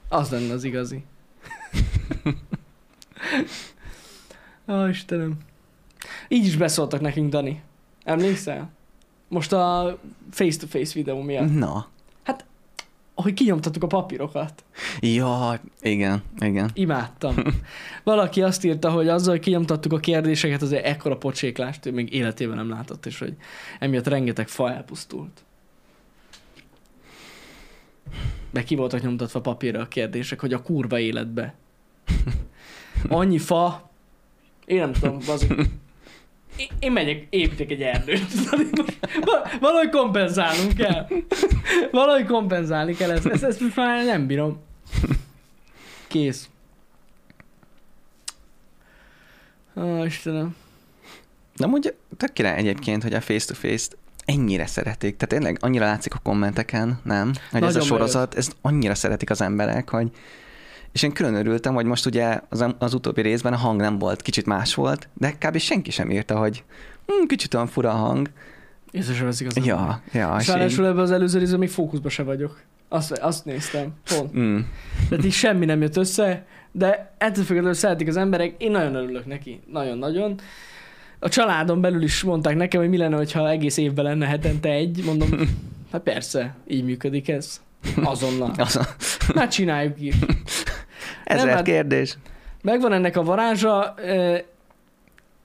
Az 0.09 0.31
lenne 0.31 0.53
az 0.53 0.64
igazi. 0.64 1.05
Ó, 4.68 4.87
Istenem. 4.87 5.37
Így 6.29 6.46
is 6.46 6.57
beszóltak 6.57 7.01
nekünk, 7.01 7.31
Dani. 7.31 7.62
Emlékszel? 8.05 8.70
Most 9.29 9.53
a 9.53 9.98
face-to-face 10.31 10.92
videó 10.94 11.22
miatt. 11.22 11.55
Na. 11.55 11.88
Hogy 13.22 13.35
kinyomtattuk 13.35 13.83
a 13.83 13.87
papírokat. 13.87 14.64
Ja, 15.00 15.61
igen, 15.81 16.22
igen. 16.38 16.71
Imádtam. 16.75 17.35
Valaki 18.04 18.42
azt 18.42 18.64
írta, 18.64 18.90
hogy 18.90 19.08
azzal, 19.08 19.31
hogy 19.31 19.42
kinyomtattuk 19.42 19.92
a 19.92 19.98
kérdéseket, 19.98 20.62
azért 20.62 20.85
ekkora 20.85 21.16
pocséklást 21.16 21.87
ő 21.87 21.92
még 21.92 22.12
életében 22.12 22.56
nem 22.56 22.69
látott, 22.69 23.06
és 23.06 23.19
hogy 23.19 23.37
emiatt 23.79 24.06
rengeteg 24.06 24.48
fa 24.48 24.73
elpusztult. 24.73 25.44
Be 28.50 28.64
ki 28.64 28.75
voltak 28.75 29.02
nyomtatva 29.02 29.40
papírra 29.40 29.81
a 29.81 29.88
kérdések, 29.88 30.40
hogy 30.40 30.52
a 30.52 30.62
kurva 30.62 30.98
életbe. 30.98 31.54
Annyi 33.08 33.38
fa, 33.38 33.90
én 34.64 34.79
nem 34.79 34.92
tudom, 34.92 35.19
bazd. 35.27 35.54
Én, 36.57 36.69
én 36.79 36.92
megyek, 36.92 37.27
építek 37.31 37.71
egy 37.71 37.83
erdőt. 37.83 38.35
Most 38.77 38.99
val- 39.25 39.59
Valahogy 39.61 39.90
kompenzálnunk 39.90 40.75
kell. 40.75 41.07
Valahogy 41.90 42.27
kompenzálni 42.27 42.94
kell 42.94 43.11
ezt. 43.11 43.27
Ezt, 43.27 43.42
ezt 43.42 43.61
most 43.61 43.77
már 43.77 44.05
nem 44.05 44.27
bírom. 44.27 44.61
Kész. 46.07 46.49
Ó, 49.77 50.05
Istenem. 50.05 50.57
De 51.57 51.65
amúgy 51.65 51.94
tök 52.17 52.33
király 52.33 52.57
egyébként, 52.57 53.03
hogy 53.03 53.15
a 53.15 53.21
face-to-face-t 53.21 53.96
ennyire 54.25 54.67
szeretik. 54.67 55.17
Tehát 55.17 55.35
tényleg 55.35 55.59
annyira 55.61 55.85
látszik 55.85 56.15
a 56.15 56.19
kommenteken, 56.23 57.01
nem? 57.05 57.27
Hogy 57.51 57.63
ez 57.63 57.69
a 57.69 57.79
Nagyon 57.79 57.83
sorozat, 57.83 58.35
ezt 58.35 58.57
annyira 58.61 58.94
szeretik 58.94 59.31
az 59.31 59.40
emberek, 59.40 59.90
hogy 59.90 60.11
és 60.99 61.05
én 61.05 61.13
külön 61.13 61.35
örültem, 61.35 61.75
hogy 61.75 61.85
most 61.85 62.07
ugye 62.07 62.40
az, 62.49 62.65
az 62.79 62.94
utóbbi 62.94 63.21
részben 63.21 63.53
a 63.53 63.57
hang 63.57 63.81
nem 63.81 63.99
volt, 63.99 64.23
kicsit 64.23 64.46
más 64.46 64.75
volt, 64.75 65.09
de 65.15 65.33
kb. 65.33 65.59
senki 65.59 65.90
sem 65.90 66.11
írta, 66.11 66.38
hogy 66.38 66.65
hm, 67.07 67.27
kicsit 67.27 67.55
olyan 67.55 67.67
fura 67.67 67.90
a 67.90 67.94
hang. 67.94 68.31
Sem 69.15 69.25
veszik 69.25 69.46
az 69.46 69.67
Ja, 69.67 70.03
ja. 70.13 70.37
És 70.40 70.49
ráadásul 70.49 70.87
ebben 70.87 71.03
az 71.03 71.11
előző 71.11 71.38
részben 71.38 71.59
még 71.59 71.69
fókuszban 71.69 72.11
se 72.11 72.23
vagyok. 72.23 72.61
Azt, 72.88 73.13
azt 73.13 73.44
néztem, 73.44 73.94
pont. 74.09 74.37
Mm. 74.38 74.59
Tehát 75.09 75.25
így 75.25 75.33
semmi 75.33 75.65
nem 75.65 75.81
jött 75.81 75.96
össze, 75.96 76.46
de 76.73 77.15
ettől 77.19 77.44
függetlenül 77.44 77.79
szeretik 77.79 78.09
az 78.09 78.17
emberek, 78.17 78.55
én 78.59 78.71
nagyon 78.71 78.94
örülök 78.94 79.27
neki, 79.27 79.61
nagyon-nagyon. 79.73 80.40
A 81.19 81.29
családon 81.29 81.81
belül 81.81 82.03
is 82.03 82.23
mondták 82.23 82.57
nekem, 82.57 82.81
hogy 82.81 82.90
mi 82.90 82.96
lenne, 82.96 83.25
ha 83.33 83.51
egész 83.51 83.77
évben 83.77 84.05
lenne 84.05 84.27
hetente 84.27 84.69
egy, 84.69 85.03
mondom, 85.05 85.29
hát 85.92 86.03
persze, 86.03 86.57
így 86.67 86.85
működik 86.85 87.29
ez. 87.29 87.61
Azonnal. 88.03 88.53
Az, 88.57 88.81
Hát 89.35 89.51
csináljuk 89.51 89.96
így. 91.31 91.37
ezer 91.37 91.54
hát- 91.54 91.64
kérdés. 91.64 92.18
Megvan 92.62 92.92
ennek 92.92 93.16
a 93.16 93.22
varázsa. 93.22 93.94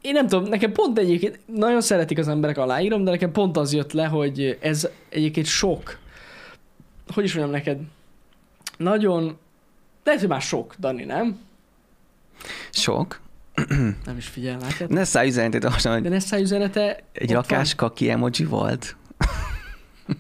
Én 0.02 0.14
nem 0.14 0.28
tudom, 0.28 0.50
nekem 0.50 0.72
pont 0.72 0.98
egyébként 0.98 1.40
nagyon 1.46 1.82
szeretik 1.82 2.18
az 2.18 2.28
emberek, 2.28 2.58
aláírom, 2.58 3.04
de 3.04 3.12
nekem 3.12 3.32
pont 3.32 3.58
az 3.58 3.74
jött 3.74 3.92
le, 3.92 4.06
hogy 4.06 4.58
ez 4.62 4.90
egyébként 5.10 5.46
sok. 5.46 5.98
Hogy 7.14 7.24
is 7.24 7.34
mondjam 7.34 7.56
neked? 7.56 7.80
Nagyon... 8.78 9.38
Lehet, 10.04 10.20
hogy 10.20 10.30
már 10.30 10.42
sok, 10.42 10.76
Dani, 10.80 11.04
nem? 11.04 11.40
Sok. 12.72 13.22
Nem 14.06 14.18
is 14.18 14.28
figyel, 14.28 14.58
látod? 14.60 14.90
Ne 14.90 15.04
szállj 15.04 15.28
üzenetét 15.28 15.64
olvasom, 15.64 15.92
De 15.92 16.00
hogy 16.00 16.10
Nessa 16.10 16.40
üzenete... 16.40 17.00
egy 17.12 17.32
rakás 17.32 17.76
kaki 17.76 18.10
emoji 18.10 18.46
volt. 18.46 18.96
Van. 19.18 20.18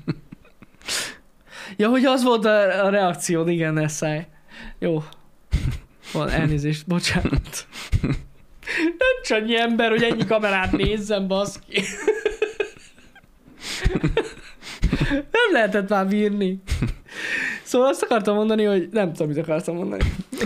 Ja, 1.77 1.89
hogy 1.89 2.05
az 2.05 2.23
volt 2.23 2.45
a, 2.45 2.85
a 2.85 2.89
reakciód, 2.89 3.49
igen, 3.49 3.73
Nessa. 3.73 4.25
Jó. 4.79 5.03
Van, 6.13 6.29
elnézést, 6.29 6.87
bocsánat. 6.87 7.67
Csak 9.23 9.37
annyi 9.41 9.59
ember, 9.59 9.89
hogy 9.89 10.03
ennyi 10.03 10.25
kamerát 10.25 10.71
nézzem, 10.71 11.27
baszki. 11.27 11.81
Nem 15.09 15.51
lehetett 15.51 15.89
már 15.89 16.07
bírni. 16.07 16.61
Szóval 17.63 17.87
azt 17.87 18.03
akartam 18.03 18.35
mondani, 18.35 18.63
hogy 18.63 18.87
nem 18.91 19.13
tudom, 19.13 19.27
mit 19.27 19.37
akartam 19.37 19.75
mondani. 19.75 20.03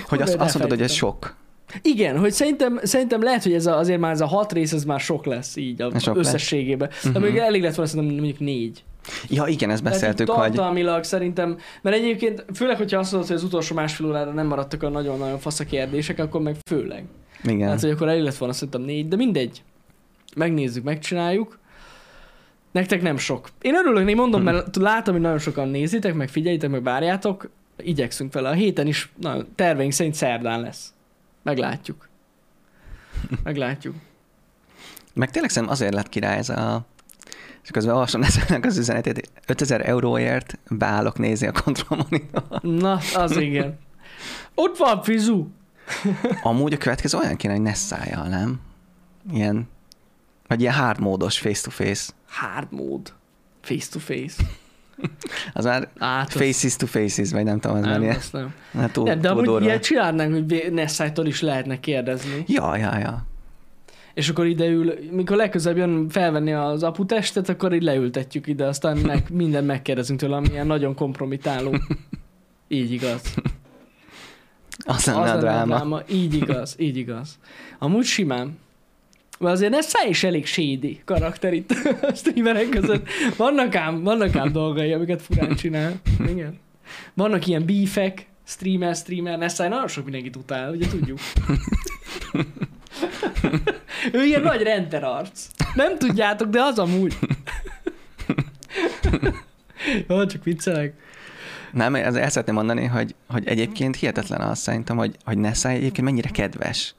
Hogy 0.08 0.22
azt, 0.22 0.34
Hú, 0.34 0.42
azt 0.42 0.58
mondod, 0.58 0.78
hogy 0.78 0.82
ez 0.88 0.92
sok. 0.94 1.36
Igen, 1.82 2.18
hogy 2.18 2.32
szerintem, 2.32 2.80
szerintem 2.84 3.22
lehet, 3.24 3.44
hogy 3.44 3.54
ez 3.54 3.66
a, 3.66 3.78
azért 3.78 4.00
már 4.00 4.12
ez 4.12 4.22
a 4.22 4.26
hat 4.26 4.52
rész, 4.54 4.72
ez 4.74 4.84
már 4.84 5.00
sok 5.00 5.26
lesz 5.26 5.56
így 5.56 5.82
a, 5.82 6.00
Sok 6.00 6.16
lesz. 6.16 6.26
összességében. 6.28 6.90
De 7.04 7.10
Mhm. 7.10 7.22
még 7.22 7.38
elég 7.38 7.62
lett 7.62 7.76
volna 7.76 7.92
szerintem 7.92 8.16
mondjuk 8.18 8.40
négy. 8.40 8.84
Ja, 9.30 9.46
igen, 9.48 9.70
ezt 9.70 9.84
beszéltük, 9.84 10.30
hogy 10.30 10.46
tartalmilag 10.54 11.04
szerintem, 11.04 11.58
mert 11.82 11.96
egyébként 11.96 12.46
főleg, 12.54 12.78
hogyha 12.78 13.00
azt 13.00 13.12
mondod, 13.12 13.30
hogy 13.30 13.38
az 13.38 13.44
utolsó 13.44 13.76
másfél 13.76 14.08
órára 14.08 14.32
nem 14.32 14.48
maradtak 14.48 14.84
a 14.84 14.90
nagyon-nagyon 14.90 15.40
fasz 15.40 15.60
a 15.60 15.66
kérdések, 15.66 16.20
akkor 16.20 16.42
meg 16.42 16.56
főleg. 16.70 17.06
igen. 17.44 17.70
Hát, 17.70 17.82
hogy 17.82 17.90
akkor 17.90 18.08
elég 18.08 18.24
lett 18.24 18.38
volna 18.38 18.54
szerintem 18.54 18.82
négy, 18.82 19.08
de 19.08 19.16
mindegy. 19.16 19.64
Megnézzük, 20.36 20.84
megcsináljuk. 20.84 21.60
Nektek 22.72 23.02
nem 23.02 23.18
sok. 23.18 23.50
Én 23.62 23.76
örülök, 23.76 24.10
én 24.10 24.16
mondom, 24.16 24.40
Hm. 24.40 24.46
mert 24.46 24.76
látom, 24.76 25.14
hogy 25.14 25.24
nagyon 25.24 25.40
sokan 25.40 25.68
nézitek, 25.68 26.14
meg 26.14 26.30
figyelitek, 26.30 26.70
meg 26.70 26.84
várjátok. 26.84 27.50
Igyekszünk 27.78 28.34
vele. 28.34 28.50
A 28.50 28.54
héten 28.54 28.88
is 28.88 29.12
na, 29.22 29.38
terveink 29.56 29.92
szerint 29.92 30.16
szerdán 30.16 30.62
lesz. 30.62 30.94
Meglátjuk. 31.44 32.08
Meglátjuk. 33.44 33.96
Meg 35.14 35.32
tényleg 35.32 35.50
szerintem 35.50 35.78
azért 35.78 35.94
lett 35.94 36.10
király 36.10 36.38
ez 36.38 36.50
a... 36.50 36.86
És 37.68 37.74
közben 37.74 37.94
olvasom 37.94 38.24
ezeknek 38.24 38.66
az 38.66 38.78
üzenetét, 38.78 39.30
5000 39.48 39.88
euróért 39.90 40.60
beállok 40.70 41.18
nézni 41.18 41.48
a 41.48 41.52
control 41.52 42.08
monitor. 42.10 42.62
Na, 42.62 43.00
az 43.16 43.38
igen. 43.38 43.80
Ott 44.56 44.78
van 44.78 45.04
Fizu. 45.04 45.48
Amúgy 46.44 46.74
a 46.74 46.78
következő 46.78 47.18
olyan 47.18 47.36
kéne, 47.36 47.54
hogy 47.54 47.62
Nessájjal, 47.62 48.28
nem? 48.28 48.60
Ilyen, 49.32 49.70
vagy 50.48 50.62
ilyen 50.62 50.74
hard 50.74 51.00
módos 51.00 51.40
face-to-face. 51.40 52.12
Hard 52.28 52.68
mód. 52.72 53.14
Face 53.62 53.88
to 53.92 54.00
face. 54.00 54.44
Az 55.54 55.66
már 55.66 55.88
Át, 55.98 56.32
faces 56.32 56.76
to 56.76 56.86
faces, 56.86 57.32
vagy 57.32 57.44
nem 57.44 57.60
tudom, 57.60 57.78
az 57.78 57.84
már 57.84 57.92
nem, 57.92 58.02
ilyen, 58.02 58.18
nem. 58.32 58.54
hát 58.74 58.92
túl, 58.92 59.04
nem, 59.04 59.22
de 59.22 59.28
túl 59.28 59.32
amúgy 59.32 59.46
durva. 59.46 59.66
ilyet 59.66 59.84
csinálnánk, 59.84 60.34
hogy 60.34 60.72
Nessájtól 60.72 61.26
is 61.26 61.42
lehetne 61.42 61.80
kérdezni. 61.80 62.44
Ja, 62.48 62.76
ja, 62.76 62.98
ja. 62.98 63.26
És 64.18 64.30
akkor 64.30 64.46
ide 64.46 64.66
ül, 64.66 64.94
mikor 65.12 65.38
legközelebb 65.38 65.78
jön 65.78 66.10
felvenni 66.10 66.54
az 66.54 66.84
aputestet, 66.84 67.50
akkor 67.50 67.74
így 67.74 67.82
leültetjük 67.82 68.48
ide, 68.48 68.66
aztán 68.66 68.98
meg, 68.98 69.26
minden 69.44 69.64
megkérdezünk 69.64 70.20
tőle, 70.20 70.36
ami 70.36 70.48
ilyen 70.52 70.68
nagyon 70.68 70.96
kompromitáló. 70.96 71.76
Így 72.68 72.92
igaz. 72.92 73.22
Az 74.86 75.06
lenne 75.06 75.20
a 75.20 75.24
lenne 75.24 75.40
dráma. 75.40 76.02
Így 76.10 76.34
igaz, 76.34 76.76
így 76.80 76.98
igaz. 76.98 77.40
Amúgy 77.80 78.06
simán. 78.06 78.58
Mert 79.40 79.54
azért 79.54 79.76
ez 79.76 79.86
száj 79.86 80.10
is 80.10 80.24
elég 80.24 80.46
shady 80.46 81.02
karakter 81.06 81.54
itt 81.54 81.72
a 82.10 82.14
streamerek 82.16 82.70
között. 82.70 83.08
Vannak 83.38 83.76
ám, 83.76 84.04
vannak 84.04 84.36
ám 84.36 84.52
dolgai, 84.52 84.94
amiket 84.94 85.22
furán 85.22 85.56
csinál. 85.56 86.02
Igen. 86.28 86.60
Vannak 87.14 87.48
ilyen 87.48 87.66
beefek, 87.66 88.28
streamer, 88.44 88.96
streamer, 88.96 89.38
Nessai 89.38 89.68
nagyon 89.68 89.88
sok 89.88 90.04
mindenkit 90.04 90.36
utál, 90.36 90.72
ugye 90.72 90.88
tudjuk. 90.88 91.20
ő 94.12 94.24
ilyen 94.24 94.42
nagy 94.42 94.62
renter 94.62 95.04
arc. 95.04 95.48
Nem 95.74 95.98
tudjátok, 95.98 96.50
de 96.50 96.62
az 96.62 96.80
amúgy. 96.80 97.18
Jó, 100.08 100.26
csak 100.26 100.44
viccelek. 100.44 100.94
Nem, 101.72 101.96
ez 101.96 102.16
el 102.16 102.30
szeretném 102.30 102.56
mondani, 102.56 102.86
hogy, 102.86 103.16
hogy 103.28 103.48
egyébként 103.48 103.96
hihetetlen 103.96 104.42
az 104.42 104.60
szerintem, 104.60 104.98
hogy, 104.98 105.16
hogy 105.24 105.38
Nessai 105.38 105.76
egyébként 105.76 106.08
mennyire 106.08 106.30
kedves. 106.30 106.94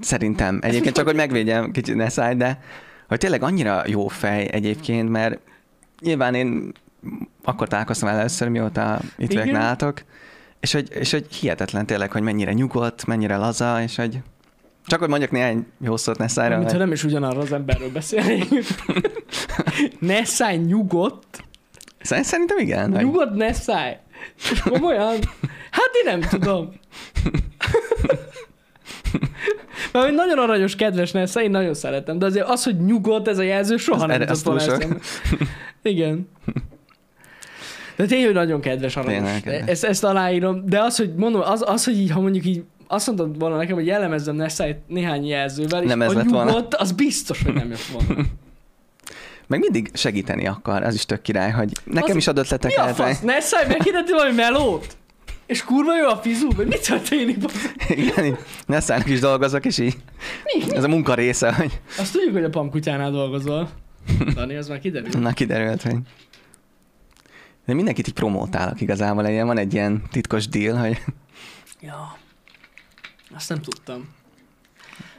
Szerintem. 0.00 0.58
Egyébként 0.62 0.94
csak, 0.94 1.06
hogy 1.06 1.14
megvédjem 1.14 1.70
kicsit 1.70 1.94
Nessai, 1.94 2.34
de 2.34 2.60
hogy 3.08 3.18
tényleg 3.18 3.42
annyira 3.42 3.82
jó 3.86 4.08
fej 4.08 4.48
egyébként, 4.52 5.10
mert 5.10 5.38
nyilván 6.00 6.34
én 6.34 6.72
akkor 7.44 7.68
találkoztam 7.68 8.08
el 8.08 8.18
először, 8.18 8.48
mióta 8.48 9.00
itt 9.18 9.32
vagyok 9.32 9.50
nálatok, 9.50 10.02
és 10.60 10.72
hogy, 10.72 10.88
és 10.92 11.10
hogy 11.10 11.34
hihetetlen 11.34 11.86
tényleg, 11.86 12.12
hogy 12.12 12.22
mennyire 12.22 12.52
nyugodt, 12.52 13.06
mennyire 13.06 13.36
laza, 13.36 13.82
és 13.82 13.96
hogy 13.96 14.18
csak 14.86 14.98
hogy 15.00 15.08
mondjak 15.08 15.30
néhány 15.30 15.66
jó 15.80 15.96
szót 15.96 16.18
Nessai-ra. 16.18 16.58
Mintha 16.58 16.78
nem 16.78 16.92
is 16.92 17.04
ugyanarra 17.04 17.40
az 17.40 17.52
emberről 17.52 17.90
beszélnénk. 17.90 18.48
Nessai 19.98 20.56
nyugodt. 20.56 21.44
Szerint- 22.00 22.26
Szerintem 22.26 22.58
igen. 22.58 22.94
hogy- 22.94 23.04
Nyugodt 23.04 23.34
Nessai. 23.34 23.96
És 24.52 24.60
komolyan? 24.60 25.14
Hát 25.70 25.90
én 26.04 26.18
nem 26.18 26.20
tudom. 26.20 26.72
Mert 29.92 30.14
nagyon 30.14 30.38
aranyos, 30.38 30.76
kedves 30.76 31.10
Nessa, 31.12 31.42
én 31.42 31.50
nagyon 31.50 31.74
szeretem, 31.74 32.18
de 32.18 32.26
azért 32.26 32.48
az, 32.48 32.64
hogy 32.64 32.84
nyugodt 32.84 33.28
ez 33.28 33.38
a 33.38 33.42
jelző, 33.42 33.76
soha 33.76 34.02
Az 34.02 34.08
nem 34.08 34.20
jutott 34.20 34.42
volna. 34.42 34.78
Igen. 35.82 36.28
De 37.96 38.06
tényleg, 38.06 38.32
nagyon 38.34 38.60
kedves, 38.60 38.96
aranyos. 38.96 39.22
Tényleg 39.22 39.42
kedves. 39.42 39.68
Ezt, 39.70 39.84
ezt 39.84 40.04
aláírom, 40.04 40.66
de 40.66 40.80
az, 40.80 40.96
hogy 40.96 41.14
mondom, 41.14 41.40
az, 41.40 41.62
az, 41.66 41.84
hogy 41.84 41.98
így, 41.98 42.10
ha 42.10 42.20
mondjuk 42.20 42.44
így 42.44 42.62
azt 42.86 43.06
mondtad 43.06 43.38
volna 43.38 43.56
nekem, 43.56 43.74
hogy 43.74 43.86
jellemezzem 43.86 44.34
Nessai 44.36 44.76
néhány 44.86 45.26
jelzővel, 45.26 45.82
és 45.82 45.88
Nem 45.88 46.02
ez 46.02 46.10
a 46.10 46.14
lett 46.14 46.28
volna. 46.28 46.50
nyugodt, 46.50 46.74
az 46.74 46.92
biztos, 46.92 47.42
hogy 47.42 47.54
nem 47.54 47.68
jött 47.68 47.84
volna. 47.86 48.22
Meg 49.48 49.60
mindig 49.60 49.90
segíteni 49.94 50.46
akar, 50.46 50.82
ez 50.82 50.94
is 50.94 51.04
tök 51.06 51.22
király, 51.22 51.50
hogy 51.50 51.72
nekem 51.84 52.10
Az- 52.10 52.16
is 52.16 52.26
ad 52.26 52.34
Mi 52.34 52.40
ötleteket. 52.40 52.90
a 52.90 52.94
fasz? 52.94 53.20
Nessai 53.20 53.66
megkérdezi 53.68 54.12
valami 54.12 54.34
melót? 54.34 54.96
És 55.46 55.64
kurva 55.64 55.96
jó 55.96 56.06
a 56.08 56.16
fizu? 56.16 56.48
Vagy 56.56 56.66
mit 56.66 56.86
történik? 56.86 57.36
Igen, 57.88 58.36
Nessának 58.66 59.08
is 59.08 59.20
dolgozok, 59.20 59.64
és 59.64 59.78
így 59.78 59.96
Mi? 60.44 60.76
ez 60.76 60.84
a 60.84 60.88
munka 60.88 61.14
része, 61.14 61.54
hogy 61.54 61.80
Azt 61.98 62.12
tudjuk, 62.12 62.32
hogy 62.32 62.44
a 62.44 62.48
pamkutyánál 62.50 63.10
dolgozol. 63.10 63.68
Dani, 64.34 64.56
az 64.56 64.68
már 64.68 64.78
kiderült. 64.78 65.18
na 65.20 65.32
kiderült, 65.32 65.82
hogy 65.82 65.96
de 67.66 67.74
mindenkit 67.74 68.08
így 68.08 68.14
promótálok 68.14 68.80
igazából, 68.80 69.26
ilyen 69.26 69.46
van 69.46 69.58
egy 69.58 69.74
ilyen 69.74 70.02
titkos 70.10 70.48
deal, 70.48 70.76
hogy 70.76 71.02
Ja. 71.80 72.16
Azt 73.36 73.48
nem 73.48 73.60
tudtam. 73.60 74.08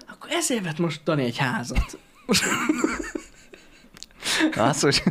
Akkor 0.09 0.29
ezért 0.31 0.63
vett 0.63 0.77
most 0.77 1.01
Dani 1.03 1.23
egy 1.23 1.37
házat. 1.37 1.97
hogy 4.81 5.03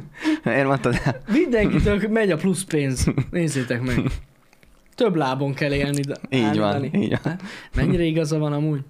én 0.44 0.66
mondtad 0.66 1.00
el. 1.04 1.22
Mindenkitől 1.28 2.08
megy 2.08 2.30
a 2.30 2.36
plusz 2.36 2.64
pénz. 2.64 3.06
Nézzétek 3.30 3.82
meg. 3.82 4.00
Több 4.94 5.14
lábon 5.14 5.54
kell 5.54 5.72
élni. 5.72 6.00
De, 6.00 6.16
Így 6.30 6.42
állni, 6.42 6.58
van, 6.58 6.72
Dani. 6.72 6.90
így 6.94 7.18
van. 7.22 7.38
Mennyire 7.74 8.02
igaza 8.02 8.38
van 8.38 8.52
amúgy? 8.52 8.80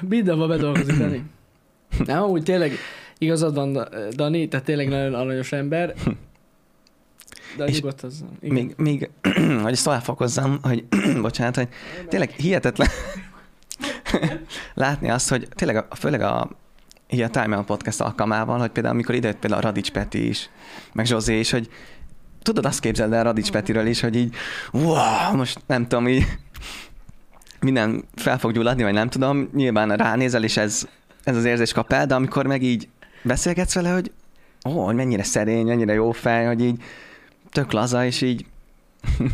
Mindenhol 0.00 0.48
bedolgozik, 0.48 0.96
Dani. 0.96 1.22
Nem, 2.04 2.22
amúgy 2.22 2.42
tényleg 2.42 2.72
igazad 3.18 3.54
van, 3.54 3.88
Dani, 4.10 4.48
tehát 4.48 4.66
tényleg 4.66 4.88
nagyon 4.88 5.14
aranyos 5.14 5.52
ember. 5.52 5.94
De 7.56 7.64
És 7.64 7.80
nyugodt 7.80 8.02
az. 8.02 8.24
Igen. 8.40 8.54
Még, 8.54 8.74
még 8.76 9.10
hogy 9.62 9.72
ezt 9.72 9.84
tovább 9.84 10.02
fokozzam, 10.02 10.58
hogy 10.62 10.84
bocsánat, 11.20 11.56
hogy 11.56 11.68
tényleg 12.08 12.30
hihetetlen 12.30 12.88
látni 14.74 15.10
azt, 15.10 15.28
hogy 15.28 15.48
tényleg 15.54 15.76
a, 15.76 15.94
főleg 15.94 16.20
a 16.20 16.50
így 17.10 17.20
a 17.20 17.28
Time 17.28 17.56
Out 17.56 17.66
Podcast 17.66 18.00
alkalmával, 18.00 18.58
hogy 18.58 18.70
például 18.70 18.94
amikor 18.94 19.14
idejött 19.14 19.38
például 19.38 19.62
a 19.62 19.64
Radics 19.64 19.90
Peti 19.90 20.28
is, 20.28 20.50
meg 20.92 21.06
Zsozé 21.06 21.38
is, 21.38 21.50
hogy 21.50 21.68
tudod, 22.42 22.64
azt 22.64 22.80
képzeld 22.80 23.12
el 23.12 23.24
Radics 23.24 23.50
Petiről 23.50 23.86
is, 23.86 24.00
hogy 24.00 24.16
így, 24.16 24.34
wow, 24.72 25.36
most 25.36 25.60
nem 25.66 25.86
tudom, 25.86 26.08
így 26.08 26.24
minden 27.60 28.04
fel 28.14 28.38
fog 28.38 28.52
gyulladni, 28.52 28.82
vagy 28.82 28.92
nem 28.92 29.08
tudom, 29.08 29.48
nyilván 29.54 29.96
ránézel, 29.96 30.44
és 30.44 30.56
ez, 30.56 30.86
ez 31.24 31.36
az 31.36 31.44
érzés 31.44 31.72
kap 31.72 31.92
el, 31.92 32.06
de 32.06 32.14
amikor 32.14 32.46
meg 32.46 32.62
így 32.62 32.88
beszélgetsz 33.22 33.74
vele, 33.74 33.90
hogy 33.90 34.12
ó, 34.68 34.84
hogy 34.84 34.94
mennyire 34.94 35.22
szerény, 35.22 35.66
mennyire 35.66 35.92
jó 35.92 36.12
fej, 36.12 36.46
hogy 36.46 36.62
így 36.62 36.82
tök 37.54 37.72
laza, 37.72 38.04
és 38.04 38.20
így 38.20 38.44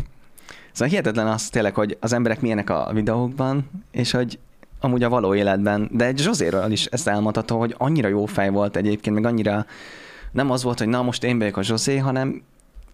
Szóval 0.72 0.88
hihetetlen 0.88 1.26
az 1.26 1.48
tényleg, 1.48 1.74
hogy 1.74 1.96
az 2.00 2.12
emberek 2.12 2.40
milyenek 2.40 2.70
a 2.70 2.90
videókban, 2.92 3.70
és 3.90 4.10
hogy 4.10 4.38
amúgy 4.80 5.02
a 5.02 5.08
való 5.08 5.34
életben, 5.34 5.88
de 5.92 6.04
egy 6.04 6.18
Zsozéről 6.18 6.72
is 6.72 6.84
ezt 6.84 7.08
elmondható, 7.08 7.58
hogy 7.58 7.74
annyira 7.78 8.08
jó 8.08 8.26
fej 8.26 8.50
volt 8.50 8.76
egyébként, 8.76 9.16
meg 9.16 9.24
annyira 9.24 9.66
nem 10.32 10.50
az 10.50 10.62
volt, 10.62 10.78
hogy 10.78 10.88
na 10.88 11.02
most 11.02 11.24
én 11.24 11.38
vagyok 11.38 11.56
a 11.56 11.62
Zsozé, 11.62 11.96
hanem 11.96 12.42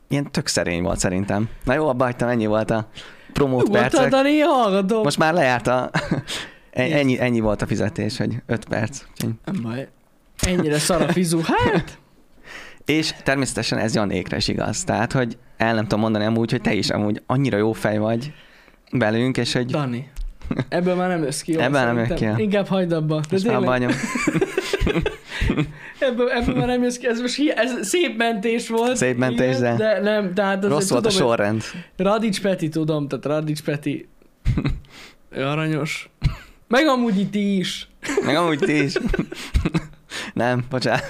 ilyen 0.08 0.30
tök 0.30 0.46
szerény 0.46 0.82
volt 0.82 0.98
szerintem. 0.98 1.48
Na 1.64 1.74
jó, 1.74 1.88
abba 1.88 2.04
hagytam, 2.04 2.28
ennyi 2.28 2.46
volt 2.46 2.70
a 2.70 2.88
promót 3.32 3.70
percek. 3.70 4.10
Dani, 4.10 4.38
hallgatom. 4.38 5.02
Most 5.02 5.18
már 5.18 5.34
lejárt 5.34 5.66
a... 5.66 5.90
ennyi, 6.70 7.20
ennyi 7.20 7.40
volt 7.40 7.62
a 7.62 7.66
fizetés, 7.66 8.16
hogy 8.16 8.42
5 8.46 8.64
perc. 8.64 9.02
Nem 9.44 9.62
baj. 9.62 9.88
Ennyire 10.40 10.78
szar 10.78 11.02
a 11.02 11.12
fizu. 11.12 11.40
Hát, 11.42 11.98
És 12.87 13.14
természetesen 13.22 13.78
ez 13.78 13.95
Janékre 13.95 14.37
is 14.37 14.49
igaz. 14.49 14.84
Tehát, 14.84 15.12
hogy 15.12 15.37
el 15.57 15.74
nem 15.74 15.82
tudom 15.82 16.01
mondani 16.01 16.24
amúgy, 16.24 16.51
hogy 16.51 16.61
te 16.61 16.74
is 16.74 16.91
amúgy 16.91 17.22
annyira 17.26 17.57
jó 17.57 17.72
fej 17.72 17.99
vagy 17.99 18.32
velünk, 18.91 19.37
és 19.37 19.53
hogy 19.53 19.66
Dani. 19.66 20.11
Ebből 20.68 20.95
már 20.95 21.09
nem 21.09 21.22
jössz 21.22 21.41
ki. 21.41 21.53
jól 21.53 21.62
Ebből 21.62 21.80
nem 21.80 21.97
jön 21.97 22.14
ki. 22.37 22.43
Inkább 22.43 22.66
hagyd 22.66 22.93
abba. 22.93 23.20
De 23.20 23.26
most 23.30 23.45
tényleg, 23.45 23.91
ebből, 25.99 26.28
ebből 26.30 26.55
már 26.55 26.66
nem 26.66 26.82
jössz 26.82 26.97
ki. 26.97 27.07
Ez 27.07 27.20
most 27.20 27.34
hi- 27.34 27.51
ez 27.57 27.87
szép 27.87 28.16
mentés 28.16 28.68
volt. 28.68 28.97
Szép 28.97 29.16
mentés, 29.16 29.57
igen, 29.57 29.76
de- 29.76 30.01
de 30.01 30.01
nem, 30.01 30.34
tehát 30.34 30.64
Rossz 30.64 30.89
volt 30.91 31.07
a 31.07 31.09
tudom, 31.09 31.28
hogy 31.28 31.37
sorrend. 31.37 31.62
Radics 31.97 32.41
Peti 32.41 32.68
tudom, 32.68 33.09
tehát 33.09 33.24
Radics 33.24 33.62
Peti 33.62 34.09
ő 35.30 35.43
aranyos. 35.45 36.11
Meg 36.68 36.87
amúgy 36.87 37.18
itt 37.18 37.34
is. 37.34 37.89
Meg 38.24 38.37
amúgy 38.37 38.59
ti 38.59 38.82
is. 38.82 38.95
Nem, 40.34 40.64
bocsánat. 40.70 41.07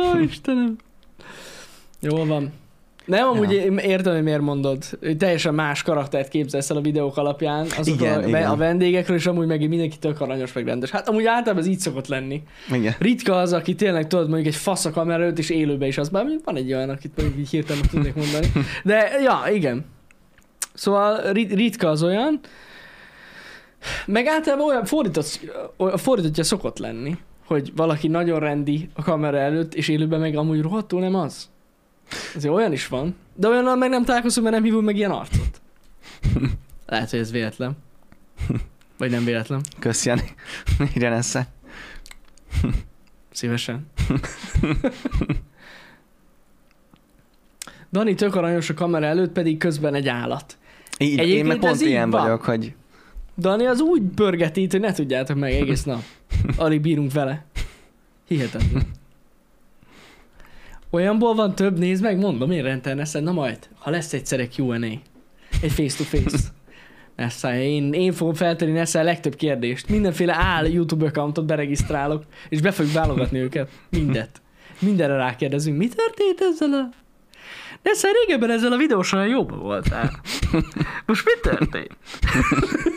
Ó, 0.00 0.18
Istenem. 0.18 0.76
Jól 2.00 2.26
van. 2.26 2.52
Nem, 3.04 3.28
amúgy 3.28 3.52
Ja. 3.52 3.72
értem, 3.82 4.14
hogy 4.14 4.22
miért 4.22 4.40
mondod. 4.40 4.84
Hogy 5.00 5.16
Teljesen 5.16 5.54
más 5.54 5.82
karaktert 5.82 6.28
képzelsz 6.28 6.70
el 6.70 6.76
a 6.76 6.80
videók 6.80 7.16
alapján. 7.16 7.66
Azok 7.78 7.94
Igen, 8.00 8.22
a, 8.22 8.26
igen. 8.26 8.50
a 8.50 8.56
vendégekről, 8.56 9.16
és 9.16 9.26
amúgy 9.26 9.46
meg 9.46 9.68
mindenki 9.68 9.98
tök 9.98 10.20
aranyos, 10.20 10.52
meg 10.52 10.66
rendes. 10.66 10.90
Hát 10.90 11.08
amúgy 11.08 11.24
általában 11.26 11.62
ez 11.62 11.68
így 11.68 11.78
szokott 11.78 12.06
lenni. 12.06 12.42
Igen. 12.72 12.94
Ritka 12.98 13.38
az, 13.38 13.52
aki 13.52 13.74
tényleg 13.74 14.06
tudod 14.06 14.28
mondjuk 14.28 14.54
egy 14.54 14.60
fasz 14.60 14.84
a 14.84 14.90
kamera 14.90 15.22
előtt, 15.22 15.38
és 15.38 15.50
élőben 15.50 15.88
is 15.88 15.98
az. 15.98 16.08
Bár 16.08 16.26
van 16.44 16.56
egy 16.56 16.72
olyan, 16.72 16.90
akit 16.90 17.12
mondjuk 17.16 17.38
így 17.38 17.50
hirtelen 17.50 17.82
tudnék 17.90 18.14
mondani. 18.14 18.52
De 18.84 19.10
ja, 19.22 19.42
igen. 19.52 19.84
Szóval 20.74 21.32
rit- 21.32 21.52
ritka 21.52 21.88
az 21.88 22.02
olyan. 22.02 22.40
Meg 24.06 24.26
általában 24.26 24.66
olyan 24.66 24.84
fordított, 24.84 25.40
fordítottja 25.96 26.44
szokott 26.44 26.78
lenni, 26.78 27.16
hogy 27.50 27.72
valaki 27.76 28.08
nagyon 28.08 28.38
rendi 28.40 28.88
a 28.94 29.02
kamera 29.02 29.38
előtt, 29.38 29.74
és 29.74 29.88
élőben 29.88 30.20
meg 30.20 30.36
amúgy 30.36 30.60
rohadtul 30.60 31.00
nem 31.00 31.14
az. 31.14 31.50
Azért 32.34 32.54
olyan 32.54 32.72
is 32.72 32.86
van. 32.88 33.14
De 33.34 33.48
olyannal 33.48 33.76
meg 33.76 33.90
nem 33.90 34.04
találkozom, 34.04 34.42
mert 34.44 34.54
nem 34.54 34.64
hívunk 34.64 34.84
meg 34.84 34.96
ilyen 34.96 35.10
arcot. 35.10 35.60
Lehet, 36.86 37.10
hogy 37.10 37.18
ez 37.18 37.30
véletlen. 37.30 37.76
Vagy 38.98 39.10
nem 39.10 39.24
véletlen. 39.24 39.60
Kösz, 39.78 40.06
Jani. 40.06 40.34
Írjen 40.96 41.12
össze. 41.12 41.46
Szívesen. 43.30 43.86
Dani 47.92 48.14
tök 48.14 48.34
aranyos 48.34 48.70
a 48.70 48.74
kamera 48.74 49.06
előtt, 49.06 49.32
pedig 49.32 49.58
közben 49.58 49.94
egy 49.94 50.08
állat. 50.08 50.58
Így, 50.98 51.12
én 51.12 51.18
Egyébként 51.18 51.46
meg 51.46 51.58
pont 51.58 51.80
ilyen 51.80 52.10
van. 52.10 52.22
vagyok, 52.22 52.42
hogy 52.42 52.74
Dani 53.38 53.66
az 53.66 53.80
úgy 53.80 54.02
pörgeti 54.14 54.62
itt, 54.62 54.70
hogy 54.70 54.80
ne 54.80 54.92
tudjátok 54.92 55.36
meg 55.36 55.52
egész 55.52 55.84
nap. 55.84 56.02
Alig 56.56 56.80
bírunk 56.80 57.12
vele. 57.12 57.44
Hihetetlen. 58.28 58.86
Olyanból 60.90 61.34
van 61.34 61.54
több, 61.54 61.78
nézd 61.78 62.02
meg, 62.02 62.18
mondom 62.18 62.50
én 62.50 62.62
rendelneszen, 62.62 63.22
na 63.22 63.32
majd, 63.32 63.58
ha 63.78 63.90
lesz 63.90 64.12
egyszer 64.12 64.40
egy 64.40 64.58
Q&A, 64.58 64.84
egy 65.62 65.72
face-to-face. 65.72 66.38
Nessa, 67.16 67.54
én, 67.54 67.92
én 67.92 68.12
fogom 68.12 68.34
feltenni 68.34 68.72
Nessa 68.72 68.98
a 68.98 69.02
legtöbb 69.02 69.34
kérdést. 69.34 69.88
Mindenféle 69.88 70.34
áll 70.34 70.66
YouTube 70.66 71.06
accountot 71.06 71.46
beregisztrálok, 71.46 72.24
és 72.48 72.60
be 72.60 72.70
fogjuk 72.70 72.94
válogatni 72.94 73.38
őket. 73.38 73.70
Mindet. 73.88 74.42
Mindenre 74.78 75.16
rákérdezünk. 75.16 75.78
Mi 75.78 75.88
történt 75.88 76.40
ezzel 76.40 76.72
a... 76.72 76.88
Nessa, 77.82 78.08
régebben 78.12 78.50
ezzel 78.50 78.72
a 78.72 78.76
videósan 78.76 79.26
jobban 79.26 79.58
voltál. 79.58 80.20
Most 81.06 81.24
mi 81.24 81.50
történt? 81.50 81.96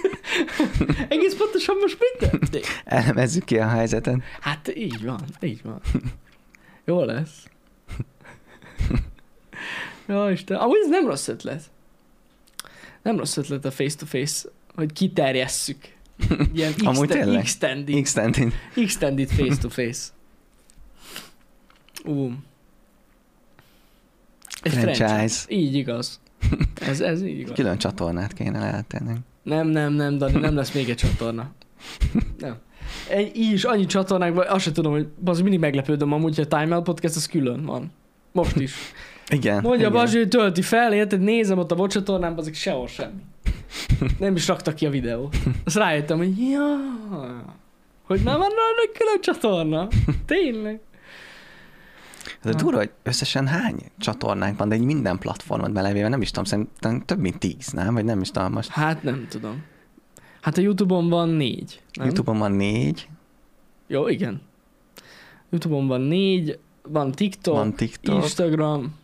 Egész 1.09 1.35
pontosan 1.35 1.77
most 1.81 1.97
mi 1.99 2.27
történt? 2.27 2.65
elemezzük 2.85 3.43
ki 3.43 3.57
a 3.57 3.67
helyzetet. 3.67 4.17
Hát 4.41 4.75
így 4.75 5.03
van, 5.05 5.19
így 5.41 5.61
van. 5.63 5.81
Jó 6.85 7.03
lesz. 7.03 7.43
Jó 10.05 10.27
Isten, 10.27 10.57
amúgy 10.57 10.79
ez 10.83 10.89
nem 10.89 11.05
rossz 11.07 11.27
ötlet. 11.27 11.61
Nem 13.01 13.17
rossz 13.17 13.37
ötlet 13.37 13.65
a 13.65 13.71
face-to-face, 13.71 14.49
hogy 14.75 14.93
kiterjesszük. 14.93 15.77
Ilyen 16.53 16.73
Amúgy 16.85 17.07
tényleg. 17.09 17.39
extended, 17.39 17.95
Extended. 17.95 18.53
extended 18.75 19.29
face-to-face. 19.29 20.01
Ú. 22.05 22.31
Egy 24.63 24.71
Franchise. 24.71 25.05
franchise. 25.07 25.45
Így 25.47 25.75
igaz. 25.75 26.19
Ez, 26.89 26.99
ez 27.01 27.21
így 27.21 27.39
igaz. 27.39 27.55
Külön 27.55 27.77
csatornát 27.77 28.33
kéne 28.33 28.59
lehetni. 28.59 29.15
Nem, 29.43 29.67
nem, 29.67 29.93
nem, 29.93 30.17
Dani, 30.17 30.39
nem 30.39 30.55
lesz 30.55 30.71
még 30.71 30.89
egy 30.89 30.95
csatorna. 30.95 31.51
Nem. 32.37 32.55
Egy, 33.09 33.35
így 33.35 33.51
is 33.51 33.63
annyi 33.63 33.85
csatornák 33.85 34.33
van, 34.33 34.47
azt 34.47 34.63
sem 34.63 34.73
tudom, 34.73 34.91
hogy 34.91 35.07
az 35.25 35.41
mindig 35.41 35.59
meglepődöm 35.59 36.13
amúgy, 36.13 36.35
hogy 36.35 36.47
a 36.49 36.57
Time 36.57 36.75
Out 36.75 36.83
Podcast 36.83 37.15
az 37.15 37.25
külön 37.25 37.65
van. 37.65 37.91
Most 38.31 38.55
is. 38.55 38.73
Igen. 39.27 39.61
Mondja 39.61 39.87
igen. 39.87 39.91
Bazsi, 39.91 40.17
hogy 40.17 40.27
tölti 40.27 40.61
fel, 40.61 40.93
érted? 40.93 41.21
Nézem 41.21 41.57
ott 41.57 41.71
a 41.71 41.75
VOD 41.75 41.91
csatornán, 41.91 42.37
azok 42.37 42.53
sehol 42.53 42.87
semmi. 42.87 43.21
Nem 44.19 44.35
is 44.35 44.47
raktak 44.47 44.75
ki 44.75 44.85
a 44.85 44.89
videót. 44.89 45.35
Azt 45.65 45.75
rájöttem, 45.75 46.17
hogy 46.17 46.39
ja, 46.39 46.77
hogy 48.03 48.21
már 48.23 48.37
van 48.37 48.49
egy 48.83 48.97
külön 48.97 49.21
csatorna. 49.21 49.87
Tényleg. 50.25 50.79
Ez 52.43 52.55
a 52.55 52.57
durva, 52.57 52.77
hogy 52.77 52.91
összesen 53.03 53.47
hány 53.47 53.79
csatornánk 53.97 54.57
van, 54.57 54.69
de 54.69 54.75
egy 54.75 54.83
minden 54.83 55.17
platformot 55.17 55.71
belevéve, 55.71 56.07
nem 56.07 56.21
is 56.21 56.29
tudom, 56.29 56.43
szerintem 56.43 57.01
több 57.01 57.19
mint 57.19 57.37
tíz, 57.39 57.67
nem? 57.67 57.93
Vagy 57.93 58.05
nem 58.05 58.21
is 58.21 58.31
tudom 58.31 58.51
most. 58.51 58.69
Hát 58.69 59.03
nem 59.03 59.27
tudom. 59.29 59.63
Hát 60.41 60.57
a 60.57 60.61
Youtube-on 60.61 61.09
van 61.09 61.29
négy. 61.29 61.81
Nem? 61.93 62.05
Youtube-on 62.05 62.37
van 62.37 62.51
négy, 62.51 63.07
Jó, 63.87 64.07
igen. 64.07 64.41
Youtube-on 65.49 65.87
van 65.87 66.01
négy, 66.01 66.59
van 66.81 67.11
TikTok, 67.11 67.55
van 67.55 67.73
TikTok, 67.73 68.15
Instagram, 68.23 68.95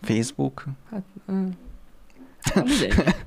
Facebook, 0.00 0.64
hát, 0.90 1.02
hát 2.40 2.68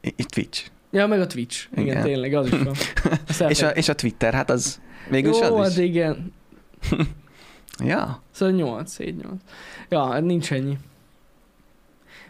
itt 0.00 0.28
Twitch. 0.28 0.70
Ja, 0.90 1.06
meg 1.06 1.20
a 1.20 1.26
Twitch. 1.26 1.66
Igen, 1.72 1.84
Igen. 1.84 2.02
tényleg, 2.02 2.34
az 2.34 2.46
is 2.46 2.58
van. 2.62 2.74
És 3.50 3.62
a, 3.62 3.68
és 3.68 3.88
a 3.88 3.94
Twitter, 3.94 4.34
hát 4.34 4.50
az 4.50 4.80
végül 5.10 5.30
is 5.30 5.38
Jó, 5.38 5.56
az 5.56 5.68
hát 5.68 5.78
is. 5.78 5.84
igen. 5.84 6.32
Ja, 7.78 8.22
Szóval 8.30 8.54
8, 8.54 8.96
7, 8.96 9.22
8. 9.22 9.40
Ja, 9.88 10.10
hát 10.12 10.22
nincs 10.22 10.52
ennyi. 10.52 10.78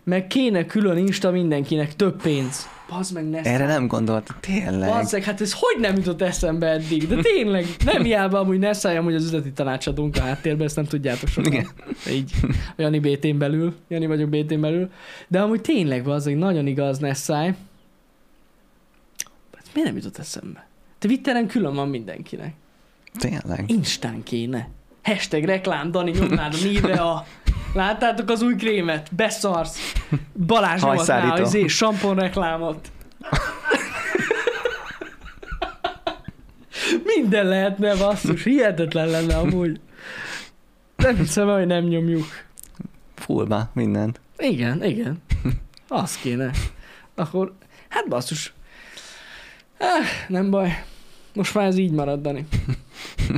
Meg 0.05 0.27
kéne 0.27 0.67
külön 0.67 0.97
Insta 0.97 1.31
mindenkinek 1.31 1.97
több 1.97 2.23
pénz. 2.23 2.69
Bazd 2.89 3.15
meg, 3.15 3.29
ne 3.29 3.41
erre 3.43 3.67
nem 3.67 3.87
gondolt, 3.87 4.35
tényleg. 4.41 4.89
Bazd 4.89 5.13
meg, 5.13 5.23
hát 5.23 5.41
ez 5.41 5.53
hogy 5.53 5.81
nem 5.81 5.97
jutott 5.97 6.23
eszembe 6.23 6.67
eddig? 6.67 7.09
De 7.09 7.23
tényleg, 7.23 7.67
nem 7.85 8.03
hiába 8.09 8.39
amúgy 8.39 8.59
ne 8.59 8.73
szálljam, 8.73 9.05
hogy 9.05 9.15
az 9.15 9.25
üzleti 9.25 9.53
tanácsadónk 9.53 10.17
a 10.17 10.21
háttérben, 10.21 10.67
ezt 10.67 10.77
nem 10.77 10.85
tudjátok 10.85 11.29
sokan. 11.29 11.53
Igen. 11.53 11.67
Így. 12.11 12.33
A 12.77 12.83
Jani 12.83 12.99
BT-n 12.99 13.39
belül. 13.39 13.75
Jani 13.89 14.07
vagyok 14.07 14.29
BT-n 14.29 14.61
belül. 14.61 14.91
De 15.29 15.41
amúgy 15.41 15.61
tényleg 15.61 16.09
az 16.09 16.27
egy 16.27 16.37
nagyon 16.37 16.67
igaz 16.67 16.99
Nessai. 16.99 17.55
Hát 19.53 19.67
miért 19.75 19.89
nem 19.89 19.97
jutott 19.97 20.19
eszembe? 20.19 20.67
Twitteren 20.99 21.47
külön 21.47 21.75
van 21.75 21.89
mindenkinek. 21.89 22.55
Tényleg. 23.19 23.65
Instán 23.67 24.23
kéne. 24.23 24.69
Hashtag 25.05 25.45
reklám, 25.45 25.91
Dani, 25.91 26.11
nyomnád 26.11 26.55
a 26.55 26.57
névre 26.63 26.95
a... 26.95 27.27
Láttátok 27.75 28.31
az 28.31 28.43
új 28.43 28.55
krémet? 28.55 29.15
Beszarsz. 29.15 30.03
Balázs 30.47 30.83
nyomatná 30.83 31.33
az 31.33 31.55
izé, 31.55 31.67
sampon 31.67 32.15
reklámot. 32.15 32.91
Minden 37.05 37.47
lehetne, 37.47 37.97
basszus. 37.97 38.45
Hihetetlen 38.45 39.09
lenne 39.09 39.37
amúgy. 39.37 39.81
Nem 40.97 41.17
hiszem, 41.17 41.49
hogy 41.49 41.67
nem 41.67 41.85
nyomjuk. 41.85 42.27
Fullba, 43.15 43.71
mindent. 43.73 44.21
Igen, 44.37 44.85
igen. 44.85 45.23
Az 45.89 46.17
kéne. 46.17 46.51
Akkor, 47.15 47.53
hát 47.89 48.09
basszus. 48.09 48.53
Ah, 49.79 50.05
nem 50.29 50.51
baj. 50.51 50.85
Most 51.35 51.55
már 51.55 51.66
ez 51.66 51.76
így 51.76 51.91
marad, 51.93 52.20
Dani. 52.20 52.47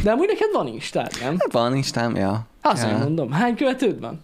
De 0.02 0.10
amúgy 0.10 0.26
neked 0.26 0.48
van 0.52 0.66
Instád, 0.66 1.12
nem? 1.20 1.36
Hát 1.38 1.52
van 1.52 1.76
Instám, 1.76 2.16
ja. 2.16 2.46
Azért 2.62 2.90
ja. 2.90 2.98
mondom. 2.98 3.30
Hány 3.32 3.56
követőd 3.56 4.00
van? 4.00 4.20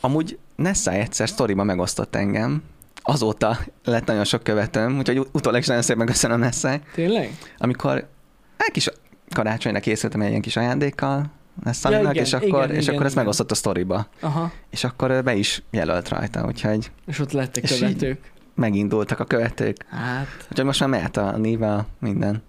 Amúgy 0.00 0.38
Nessai 0.56 0.98
egyszer 0.98 1.28
sztoriba 1.28 1.64
megosztott 1.64 2.14
engem, 2.14 2.62
azóta 3.02 3.58
lett 3.84 4.06
nagyon 4.06 4.24
sok 4.24 4.42
követőm, 4.42 4.98
úgyhogy 4.98 5.18
ut- 5.18 5.28
utólag 5.32 5.60
is 5.60 5.66
nagyon 5.66 5.82
szépen 5.82 6.06
köszönöm 6.06 6.38
Nessai. 6.38 6.80
Tényleg? 6.94 7.36
Amikor 7.58 8.08
egy 8.56 8.70
kis 8.72 8.88
karácsonyra 9.34 9.80
készültem 9.80 10.20
egy 10.20 10.28
ilyen 10.28 10.40
kis 10.40 10.56
ajándékkal 10.56 11.30
Nessainak, 11.64 12.12
igen, 12.12 12.24
és 12.24 12.32
akkor, 12.32 12.64
igen, 12.64 12.76
és 12.76 12.82
igen, 12.82 12.94
akkor 12.94 13.04
ezt 13.04 13.14
igen. 13.14 13.24
megosztott 13.24 13.50
a 13.50 13.54
sztoriba. 13.54 14.06
Aha. 14.20 14.52
És 14.70 14.84
akkor 14.84 15.22
be 15.22 15.34
is 15.34 15.62
jelölt 15.70 16.08
rajta, 16.08 16.44
úgyhogy 16.46 16.90
És 17.06 17.18
ott 17.18 17.32
lettek 17.32 17.62
És 17.62 17.70
így- 17.70 17.78
követők. 17.78 18.32
Megindultak 18.58 19.20
a 19.20 19.24
követők. 19.24 19.76
Hát, 19.90 20.26
Úgyhogy 20.50 20.64
most 20.64 20.80
már 20.80 20.88
mehet 20.88 21.16
a 21.16 21.36
néve, 21.36 21.86
minden. 21.98 22.42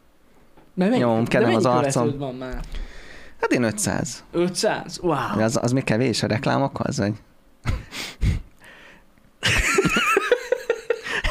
mert 0.74 0.90
mennyi, 0.90 1.02
Nyomom, 1.02 1.24
de 1.24 1.30
kedem 1.30 1.56
az 1.56 1.66
arcom. 1.66 2.18
van 2.18 2.36
már? 2.36 2.60
Hát 3.42 3.52
én 3.52 3.64
500. 3.64 4.24
500? 4.32 5.00
Wow. 5.02 5.42
Az, 5.42 5.60
az 5.62 5.72
még 5.72 5.84
kevés 5.84 6.24
a 6.24 6.28
reklámokhoz, 6.28 6.98
vagy? 6.98 7.14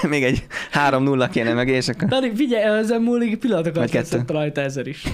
még 0.08 0.24
egy 0.24 0.46
3-0 0.72 1.28
kéne 1.30 1.52
meg, 1.52 1.68
és 1.68 1.88
akkor... 1.88 2.08
Dani, 2.08 2.34
figyelj, 2.34 2.78
ezen 2.78 3.02
múlik 3.02 3.38
pillanatokat 3.38 3.90
veszett 3.90 4.30
rajta 4.30 4.60
ezer 4.60 4.86
is. 4.86 5.02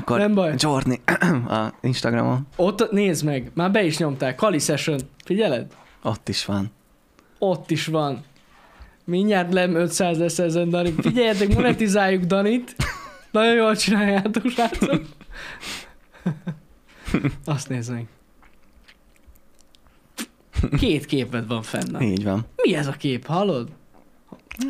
akkor 0.00 0.18
Nem 0.18 0.34
baj. 0.34 0.54
Jorni 0.56 1.00
a 1.48 1.72
Instagramon, 1.80 2.46
Ott 2.56 2.90
nézd 2.90 3.24
meg, 3.24 3.50
már 3.54 3.70
be 3.70 3.82
is 3.82 3.98
nyomták. 3.98 4.34
Kali 4.34 4.58
Session, 4.58 4.98
figyeled? 5.24 5.66
Ott 6.02 6.28
is 6.28 6.44
van. 6.44 6.70
Ott 7.38 7.70
is 7.70 7.86
van. 7.86 8.24
Mindjárt 9.04 9.52
lem 9.52 9.74
500 9.74 10.18
lesz 10.18 10.38
ezen, 10.38 10.68
Dani. 10.70 10.94
Figyeljetek, 10.98 11.54
monetizáljuk 11.54 12.22
Danit. 12.24 12.76
Nagyon 13.30 13.54
jól 13.54 13.76
csináljátok, 13.76 14.50
srácok. 14.50 15.02
Azt 17.44 17.68
meg. 17.68 18.06
Két 20.78 21.06
képed 21.06 21.46
van 21.46 21.62
fenn. 21.62 22.00
Így 22.00 22.24
van. 22.24 22.46
Mi 22.56 22.74
ez 22.74 22.86
a 22.86 22.92
kép, 22.92 23.26
hallod? 23.26 23.68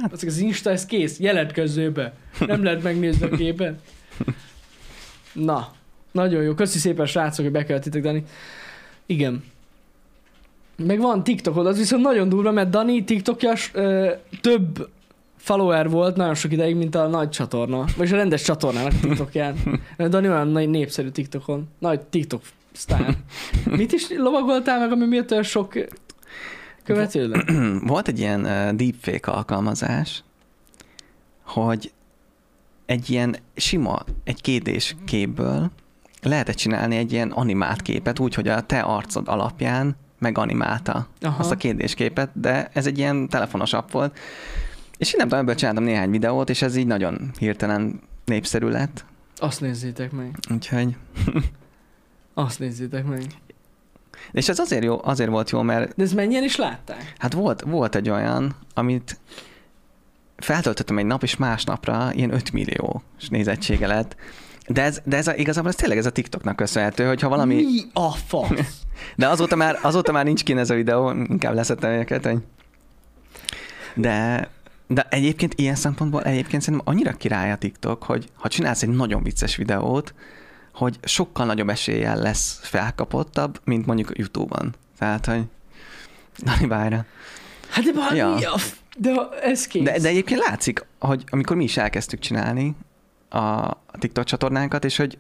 Hát- 0.01 0.12
Az 0.12 0.24
az 0.24 0.39
Insta, 0.39 0.70
ez 0.70 0.87
kész, 0.87 1.18
jelentkezző 1.18 1.91
be. 1.93 2.14
Nem 2.39 2.62
lehet 2.64 2.83
megnézni 2.83 3.26
a 3.26 3.37
képet. 3.37 3.80
Na, 5.33 5.72
nagyon 6.11 6.43
jó. 6.43 6.55
Köszi 6.55 6.78
szépen, 6.78 7.07
srácok, 7.07 7.45
hogy 7.45 7.53
bekeltitek, 7.55 8.03
Dani. 8.03 8.24
Igen. 9.07 9.45
Meg 10.77 11.01
van 11.01 11.25
TikTokod, 11.25 11.66
az 11.66 11.79
viszont 11.79 12.03
nagyon 12.03 12.29
durva, 12.29 12.51
mert 12.51 12.70
Dani 12.70 13.05
TikTokja 13.05 13.53
ö, 13.73 14.12
több 14.41 14.89
follower 15.37 15.89
volt 15.89 16.16
nagyon 16.16 16.35
sok 16.35 16.53
ideig, 16.53 16.77
mint 16.77 16.95
a 16.95 17.07
nagy 17.07 17.29
csatorna. 17.29 17.85
Vagy 17.97 18.12
a 18.12 18.16
rendes 18.16 18.43
csatornának 18.43 18.93
TikTokján. 19.01 19.57
Dani 19.99 20.29
olyan 20.29 20.49
nagy 20.49 20.68
népszerű 20.68 21.09
TikTokon. 21.09 21.68
Nagy 21.79 22.01
TikTok 22.01 22.43
sztár. 22.73 23.16
Mit 23.64 23.93
is 23.93 24.09
lovagoltál 24.16 24.79
meg, 24.79 24.93
ami 24.93 25.07
miatt 25.07 25.31
olyan 25.31 25.43
sok 25.43 25.75
követő 26.85 27.29
lett? 27.29 27.51
Volt 27.87 28.09
egy 28.09 28.18
ilyen 28.18 28.43
deepfake 28.77 29.31
alkalmazás, 29.31 30.25
hogy 31.45 31.93
egy 32.87 33.11
ilyen 33.11 33.37
sima, 33.55 34.05
egy 34.25 34.41
kétés 34.41 34.97
képből 35.05 35.70
lehetett 36.23 36.57
csinálni 36.57 36.97
egy 36.97 37.12
ilyen 37.12 37.31
animált 37.31 37.83
képet, 37.83 38.18
úgy, 38.18 38.35
hogy 38.35 38.49
a 38.49 38.61
te 38.61 38.81
arcod 38.81 39.29
alapján 39.29 39.97
meganimálta 40.23 41.07
Aha. 41.20 41.39
azt 41.39 41.51
a 41.51 41.57
kétés 41.57 41.95
képet, 41.95 42.31
de 42.35 42.70
ez 42.73 42.87
egy 42.87 42.99
ilyen 42.99 43.29
telefonos 43.29 43.73
app 43.73 43.91
volt. 43.91 44.18
És 44.99 45.09
én 45.09 45.14
nem 45.16 45.29
tudom, 45.29 45.43
ebből 45.43 45.55
csináltam 45.55 45.85
néhány 45.85 46.11
videót, 46.11 46.51
és 46.51 46.62
ez 46.62 46.77
így 46.77 46.87
nagyon 46.87 47.31
hirtelen 47.39 48.01
népszerű 48.25 48.68
lett. 48.68 49.05
Azt 49.37 49.61
nézzétek 49.61 50.12
meg. 50.12 50.39
Úgyhogy... 50.51 50.97
Azt 52.35 52.59
nézzétek 52.59 53.05
meg. 53.05 53.23
És 54.33 54.49
ez 54.49 54.59
azért 54.59 54.85
jó, 54.85 55.01
azért 55.05 55.31
volt 55.31 55.51
jó, 55.51 55.62
mert 55.62 55.95
De 55.97 56.03
ez 56.03 56.12
mennyien 56.12 56.43
is 56.43 56.57
látták? 56.57 57.12
Hát 57.18 57.33
volt, 57.33 57.61
volt 57.61 57.95
egy 57.95 58.11
olyan, 58.11 58.57
amit 58.75 59.20
feltöltöttem 60.37 60.99
egy 60.99 61.07
nap, 61.07 61.23
és 61.23 61.37
másnapra 61.37 62.11
ilyen 62.12 62.35
5 62.35 62.53
millió 62.53 63.03
nézettsége 63.29 63.87
lett. 63.87 64.16
De 64.73 64.83
ez, 64.83 65.01
de 65.05 65.16
ez 65.16 65.27
a, 65.27 65.35
igazából 65.35 65.70
ez 65.70 65.77
tényleg 65.77 65.99
ez 65.99 66.07
a 66.07 66.11
TikToknak 66.11 66.57
köszönhető, 66.57 67.07
hogyha 67.07 67.29
valami... 67.29 67.55
Mi 67.55 67.81
a 67.93 68.11
fasz? 68.11 68.51
De 69.16 69.29
azóta 69.29 69.57
már, 69.57 69.79
azóta 69.83 70.12
már 70.12 70.25
nincs 70.25 70.43
kint 70.43 70.59
ez 70.59 70.70
a 70.70 70.75
videó, 70.75 71.11
inkább 71.11 71.55
leszettem 71.55 71.91
őket, 71.91 72.27
hogy... 72.27 72.39
De, 73.95 74.49
de 74.87 75.07
egyébként 75.11 75.55
ilyen 75.55 75.75
szempontból 75.75 76.23
egyébként 76.23 76.62
szerintem 76.62 76.93
annyira 76.95 77.12
király 77.12 77.53
a 77.53 77.57
TikTok, 77.57 78.03
hogy 78.03 78.29
ha 78.35 78.49
csinálsz 78.49 78.83
egy 78.83 78.89
nagyon 78.89 79.23
vicces 79.23 79.57
videót, 79.57 80.14
hogy 80.75 80.99
sokkal 81.03 81.47
nagyobb 81.47 81.68
eséllyel 81.68 82.16
lesz 82.16 82.59
felkapottabb, 82.62 83.61
mint 83.64 83.87
mondjuk 83.87 84.11
a 84.11 84.14
YouTube-on. 84.16 84.75
Tehát, 84.99 85.27
hogy 85.27 85.43
Dani 86.39 86.66
Bájra. 86.66 87.05
Hát 87.70 87.85
de 87.85 87.93
már 87.95 88.14
Ja. 88.14 88.39
De 88.97 89.11
ez 89.43 89.66
kész. 89.66 89.83
De, 89.83 89.99
de 89.99 90.09
egyébként 90.09 90.41
látszik, 90.49 90.87
hogy 90.99 91.25
amikor 91.31 91.57
mi 91.57 91.64
is 91.64 91.77
elkezdtük 91.77 92.20
csinálni 92.20 92.75
a 93.33 93.76
TikTok 93.99 94.24
csatornánkat, 94.24 94.85
és 94.85 94.97
hogy 94.97 95.18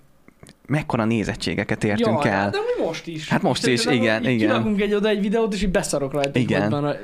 mekkora 0.66 1.04
nézettségeket 1.04 1.84
értünk 1.84 2.24
Jaj, 2.24 2.34
el. 2.34 2.50
De 2.50 2.58
mi 2.58 2.84
most 2.84 3.06
is. 3.06 3.28
Hát 3.28 3.42
most 3.42 3.66
is, 3.66 3.82
Tehát, 3.82 3.98
igen, 3.98 4.22
igen. 4.22 4.36
Kirakunk 4.36 4.80
egy 4.80 4.94
oda 4.94 5.08
egy 5.08 5.20
videót, 5.20 5.54
és 5.54 5.62
így 5.62 5.70
beszarok 5.70 6.12
rajta. 6.12 6.38
Igen. 6.38 6.70
Van, 6.70 6.96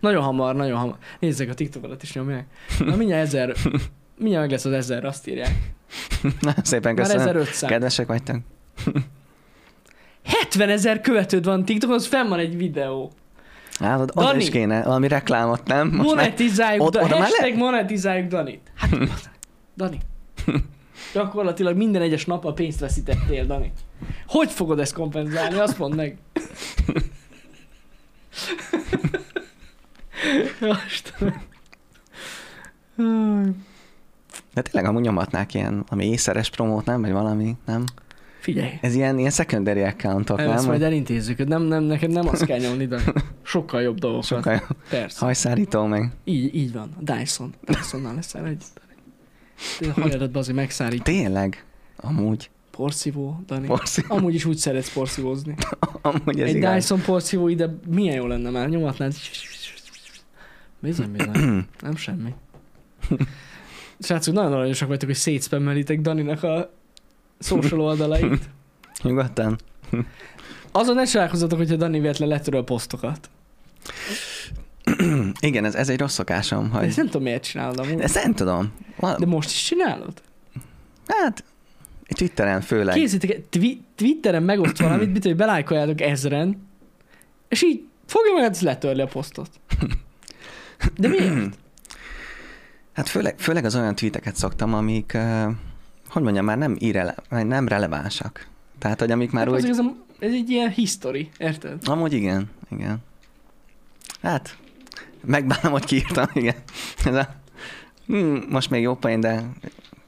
nagyon 0.00 0.22
hamar, 0.22 0.54
nagyon 0.54 0.78
hamar. 0.78 0.96
Nézzek 1.18 1.50
a 1.50 1.54
TikTokodat 1.54 2.02
is 2.02 2.12
nyomják. 2.14 2.44
Na 2.78 2.96
mindjárt 2.96 3.22
ezer, 3.26 3.54
mindjárt 4.18 4.42
meg 4.42 4.50
lesz 4.50 4.64
az 4.64 4.72
ezer, 4.72 5.04
azt 5.04 5.28
írják. 5.28 5.52
Nagyon 6.40 6.64
szépen 6.64 6.94
Már 6.94 7.04
köszönöm. 7.04 7.26
1500. 7.26 7.70
Kedvesek 7.70 8.06
vagytok. 8.06 8.36
70 10.24 10.68
ezer 10.68 11.00
követőd 11.00 11.44
van 11.44 11.64
TikTokon, 11.64 11.94
az 11.94 12.06
fenn 12.06 12.28
van 12.28 12.38
egy 12.38 12.56
videó. 12.56 13.12
Hát, 13.80 14.00
oda 14.00 14.10
Dani. 14.14 14.42
is 14.42 14.50
kéne 14.50 14.82
valami 14.82 15.08
reklámot, 15.08 15.66
nem? 15.66 15.86
Most 15.88 16.14
már... 16.14 16.24
monetizáljuk, 16.24 16.88
da, 16.90 17.00
oda 17.00 17.08
már 17.18 17.18
hashtag 17.28 17.50
le- 17.50 17.56
monetizáljuk 17.56 18.28
Danit. 18.28 18.60
Hát, 18.74 18.90
Dani. 19.76 19.98
Gyakorlatilag 21.12 21.76
minden 21.76 22.02
egyes 22.02 22.24
nap 22.24 22.44
a 22.44 22.52
pénzt 22.52 22.80
veszítettél, 22.80 23.46
Dani. 23.46 23.72
Hogy 24.26 24.50
fogod 24.50 24.78
ezt 24.80 24.92
kompenzálni? 24.94 25.58
Azt 25.58 25.78
mondd 25.78 25.94
meg. 25.94 26.18
De 34.54 34.62
tényleg 34.62 34.90
amúgy 34.90 35.02
nyomatnák 35.02 35.54
ilyen, 35.54 35.84
ami 35.88 36.06
észszeres 36.06 36.50
promót, 36.50 36.84
nem? 36.84 37.00
Vagy 37.00 37.12
valami, 37.12 37.56
nem? 37.66 37.84
Figyelj, 38.40 38.78
Ez 38.80 38.94
ilyen, 38.94 39.18
ilyen 39.18 39.30
secondary 39.30 39.82
accountok, 39.82 40.40
ezt 40.40 40.54
nem? 40.54 40.64
majd 40.64 40.82
elintézzük. 40.82 41.46
Nem, 41.46 41.62
nem, 41.62 41.82
neked 41.82 42.10
nem 42.10 42.28
azt 42.28 42.44
kell 42.44 42.58
nyomni, 42.58 42.86
de 42.86 43.00
sokkal 43.42 43.82
jobb 43.82 43.98
dolgokat. 43.98 44.26
Sokkal 44.26 44.52
jó. 44.52 44.76
Persze. 44.90 45.24
hajszárító 45.24 45.84
meg. 45.84 46.12
Így, 46.24 46.54
így 46.54 46.72
van. 46.72 46.96
Dyson. 47.00 47.54
Dysonnal 47.60 48.14
leszel 48.14 48.46
egy. 48.46 48.64
Hajadat 49.94 50.36
azért 50.36 50.56
megszárít. 50.56 51.02
Tényleg? 51.02 51.64
Amúgy. 51.96 52.50
Porszívó, 52.70 53.40
Dani. 53.46 53.66
Porszí. 53.66 54.02
Amúgy 54.08 54.34
is 54.34 54.44
úgy 54.44 54.56
szeretsz 54.56 54.92
porszívózni. 54.92 55.54
Amúgy 56.02 56.40
ez 56.40 56.48
egy 56.48 56.56
igaz. 56.56 56.74
Dyson 56.74 57.00
porszívó 57.00 57.48
ide 57.48 57.78
milyen 57.86 58.16
jó 58.16 58.26
lenne 58.26 58.50
már, 58.50 58.68
nyomatnád. 58.68 59.14
Bizony, 60.78 61.10
bizony. 61.12 61.66
Nem 61.80 61.96
semmi. 61.96 62.34
Srácok, 63.98 64.34
nagyon 64.34 64.52
aranyosak 64.52 64.88
vagytok, 64.88 65.08
hogy 65.08 65.18
szétszpemmelitek 65.18 66.00
Daninak 66.00 66.42
a 66.42 66.70
social 67.40 67.80
oldalait. 67.80 68.48
Nyugodtan. 69.02 69.58
Azon 70.72 70.94
ne 70.94 71.04
csodálkozzatok, 71.04 71.58
hogyha 71.58 71.76
Dani 71.76 72.00
véletlen 72.00 72.28
letöröl 72.28 72.64
posztokat. 72.64 73.30
Igen, 75.40 75.64
ez, 75.64 75.74
ez 75.74 75.88
egy 75.88 75.98
rossz 75.98 76.14
szokásom, 76.14 76.70
De 76.70 76.76
hogy... 76.78 76.86
ezt 76.86 76.96
nem 76.96 77.06
tudom, 77.06 77.22
miért 77.22 77.42
csinálod 77.44 77.78
amúgy. 77.78 78.00
Ezt 78.00 78.14
nem 78.14 78.34
tudom. 78.34 78.72
Val- 78.96 79.18
De 79.18 79.26
most 79.26 79.50
is 79.50 79.62
csinálod? 79.64 80.22
Hát, 81.06 81.44
Twitteren 82.08 82.60
főleg. 82.60 82.94
Készítek, 82.94 83.48
twi- 83.48 83.82
Twitteren 83.94 84.42
megoszt 84.42 84.78
valamit, 84.82 85.12
mit, 85.12 85.22
hogy 85.22 85.36
belájkoljátok 85.36 86.00
ezren, 86.00 86.68
és 87.48 87.62
így 87.62 87.84
fogja 88.06 88.32
magát, 88.32 88.54
és 88.54 88.60
letörli 88.60 89.00
a 89.00 89.06
posztot. 89.06 89.50
De 90.96 91.08
miért? 91.08 91.34
Hát 92.92 93.08
főleg, 93.08 93.38
főleg 93.38 93.64
az 93.64 93.74
olyan 93.76 93.94
tweeteket 93.94 94.36
szoktam, 94.36 94.74
amik, 94.74 95.12
uh, 95.14 95.52
hogy 96.08 96.22
mondjam, 96.22 96.44
már 96.44 96.58
nem, 96.58 96.76
vagy 97.28 97.46
nem 97.46 97.68
relevánsak. 97.68 98.46
Tehát, 98.78 99.00
hogy 99.00 99.10
amik 99.10 99.30
már 99.30 99.46
Hát 99.46 99.54
úgy... 99.54 99.68
ez 100.18 100.32
egy 100.32 100.50
ilyen 100.50 100.70
history, 100.70 101.28
érted? 101.38 101.88
Amúgy 101.88 102.12
igen, 102.12 102.50
igen. 102.70 102.98
Hát, 104.22 104.56
megbánom, 105.26 105.72
hogy 105.72 105.84
kiírtam, 105.84 106.26
igen. 106.32 106.54
Ez 107.04 107.14
a, 107.14 107.28
hmm, 108.06 108.42
most 108.48 108.70
még 108.70 108.82
jó 108.82 108.94
poén, 108.94 109.20
de 109.20 109.42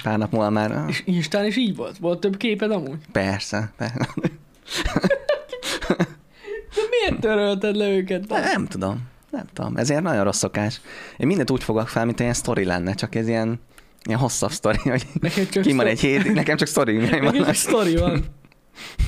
pár 0.03 0.19
nap 0.19 0.33
múlva 0.33 0.51
már... 0.51 0.85
És 0.89 1.03
Instán 1.05 1.47
is 1.47 1.57
így 1.57 1.77
volt? 1.77 1.99
Volt 1.99 2.21
több 2.21 2.37
képed 2.37 2.71
amúgy? 2.71 2.99
Persze, 3.13 3.73
persze. 3.77 4.09
De 6.75 6.83
miért 6.91 7.21
törölted 7.21 7.77
le 7.77 7.89
őket? 7.89 8.27
De 8.27 8.41
nem 8.41 8.67
tudom. 8.67 9.09
Nem 9.31 9.45
tudom, 9.53 9.77
ezért 9.77 10.03
nagyon 10.03 10.25
rossz 10.25 10.39
szokás. 10.39 10.81
Én 11.17 11.27
mindent 11.27 11.51
úgy 11.51 11.63
fogok 11.63 11.89
fel, 11.89 12.05
mint 12.05 12.21
ilyen 12.21 12.35
sztori 12.35 12.65
lenne, 12.65 12.95
csak 12.95 13.15
ez 13.15 13.29
ilyen, 13.29 13.61
ilyen 14.05 14.19
hosszabb 14.19 14.51
sztori, 14.51 14.79
hogy 14.79 15.07
Neked 15.21 15.49
csak 15.49 15.63
ki 15.63 15.73
van 15.73 15.79
szó- 15.79 15.91
egy 15.91 16.01
hét, 16.01 16.35
nekem 16.35 16.57
csak 16.57 16.69
sztori 16.69 16.97
Nekem 16.97 17.33
csak 17.33 17.55
sztori 17.55 17.97
van. 17.97 18.25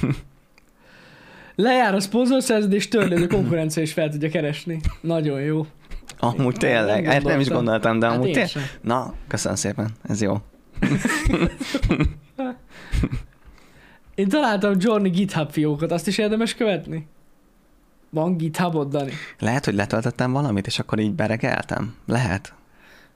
Lejár 1.54 1.94
a 1.94 2.00
szponzorszerződés, 2.00 2.88
törlő, 2.88 3.14
hogy 3.14 3.22
a 3.22 3.34
konkurencia 3.34 3.82
is 3.82 3.92
fel 3.92 4.08
tudja 4.08 4.30
keresni. 4.30 4.80
Nagyon 5.00 5.40
jó. 5.40 5.66
Amúgy 6.20 6.54
tényleg, 6.54 7.02
Nem 7.02 7.12
erre 7.12 7.28
nem 7.28 7.40
is 7.40 7.48
gondoltam. 7.48 7.98
de 7.98 8.06
Hát 8.06 8.14
amúgy 8.16 8.28
én 8.28 8.32
tényleg. 8.32 8.70
Na, 8.80 9.14
köszönöm 9.28 9.56
szépen, 9.56 9.90
ez 10.02 10.22
jó. 10.22 10.36
Én 14.14 14.28
találtam 14.28 14.74
Johnny 14.78 15.08
GitHub 15.08 15.50
fiókot, 15.50 15.92
azt 15.92 16.06
is 16.06 16.18
érdemes 16.18 16.54
követni? 16.54 17.06
Van 18.10 18.36
GitHubod, 18.36 18.90
Dani? 18.90 19.12
Lehet, 19.38 19.64
hogy 19.64 19.74
letöltöttem 19.74 20.32
valamit, 20.32 20.66
és 20.66 20.78
akkor 20.78 20.98
így 20.98 21.12
beregeltem. 21.12 21.94
Lehet. 22.06 22.54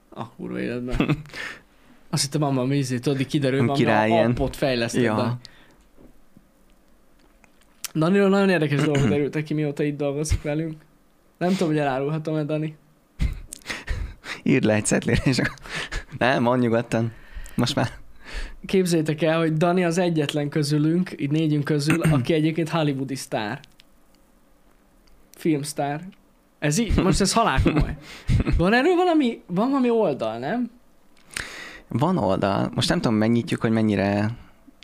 A 0.09 0.29
kurva 0.29 0.59
életben. 0.59 0.97
Azt 2.09 2.23
hittem, 2.23 2.43
amma 2.43 2.63
mi 2.63 2.77
izé, 2.77 2.99
tudod, 2.99 3.25
kiderül, 3.25 3.65
van 3.65 3.75
Király 3.75 4.11
a 4.11 4.29
appot 4.29 4.55
fejlesztett. 4.55 5.03
Ja. 5.03 5.15
Dani. 5.15 5.33
Daniról 7.93 8.29
nagyon 8.29 8.49
érdekes 8.49 8.81
dolgok 8.83 9.07
derültek 9.15 9.43
ki, 9.43 9.53
mióta 9.53 9.83
itt 9.83 9.97
dolgozik 9.97 10.41
velünk. 10.41 10.75
Nem 11.37 11.51
tudom, 11.51 11.67
hogy 11.67 11.77
elárulhatom-e, 11.77 12.43
Dani. 12.43 12.75
Írd 14.47 14.63
le 14.63 14.73
egy 14.73 14.85
cetlére, 14.85 15.21
és 15.23 15.39
akkor... 15.39 15.55
Nem, 16.17 16.41
mondj 16.41 16.65
nyugodtan. 16.65 17.11
Most 17.55 17.75
már. 17.75 17.89
Képzeljétek 18.65 19.21
el, 19.21 19.37
hogy 19.37 19.53
Dani 19.53 19.83
az 19.83 19.97
egyetlen 19.97 20.49
közülünk, 20.49 21.11
így 21.17 21.31
négyünk 21.31 21.63
közül, 21.63 22.01
aki 22.01 22.33
egyébként 22.33 22.69
hollywoodi 22.69 23.15
sztár. 23.15 23.59
Filmsztár. 25.35 26.03
Ez 26.59 26.77
így, 26.77 27.03
most 27.03 27.21
ez 27.21 27.33
halálkomoly. 27.33 27.97
Van 28.57 28.73
erről 28.73 28.95
valami, 28.95 29.41
van 29.47 29.69
valami 29.69 29.89
oldal, 29.89 30.37
nem? 30.37 30.71
Van 31.87 32.17
oldal. 32.17 32.71
Most 32.75 32.89
nem 32.89 33.01
tudom, 33.01 33.17
megnyitjuk, 33.17 33.61
hogy 33.61 33.71
mennyire 33.71 34.31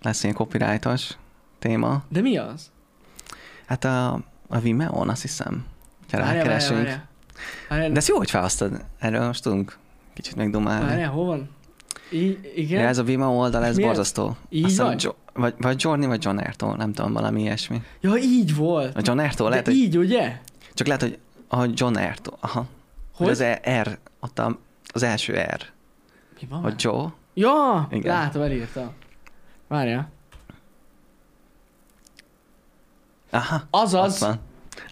lesz 0.04 0.24
ilyen 0.24 0.36
copyrightos 0.36 1.18
téma. 1.60 2.04
De 2.10 2.22
mi 2.22 2.38
az? 2.38 2.72
Hát 3.66 3.84
a, 3.84 4.14
a 4.48 4.60
Vimeo-n 4.60 5.10
azt 5.10 5.22
hiszem. 5.22 5.66
Ha 6.12 6.18
rákeresünk. 6.18 6.76
várjál, 6.76 6.84
várjál. 6.84 7.10
De 7.70 7.92
ez 7.96 8.08
jó, 8.08 8.18
hogy 8.18 8.30
felhoztad. 8.30 8.86
Erről 9.00 9.26
most 9.26 9.44
tudunk 9.44 9.78
kicsit 10.14 10.36
megdomálni. 10.36 10.86
Várjál, 10.86 11.10
hol 11.10 11.26
van? 11.26 11.50
I- 12.10 12.40
igen? 12.56 12.82
Ja, 12.82 12.88
ez 12.88 12.98
a 12.98 13.04
Vimeo 13.04 13.30
oldal, 13.40 13.66
ez 13.66 13.78
borzasztó. 13.80 14.36
Így 14.50 14.64
Azt 14.64 14.72
hiszem, 14.72 14.86
vagy? 14.86 15.04
Jo- 15.04 15.16
vagy? 15.34 15.54
Vagy 15.58 15.82
Johnny, 15.84 16.06
vagy 16.06 16.24
John 16.24 16.38
Ertó, 16.38 16.74
nem 16.74 16.94
tudom, 16.94 17.14
valami 17.14 17.42
ilyesmi. 17.42 17.82
Ja, 18.00 18.16
így 18.16 18.56
volt. 18.56 18.96
A 18.98 19.00
John 19.04 19.20
Ertó, 19.20 19.44
De 19.44 19.50
lehet, 19.50 19.66
hogy... 19.66 19.76
így, 19.76 19.98
ugye? 19.98 20.38
Csak 20.74 20.88
lehet, 20.88 21.02
hogy 21.02 21.18
a 21.48 21.66
John 21.74 21.98
Ertó, 21.98 22.38
aha. 22.40 22.66
Hogy? 23.16 23.30
Az 23.30 23.40
E- 23.40 23.82
R, 23.82 23.98
ott 24.20 24.40
a, 24.40 24.60
az 24.94 25.04
első 25.04 25.34
R. 25.34 25.66
Mi 26.42 26.48
van? 26.50 26.62
Vagy 26.62 26.74
Joe. 26.84 27.14
Ja, 27.34 27.88
Igen. 27.92 28.14
látom, 28.16 28.42
elírtam. 28.42 28.92
Várjál. 29.68 30.10
Aha, 33.30 33.62
Azaz. 33.70 34.28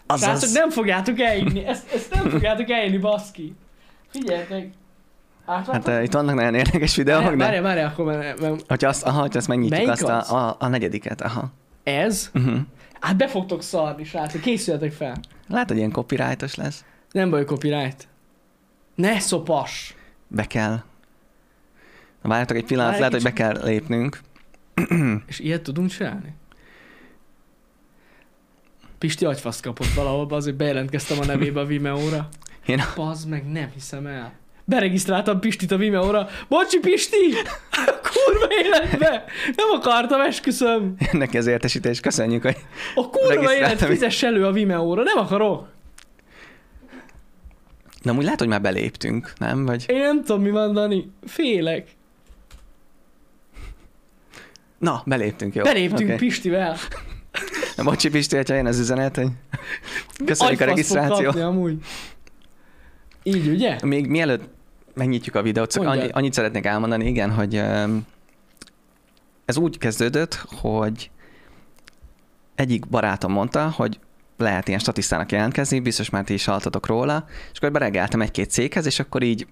Van. 0.09 0.17
Srácok, 0.17 0.35
Azaz. 0.35 0.53
nem 0.53 0.69
fogjátok 0.69 1.19
elhinni. 1.19 1.65
Ezt, 1.65 1.91
ezt 1.93 2.13
nem 2.13 2.29
fogjátok 2.29 2.69
elhinni, 2.69 2.97
baszki. 2.97 3.55
Figyeljetek. 4.09 4.67
Hát 5.45 5.87
uh, 5.87 6.03
itt 6.03 6.13
vannak 6.13 6.35
nagyon 6.35 6.55
érdekes 6.55 6.95
videók, 6.95 7.29
de... 7.29 7.35
várjál, 7.35 7.61
várjál, 7.61 7.87
akkor 7.87 8.05
mert, 8.05 8.39
mert 8.41 8.63
Hogyha 8.67 8.87
azt, 8.87 9.03
aha, 9.03 9.19
hogyha 9.21 9.37
ezt 9.39 9.47
megnyitjuk, 9.47 9.75
Melyik 9.79 9.91
azt 9.91 10.03
az? 10.03 10.31
a, 10.31 10.47
a, 10.47 10.55
a, 10.59 10.67
negyediket, 10.67 11.21
aha. 11.21 11.51
ez, 11.83 12.31
Uh-huh. 12.33 12.57
hát 12.99 13.15
be 13.17 13.27
fogtok 13.27 13.63
szarni, 13.63 14.03
srácok, 14.03 14.41
készüljetek 14.41 14.91
fel. 14.91 15.15
Lehet, 15.47 15.67
hogy 15.67 15.77
ilyen 15.77 15.91
copyrightos 15.91 16.55
lesz. 16.55 16.85
Nem 17.11 17.29
baj, 17.29 17.45
copyright. 17.45 18.07
Ne 18.95 19.19
szopas. 19.19 19.95
Be 20.27 20.43
kell. 20.45 20.81
Na, 22.21 22.29
Várjatok 22.29 22.57
egy 22.57 22.65
pillanat, 22.65 22.89
Várj 22.99 23.03
lehet, 23.03 23.13
hogy 23.13 23.23
be 23.23 23.31
kicsit. 23.33 23.53
kell 23.53 23.63
lépnünk. 23.69 24.19
És 25.27 25.39
ilyet 25.39 25.61
tudunk 25.61 25.89
csinálni? 25.89 26.33
Pisti 28.99 29.25
agyfaszt 29.25 29.61
kapott 29.61 29.93
valahol, 29.93 30.27
azért 30.29 30.55
bejelentkeztem 30.55 31.19
a 31.19 31.25
nevébe 31.25 31.59
a 31.59 31.65
Vimeo-ra. 31.65 32.27
Én 32.65 32.81
Bazd 32.95 33.29
meg, 33.29 33.51
nem 33.51 33.69
hiszem 33.73 34.05
el. 34.05 34.33
Beregisztráltam 34.65 35.39
Pistit 35.39 35.71
a 35.71 35.77
Vimeo-ra. 35.77 36.27
Bocsi, 36.47 36.79
Pisti! 36.79 37.17
Kurva 38.11 38.47
életbe! 38.63 39.23
Nem 39.55 39.67
akartam, 39.73 40.21
esküszöm! 40.21 40.95
neki 41.11 41.37
az 41.37 41.47
értesítést 41.47 42.01
köszönjük, 42.01 42.41
hogy 42.41 42.57
A 42.95 43.09
kurva 43.09 43.55
élet 43.55 43.81
fizess 43.81 44.23
elő 44.23 44.45
a 44.45 44.51
Vimeo-ra, 44.51 45.03
nem 45.03 45.17
akarok. 45.17 45.67
Na, 48.01 48.13
úgy 48.13 48.23
lehet, 48.23 48.39
hogy 48.39 48.47
már 48.47 48.61
beléptünk, 48.61 49.33
nem? 49.37 49.65
Vagy... 49.65 49.85
Én 49.87 49.99
nem 49.99 50.23
tudom, 50.23 50.41
mi 50.41 50.49
van, 50.49 50.73
Dani. 50.73 51.11
Félek. 51.25 51.87
Na, 54.77 55.01
beléptünk, 55.05 55.55
jó. 55.55 55.63
Beléptünk 55.63 56.09
Oké. 56.09 56.15
Pistivel. 56.15 56.77
Na, 57.79 57.85
Bocsi 57.85 58.09
Pisti, 58.09 58.35
hogyha 58.35 58.55
jön 58.55 58.65
az 58.65 58.79
üzenet, 58.79 59.15
hogy 59.15 59.27
köszönjük 60.25 60.61
a 60.61 60.63
Agyfasz 60.63 60.87
fog 60.87 60.97
regisztráció. 60.97 61.25
Kapni, 61.25 61.41
amúgy. 61.41 61.83
Így, 63.23 63.47
ugye? 63.47 63.77
Még 63.83 64.07
mielőtt 64.07 64.49
megnyitjuk 64.93 65.35
a 65.35 65.41
videót, 65.41 65.71
csak 65.71 65.83
annyi, 65.87 66.09
annyit 66.09 66.33
szeretnék 66.33 66.65
elmondani, 66.65 67.05
igen, 67.07 67.31
hogy 67.31 67.55
ez 69.45 69.57
úgy 69.57 69.77
kezdődött, 69.77 70.45
hogy 70.61 71.11
egyik 72.55 72.87
barátom 72.87 73.31
mondta, 73.31 73.73
hogy 73.75 73.99
lehet 74.37 74.67
ilyen 74.67 74.79
statisztának 74.79 75.31
jelentkezni, 75.31 75.79
biztos 75.79 76.09
már 76.09 76.23
ti 76.23 76.33
is 76.33 76.45
hallottatok 76.45 76.85
róla, 76.85 77.25
és 77.51 77.57
akkor 77.57 77.71
beregeltem 77.71 78.21
egy-két 78.21 78.49
céghez, 78.49 78.85
és 78.85 78.99
akkor 78.99 79.23
így, 79.23 79.47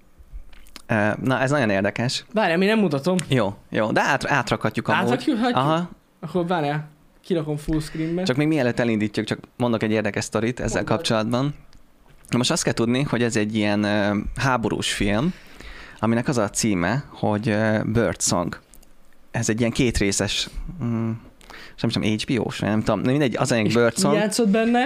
na 1.21 1.39
ez 1.39 1.51
nagyon 1.51 1.69
érdekes. 1.69 2.25
Várjál, 2.33 2.57
mi 2.57 2.65
nem 2.65 2.79
mutatom. 2.79 3.17
Jó, 3.27 3.55
jó, 3.69 3.91
de 3.91 4.01
át, 4.01 4.25
átrakhatjuk 4.25 4.87
amúgy. 4.87 5.01
Átrakjuk? 5.01 5.37
Aha, 5.51 5.89
Akkor 6.19 6.47
várjál. 6.47 6.95
Kirakom 7.27 7.57
full 7.57 7.79
screenbe. 7.79 8.23
csak 8.23 8.35
még 8.35 8.47
mielőtt 8.47 8.79
elindítjuk, 8.79 9.25
csak 9.25 9.39
mondok 9.57 9.83
egy 9.83 9.91
érdekes 9.91 10.23
sztorit 10.23 10.59
ezzel 10.59 10.75
Mondd. 10.81 10.95
kapcsolatban. 10.95 11.55
Most 12.37 12.51
azt 12.51 12.63
kell 12.63 12.73
tudni, 12.73 13.01
hogy 13.01 13.23
ez 13.23 13.35
egy 13.35 13.55
ilyen 13.55 13.85
háborús 14.35 14.93
film, 14.93 15.33
aminek 15.99 16.27
az 16.27 16.37
a 16.37 16.49
címe, 16.49 17.03
hogy 17.09 17.49
ö, 17.49 17.79
Bird 17.85 18.21
Song. 18.21 18.59
Ez 19.31 19.49
egy 19.49 19.59
ilyen 19.59 19.71
kétrészes, 19.71 20.49
mm, 20.83 21.11
sem 21.75 21.89
sem 21.89 22.01
HBO-s, 22.01 22.59
nem 22.59 22.83
tudom, 22.83 23.03
de 23.03 23.09
mindegy, 23.11 23.35
az 23.37 23.51
egy 23.51 23.73
Bird 23.73 23.97
Song. 23.97 24.15
játszott 24.15 24.49
benne? 24.49 24.81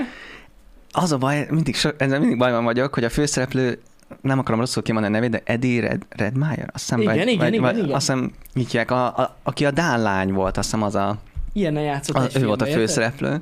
Az 0.92 1.12
a 1.12 1.18
baj, 1.18 1.48
mindig, 1.50 1.76
so, 1.76 1.90
ezzel 1.98 2.20
mindig 2.20 2.38
bajban 2.38 2.64
vagyok, 2.64 2.94
hogy 2.94 3.04
a 3.04 3.10
főszereplő, 3.10 3.80
nem 4.22 4.40
akarom 4.40 4.60
rosszul 4.60 4.84
kimondani 4.84 5.16
a 5.16 5.20
nevét, 5.20 5.32
de 5.32 5.52
Eddie 5.52 5.82
Red, 5.82 6.06
Redmeyer, 6.10 6.70
azt 6.74 6.84
hiszem, 6.84 7.02
Igen, 7.02 7.16
vagy, 7.16 7.28
igen, 7.28 7.38
vagy, 7.38 7.48
igen, 7.54 7.62
vagy, 7.62 7.78
igen. 7.78 7.96
azt 7.96 8.08
hiszem, 8.08 8.32
így 8.54 8.66
hívják, 8.66 8.92
a, 8.92 9.06
a, 9.06 9.36
aki 9.44 9.66
a 9.66 9.72
Dán 9.72 10.02
lány 10.02 10.34
volt, 10.34 10.58
azt 10.58 10.66
hiszem 10.72 10.84
az 10.84 10.96
a, 10.96 11.18
Ilyennel 11.54 11.84
játszott 11.84 12.16
a, 12.16 12.24
egy 12.24 12.42
ő 12.42 12.46
volt 12.46 12.62
a 12.62 12.66
filmben, 12.66 12.68
érted? 12.68 12.80
főszereplő. 12.88 13.42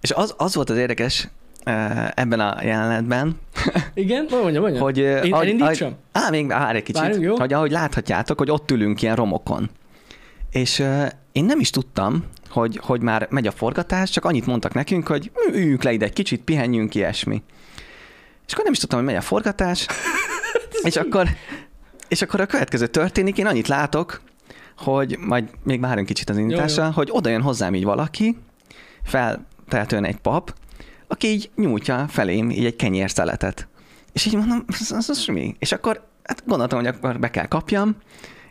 És 0.00 0.10
az, 0.10 0.34
az 0.36 0.54
volt 0.54 0.70
az 0.70 0.76
érdekes 0.76 1.28
eh, 1.64 2.08
ebben 2.14 2.40
a 2.40 2.62
jelenetben, 2.62 3.38
Igen? 3.94 4.26
Mondja, 4.30 4.60
mondja. 4.60 4.80
hogy... 4.82 5.00
eh, 5.00 5.24
Én 5.24 5.32
ahogy- 5.32 5.46
elindítsam? 5.46 5.96
Á, 6.12 6.30
még 6.30 6.46
várj 6.46 6.76
egy 6.76 6.82
kicsit. 6.82 7.00
Várjunk, 7.02 7.22
jó? 7.24 7.36
Hogy 7.38 7.52
ahogy 7.52 7.70
láthatjátok, 7.70 8.38
hogy 8.38 8.50
ott 8.50 8.70
ülünk 8.70 9.02
ilyen 9.02 9.16
romokon. 9.16 9.70
És 10.50 10.78
uh, 10.78 11.06
én 11.32 11.44
nem 11.44 11.60
is 11.60 11.70
tudtam, 11.70 12.24
hogy, 12.48 12.80
hogy 12.82 13.00
már 13.00 13.26
megy 13.30 13.46
a 13.46 13.50
forgatás, 13.50 14.10
csak 14.10 14.24
annyit 14.24 14.46
mondtak 14.46 14.74
nekünk, 14.74 15.06
hogy 15.06 15.30
üljünk 15.52 15.82
le 15.82 15.92
ide 15.92 16.04
egy 16.04 16.12
kicsit, 16.12 16.40
pihenjünk, 16.42 16.94
ilyesmi. 16.94 17.42
És 18.46 18.52
akkor 18.52 18.64
nem 18.64 18.72
is 18.72 18.78
tudtam, 18.78 18.98
hogy 18.98 19.08
megy 19.08 19.16
a 19.16 19.20
forgatás, 19.20 19.86
és 20.82 20.96
akkor, 20.96 21.28
és 22.08 22.22
akkor 22.22 22.40
a 22.40 22.46
következő 22.46 22.86
történik, 22.86 23.38
én 23.38 23.46
annyit 23.46 23.68
látok, 23.68 24.20
hogy 24.78 25.18
majd 25.20 25.50
még 25.62 25.80
várunk 25.80 26.06
kicsit 26.06 26.30
az 26.30 26.36
indításra, 26.38 26.84
jó. 26.84 26.90
hogy 26.90 27.08
oda 27.10 27.30
jön 27.30 27.42
hozzám 27.42 27.74
így 27.74 27.84
valaki, 27.84 28.36
feltehetően 29.04 30.04
egy 30.04 30.16
pap, 30.16 30.54
aki 31.08 31.26
így 31.28 31.50
nyújtja 31.56 32.06
felém 32.08 32.50
így 32.50 32.64
egy 32.64 32.76
kenyérszeletet. 32.76 33.68
És 34.12 34.26
így 34.26 34.36
mondom, 34.36 34.64
az, 34.68 34.92
az, 34.92 35.08
az 35.08 35.26
mi? 35.26 35.56
És 35.58 35.72
akkor 35.72 36.06
hát 36.22 36.42
gondoltam, 36.46 36.78
hogy 36.78 36.88
akkor 36.88 37.18
be 37.18 37.30
kell 37.30 37.46
kapjam, 37.46 37.96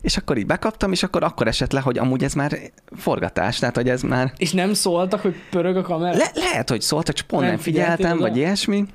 és 0.02 0.18
akkor 0.18 0.38
így 0.38 0.46
bekaptam, 0.46 0.92
és 0.92 1.04
akkor 1.04 1.24
akkor 1.24 1.48
esett 1.48 1.72
le, 1.72 1.80
hogy 1.80 1.98
amúgy 1.98 2.24
ez 2.24 2.34
már 2.34 2.58
forgatás, 2.98 3.60
tehát 3.60 3.76
hogy 3.76 3.90
ez 3.90 4.02
már... 4.02 4.34
És 4.38 4.52
nem 4.52 4.74
szóltak, 4.74 5.22
hogy 5.22 5.36
pörög 5.50 5.78
a 5.78 5.82
kamera? 5.82 6.18
Le- 6.18 6.32
lehet, 6.34 6.70
hogy 6.70 6.82
szóltak, 6.82 7.16
csak 7.16 7.28
pont 7.28 7.42
Nem 7.42 7.52
nem, 7.52 7.60
figyeltem, 7.60 8.12
oda? 8.12 8.22
vagy 8.22 8.38
ilyesmi, 8.38 8.86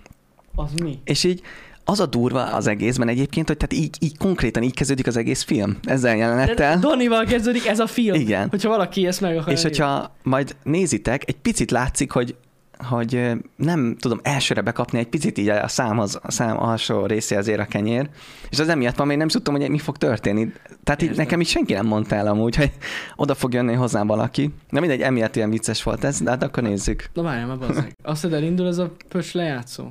Az 0.55 0.73
mi? 0.83 1.01
és 1.05 1.25
így 1.25 1.43
az 1.85 2.01
a 2.01 2.07
durva 2.07 2.45
az 2.45 2.67
egészben 2.67 3.09
egyébként, 3.09 3.47
hogy 3.47 3.57
tehát 3.57 3.85
így, 3.85 3.97
így 4.01 4.19
konkrétan 4.19 4.63
így 4.63 4.75
kezdődik 4.75 5.07
az 5.07 5.17
egész 5.17 5.43
film, 5.43 5.79
ezzel 5.83 6.17
jelenettel. 6.17 6.79
Donnival 6.79 7.25
kezdődik 7.25 7.67
ez 7.67 7.79
a 7.79 7.87
film. 7.87 8.15
Igen. 8.15 8.49
Hogyha 8.49 8.69
valaki 8.69 9.07
ezt 9.07 9.21
meg 9.21 9.37
akar 9.37 9.53
És 9.53 9.63
hogyha 9.63 10.15
majd 10.23 10.57
nézitek, 10.63 11.29
egy 11.29 11.37
picit 11.37 11.71
látszik, 11.71 12.11
hogy 12.11 12.37
hogy 12.83 13.31
nem 13.57 13.97
tudom 14.01 14.21
elsőre 14.23 14.61
bekapni, 14.61 14.99
egy 14.99 15.09
picit 15.09 15.39
így 15.39 15.49
a 15.49 15.69
számhoz, 15.69 16.19
a 16.23 16.31
szám 16.31 16.63
alsó 16.63 17.07
részéhez 17.07 17.49
ér 17.49 17.61
a 17.61 17.65
kenyér, 17.65 18.09
és 18.51 18.59
az 18.59 18.69
emiatt 18.69 18.97
van, 18.97 19.07
még 19.07 19.17
nem 19.17 19.29
tudtam, 19.29 19.55
hogy 19.55 19.71
mi 19.71 19.79
fog 19.79 19.97
történni. 19.97 20.53
Tehát 20.85 21.03
így 21.03 21.17
nekem 21.17 21.41
is 21.41 21.49
senki 21.49 21.73
nem 21.73 21.87
mondta 21.87 22.15
el 22.15 22.27
amúgy, 22.27 22.57
hogy 22.57 22.73
oda 23.17 23.35
fog 23.35 23.53
jönni 23.53 23.75
hozzám 23.75 24.07
valaki. 24.07 24.55
Na 24.69 24.81
mindegy, 24.81 25.01
emiatt 25.01 25.37
ilyen 25.37 25.51
vicces 25.51 25.83
volt 25.83 26.05
ez, 26.05 26.21
de 26.21 26.31
hát 26.31 26.43
akkor 26.43 26.63
nézzük. 26.63 27.05
Na 27.15 27.23
várjál 27.23 27.47
már, 27.47 27.59
bazzeg. 27.59 27.97
Azt 28.03 28.23
hiszed, 28.23 28.37
elindul 28.37 28.67
ez 28.67 28.79
a 28.79 28.93
pöcs 29.09 29.33
lejátszó? 29.33 29.85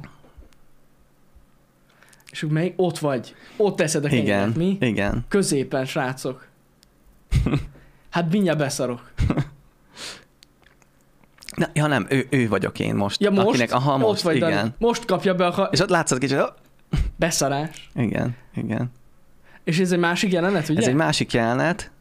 És 2.31 2.45
melyik? 2.49 2.73
Ott 2.75 2.99
vagy. 2.99 3.35
Ott 3.57 3.75
teszed 3.75 4.03
a 4.03 4.07
Igen, 4.07 4.25
kenyeret, 4.25 4.55
mi? 4.55 4.77
igen. 4.79 5.25
Középen, 5.27 5.85
srácok. 5.85 6.47
Hát 8.09 8.31
mindjárt 8.31 8.57
beszarok. 8.57 9.11
Na, 11.55 11.69
ja 11.73 11.87
nem, 11.87 12.05
ő, 12.09 12.27
ő 12.29 12.47
vagyok 12.47 12.79
én 12.79 12.95
most. 12.95 13.21
Ja 13.21 13.31
most? 13.31 13.47
Akinek, 13.47 13.71
aha, 13.73 13.97
most, 13.97 14.09
ott 14.11 14.21
vagy, 14.21 14.35
igen. 14.35 14.51
Dani. 14.51 14.69
Most 14.77 15.05
kapja 15.05 15.35
be 15.35 15.45
a 15.45 15.51
ha- 15.51 15.69
És 15.71 15.79
ott 15.79 15.89
látszott 15.89 16.19
kicsit, 16.19 16.37
oh, 16.37 16.47
beszarás. 17.15 17.89
igen, 17.95 18.35
igen. 18.55 18.91
És 19.63 19.79
ez 19.79 19.91
egy 19.91 19.99
másik 19.99 20.31
jelenet, 20.31 20.69
ugye? 20.69 20.79
Ez 20.81 20.87
egy 20.87 20.93
másik 20.93 21.33
jelenet. 21.33 21.91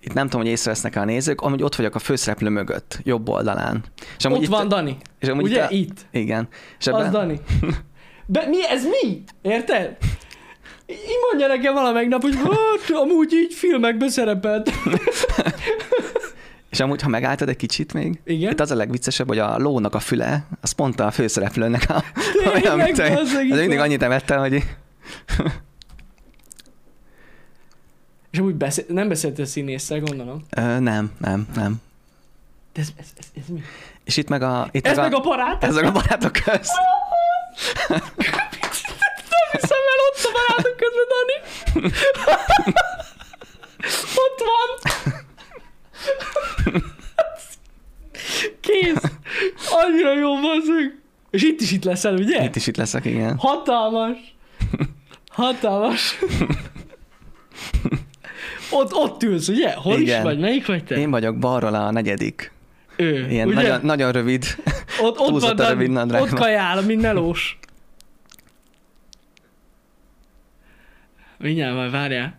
Itt 0.00 0.12
nem 0.12 0.24
tudom, 0.28 0.40
hogy 0.40 0.50
észrevesznek 0.50 0.96
a 0.96 1.04
nézők, 1.04 1.40
amúgy 1.40 1.62
ott 1.62 1.74
vagyok 1.74 1.94
a 1.94 1.98
főszereplő 1.98 2.48
mögött, 2.48 3.00
jobb 3.02 3.28
oldalán. 3.28 3.84
És 4.18 4.24
Ott 4.24 4.42
itt, 4.42 4.48
van 4.48 4.68
Dani. 4.68 4.96
és 5.18 5.28
amúgy 5.28 5.44
Ugye? 5.44 5.64
Itt, 5.68 5.70
Itt. 5.70 6.06
igen. 6.10 6.48
És 6.78 6.86
Az 6.86 6.94
ebben, 6.94 7.10
Dani. 7.10 7.40
Be, 8.32 8.46
mi? 8.46 8.66
Ez 8.68 8.84
mi? 8.84 9.22
Érted? 9.42 9.96
Így 10.86 11.18
mondja 11.28 11.46
nekem 11.46 11.74
valamelyik 11.74 12.08
nap, 12.08 12.22
hogy 12.22 12.36
hát, 12.36 12.96
amúgy 12.96 13.32
így 13.32 13.54
filmekben 13.54 14.08
szerepelt. 14.08 14.70
és 16.70 16.80
amúgy, 16.80 17.02
ha 17.02 17.08
megálltad 17.08 17.48
egy 17.48 17.56
kicsit 17.56 17.92
még, 17.92 18.20
Igen? 18.24 18.50
itt 18.50 18.60
az 18.60 18.70
a 18.70 18.74
legviccesebb, 18.74 19.28
hogy 19.28 19.38
a 19.38 19.58
lónak 19.58 19.94
a 19.94 19.98
füle, 19.98 20.46
az 20.60 20.72
pont 20.72 21.00
a 21.00 21.10
főszereplőnek 21.10 21.90
a 21.90 22.04
Tényleg, 22.32 22.64
olyan 23.00 23.14
bazzeg, 23.14 23.46
itt 23.46 23.52
Ez 23.52 23.58
mindig 23.58 23.78
annyit 23.78 24.02
emette, 24.02 24.36
hogy 24.36 24.52
És 28.30 28.38
amúgy 28.38 28.54
beszél, 28.54 28.84
nem 28.88 29.08
beszéltél 29.08 29.44
színésszel, 29.44 30.00
gondolom. 30.00 30.44
ö, 30.50 30.78
nem, 30.78 31.10
nem, 31.18 31.46
nem. 31.54 31.80
De 32.72 32.80
ez, 32.80 32.88
ez, 32.96 33.06
ez, 33.18 33.26
ez 33.36 33.48
mi? 33.48 33.60
És 34.04 34.16
itt 34.16 34.28
meg 34.28 34.42
a... 34.42 34.68
Itt 34.70 34.86
Ez 34.86 34.96
meg 34.96 35.14
a 35.14 35.20
barát? 35.20 35.64
Ez 35.64 35.74
meg 35.74 35.84
a 35.84 35.92
barátok 35.92 36.32
közt. 36.32 36.72
Nem 37.88 39.48
hiszem 39.52 39.78
el 39.92 40.00
ott 40.08 40.22
a 40.24 40.30
barátok 40.32 40.76
közben, 40.76 41.06
Dani. 41.12 41.36
ott 44.24 44.40
van. 44.50 44.68
Kész. 48.60 49.02
Annyira 49.70 50.18
jó, 50.18 50.34
bazzeg. 50.40 50.98
És 51.30 51.42
itt 51.42 51.60
is 51.60 51.72
itt 51.72 51.84
leszel, 51.84 52.14
ugye? 52.14 52.44
Itt 52.44 52.56
is 52.56 52.66
itt 52.66 52.76
leszek, 52.76 53.04
igen. 53.04 53.36
Hatalmas. 53.38 54.16
Hatalmas. 55.28 56.18
ott, 58.70 58.94
ott 58.94 59.22
ülsz, 59.22 59.48
ugye? 59.48 59.72
Hol 59.74 59.94
is 59.94 60.00
Igen. 60.00 60.22
vagy? 60.22 60.38
Melyik 60.38 60.66
vagy 60.66 60.84
te? 60.84 60.96
Én 60.96 61.10
vagyok 61.10 61.38
balról 61.38 61.74
a 61.74 61.90
negyedik. 61.90 62.52
Ő, 62.96 63.26
Ilyen 63.30 63.46
ugye? 63.46 63.54
nagyon, 63.62 63.80
nagyon 63.82 64.12
rövid. 64.12 64.44
Ott, 65.02 65.18
ott 65.18 65.40
van, 65.40 65.56
rövid 65.56 65.90
nadrágban. 65.90 66.30
ott 66.30 66.38
kajál, 66.38 66.82
mint 66.82 67.02
melós. 67.02 67.58
Mindjárt 71.38 71.74
majd 71.74 71.90
várjál. 71.90 72.38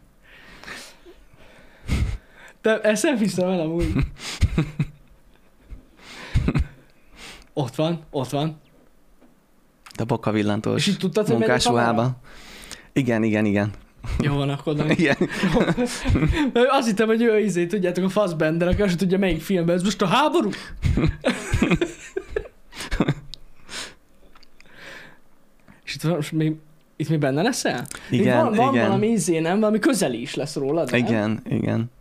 De 2.62 2.82
ezt 2.82 3.03
nem 3.03 3.18
hiszem 3.18 3.49
el 3.49 3.59
amúgy. 3.59 3.93
Ott 7.53 7.76
van, 7.76 8.03
ott 8.09 8.30
van. 8.30 8.59
A 9.97 10.03
boka 10.03 10.32
villantós 10.32 10.76
És 10.76 10.88
így 10.88 10.97
tudtad, 10.97 11.28
hogy 11.28 11.34
megy 11.38 11.43
a 11.43 11.47
munkásruhába. 11.47 12.12
Igen, 12.93 13.24
igen, 13.24 13.45
igen. 13.45 13.72
Jó 14.20 14.36
van, 14.36 14.49
akkor 14.49 14.74
Dani. 14.74 14.95
igen. 14.97 15.16
Mert 16.53 16.68
Azt 16.70 16.88
hittem, 16.88 17.07
hogy 17.07 17.22
ő 17.22 17.39
izé, 17.39 17.66
tudjátok, 17.66 18.03
a 18.03 18.09
Fassbender, 18.09 18.68
aki 18.68 18.82
azt 18.82 18.97
tudja 18.97 19.18
melyik 19.18 19.41
filmben, 19.41 19.76
ez 19.76 19.84
most 19.84 20.01
a 20.01 20.05
háború? 20.05 20.49
És 25.92 25.98
itt, 25.98 26.04
van, 26.04 26.16
most 26.16 26.32
még, 26.32 26.56
itt 26.96 27.10
még 27.10 27.20
benne 27.20 27.42
leszel? 27.42 27.86
Igen, 28.10 28.38
van, 28.44 28.54
van 28.54 28.74
igen. 28.74 28.86
valami 28.86 29.08
izé, 29.08 29.39
nem? 29.39 29.60
Valami 29.60 29.80
közeli 29.80 30.22
is 30.22 30.36
lesz 30.36 30.56
rólad, 30.56 30.92
nem? 30.92 31.00
Igen, 31.00 31.42
igen. 31.50 31.92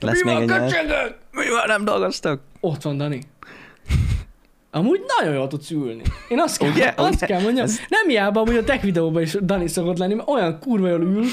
Lesz 0.00 0.22
mi 0.22 0.32
még 0.34 0.48
van, 0.48 0.62
egy? 0.62 0.74
Mi 1.30 1.48
van, 1.48 1.66
nem 1.66 1.84
dolgoztak? 1.84 2.40
Ott 2.60 2.82
van, 2.82 2.96
Dani. 2.96 3.20
Amúgy 4.70 5.00
nagyon 5.18 5.34
jól 5.34 5.46
tudsz 5.46 5.70
ülni. 5.70 6.02
Én 6.28 6.40
azt 6.40 6.58
kell, 6.58 6.70
Ugye? 6.70 6.92
azt 6.96 7.14
Ugye? 7.14 7.26
kell 7.26 7.40
mondjam. 7.42 7.64
Ez- 7.64 7.78
Nem 7.88 8.08
hiába, 8.08 8.40
hogy 8.40 8.56
a 8.56 8.64
tech 8.64 8.84
videóban 8.84 9.22
is 9.22 9.32
Dani 9.42 9.68
szokott 9.68 9.98
lenni, 9.98 10.14
mert 10.14 10.28
olyan 10.28 10.58
kurva 10.60 10.88
jól 10.88 11.00
ül. 11.02 11.24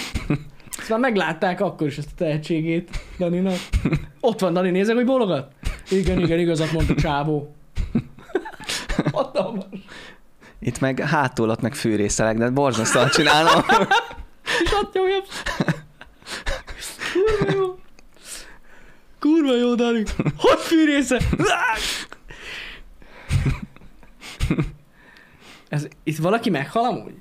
Ezt 0.79 0.89
már 0.89 0.99
meglátták 0.99 1.61
akkor 1.61 1.87
is 1.87 1.97
ezt 1.97 2.09
a 2.11 2.15
tehetségét 2.17 2.89
Daninak. 3.17 3.57
Ott 4.19 4.39
van 4.39 4.53
Dani, 4.53 4.69
nézek, 4.69 4.95
hogy 4.95 5.05
bólogat? 5.05 5.51
Igen, 5.89 6.19
igen, 6.19 6.39
igazat 6.39 6.71
mondta 6.71 6.95
csávó. 6.95 7.55
Hatalmas. 9.11 9.65
Itt 10.65 10.79
meg 10.79 10.99
hátul 10.99 11.49
ott 11.49 11.61
meg 11.61 11.75
fűrészelek, 11.75 12.37
de 12.37 12.49
borzasztóan 12.49 13.09
csinálom. 13.09 13.63
Ott 14.81 14.93
nyomja. 14.93 15.17
Kurva 17.13 17.57
jó. 17.57 17.79
Kurva 19.19 19.55
jó, 19.55 19.75
Dani. 19.75 20.03
Hogy 20.37 20.59
fűrésze? 20.59 21.19
Ez, 25.69 25.87
itt 26.03 26.17
valaki 26.17 26.49
meghal 26.49 26.85
amúgy? 26.85 27.13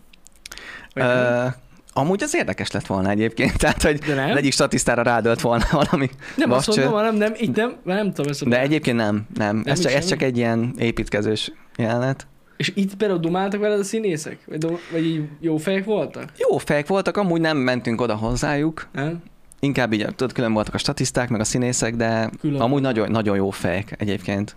Ö, 0.95 1.47
amúgy 1.93 2.23
az 2.23 2.35
érdekes 2.35 2.71
lett 2.71 2.87
volna 2.87 3.11
egyébként, 3.11 3.59
tehát 3.59 3.83
hogy 3.83 4.03
nem? 4.07 4.37
egyik 4.37 4.53
statisztára 4.53 5.03
rádölt 5.03 5.41
volna 5.41 5.65
valami. 5.71 6.11
nem 6.37 6.53
azt 6.53 6.67
vascső. 6.67 6.81
mondom, 6.83 7.01
hanem 7.01 7.17
nem, 7.17 7.33
itt 7.37 7.57
nem, 7.57 7.77
mert 7.83 8.03
nem 8.03 8.13
tudom 8.13 8.31
ezt 8.31 8.49
De 8.49 8.61
egyébként 8.61 8.97
nem, 8.97 9.27
nem. 9.35 9.57
Nem 9.57 9.73
ez, 9.73 9.81
csak, 9.81 9.93
ez 9.93 10.07
csak 10.07 10.23
egy 10.23 10.37
ilyen 10.37 10.75
építkezős 10.79 11.53
jelenet. 11.77 12.27
És 12.57 12.73
itt 12.75 12.95
például 12.95 13.21
dumáltak 13.21 13.61
veled 13.61 13.79
a 13.79 13.85
színészek? 13.85 14.39
Vagy, 14.47 14.59
dum- 14.59 14.81
vagy 14.93 15.05
így 15.07 15.29
jó 15.41 15.57
fejek 15.57 15.85
voltak? 15.85 16.33
Jó 16.51 16.59
fejek 16.59 16.87
voltak, 16.87 17.17
amúgy 17.17 17.41
nem 17.41 17.57
mentünk 17.57 18.01
oda 18.01 18.15
hozzájuk. 18.17 18.89
Nem? 18.93 19.23
Inkább 19.61 19.93
így, 19.93 20.07
tudod, 20.07 20.33
külön 20.33 20.53
voltak 20.53 20.75
a 20.75 20.79
statiszták, 20.79 21.29
meg 21.29 21.41
a 21.41 21.45
színészek, 21.45 21.95
de 21.97 22.31
Külön. 22.41 22.61
amúgy 22.61 22.83
nagyon, 22.83 23.11
nagyon 23.11 23.37
jó 23.37 23.51
fejek 23.51 23.95
egyébként. 24.01 24.57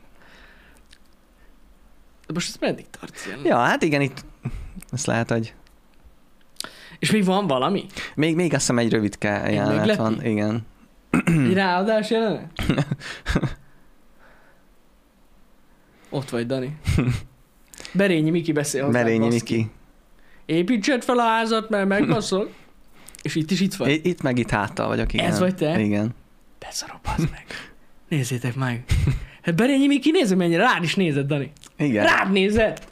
De 2.27 2.33
most 2.33 2.49
ez 2.49 2.55
meddig 2.59 2.85
tartsz 2.99 3.25
ilyen? 3.25 3.39
Ja, 3.43 3.57
hát 3.57 3.83
igen, 3.83 4.01
itt 4.01 4.25
ezt 4.91 5.05
lehet, 5.05 5.29
hogy 5.31 5.53
És 6.99 7.11
még 7.11 7.25
van 7.25 7.47
valami? 7.47 7.85
még, 8.15 8.35
még 8.35 8.51
azt 8.53 8.59
hiszem 8.61 8.77
egy 8.77 8.91
rövidke 8.91 9.43
Egy 9.43 9.53
jelenet 9.53 9.77
meglepi? 9.77 9.99
van, 10.01 10.25
igen. 10.25 10.65
Egy 11.25 11.53
ráadás 11.53 12.09
jelenet? 12.09 12.51
Ott 16.09 16.29
vagy, 16.29 16.45
Dani. 16.45 16.77
Berényi 17.97 18.29
Miki 18.29 18.51
beszél 18.51 18.85
hozzá. 18.85 19.03
Berényi 19.03 19.27
Miki. 19.27 19.69
Építsed 20.45 21.03
fel 21.03 21.17
a 21.19 21.23
házat, 21.23 21.69
mert 21.69 21.87
megbaszol. 21.87 22.49
És 23.21 23.35
itt 23.35 23.51
is 23.51 23.59
itt 23.59 23.73
vagy. 23.73 24.05
Itt 24.05 24.21
meg 24.21 24.37
itt 24.37 24.49
háttal 24.49 24.87
vagyok, 24.87 25.13
igen. 25.13 25.25
Ez 25.25 25.39
vagy 25.39 25.55
te? 25.55 25.79
Igen. 25.79 26.09
Beszarok, 26.59 27.01
bazd 27.01 27.29
meg. 27.31 27.45
Nézzétek 28.07 28.55
meg. 28.55 28.83
Hát 29.41 29.55
Berényi 29.55 29.87
Miki, 29.87 30.11
nézzük 30.11 30.37
mennyire. 30.37 30.63
Rád 30.63 30.83
is 30.83 30.95
nézed, 30.95 31.27
Dani. 31.27 31.51
Igen. 31.77 32.05
Rád 32.05 32.31
nézed. 32.31 32.87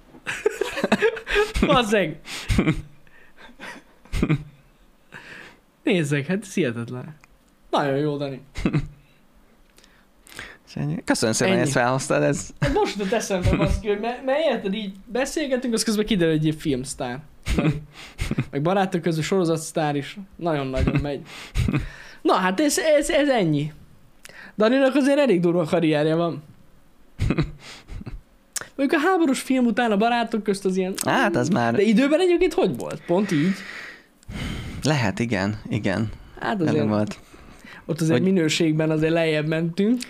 Bazzeg. 1.65 2.19
Nézzek, 5.83 6.25
hát 6.25 6.41
ez 6.41 6.53
hihetetlen. 6.53 7.15
Nagyon 7.69 7.97
jó, 7.97 8.17
Dani. 8.17 8.41
Ennyi. 10.75 10.95
Köszönöm 11.03 11.35
szépen, 11.35 11.53
hogy 11.53 11.61
ezt 11.61 11.71
felhoztad, 11.71 12.23
ez 12.23 12.49
Hát 12.59 12.73
most 12.73 12.95
jutott 12.97 13.11
eszembe, 13.13 13.55
baszki, 13.55 13.87
hogy 13.87 13.99
mert, 13.99 14.25
mert 14.25 14.39
érted, 14.51 14.73
így 14.73 14.93
beszélgetünk, 15.05 15.73
az 15.73 15.83
közben 15.83 16.05
kiderül, 16.05 16.37
hogy 16.37 16.47
egy 16.47 16.55
filmsztár. 16.59 17.19
Dani. 17.55 17.81
Meg 18.51 18.61
barátok 18.61 19.01
közül 19.01 19.23
sorozatsztár 19.23 19.95
is. 19.95 20.17
Nagyon-nagyon 20.35 20.99
megy. 21.01 21.21
Na 22.21 22.33
hát 22.33 22.59
ez, 22.59 22.77
ez, 22.97 23.09
ez 23.09 23.29
ennyi. 23.29 23.71
Daninak 24.57 24.95
azért 24.95 25.17
elég 25.19 25.39
durva 25.39 25.63
karrierje 25.63 26.15
van. 26.15 26.43
Mondjuk 28.75 29.01
a 29.01 29.07
háborús 29.07 29.39
film 29.41 29.65
után 29.65 29.91
a 29.91 29.97
barátok 29.97 30.43
közt 30.43 30.65
az 30.65 30.77
ilyen... 30.77 30.93
Hát 31.05 31.35
az 31.35 31.49
már 31.49 31.73
De 31.73 31.81
időben 31.81 32.19
egyébként 32.19 32.53
hogy 32.53 32.77
volt? 32.77 33.01
Pont 33.05 33.31
így? 33.31 33.53
lehet, 34.83 35.19
igen, 35.19 35.61
igen. 35.69 36.09
Hát 36.39 36.53
Azért 36.61 36.69
azért, 36.69 36.87
volt. 36.87 37.19
ott 37.85 38.01
azért 38.01 38.19
Hogy- 38.19 38.31
minőségben 38.33 38.89
azért 38.89 39.11
lejjebb 39.13 39.47
mentünk. 39.47 40.01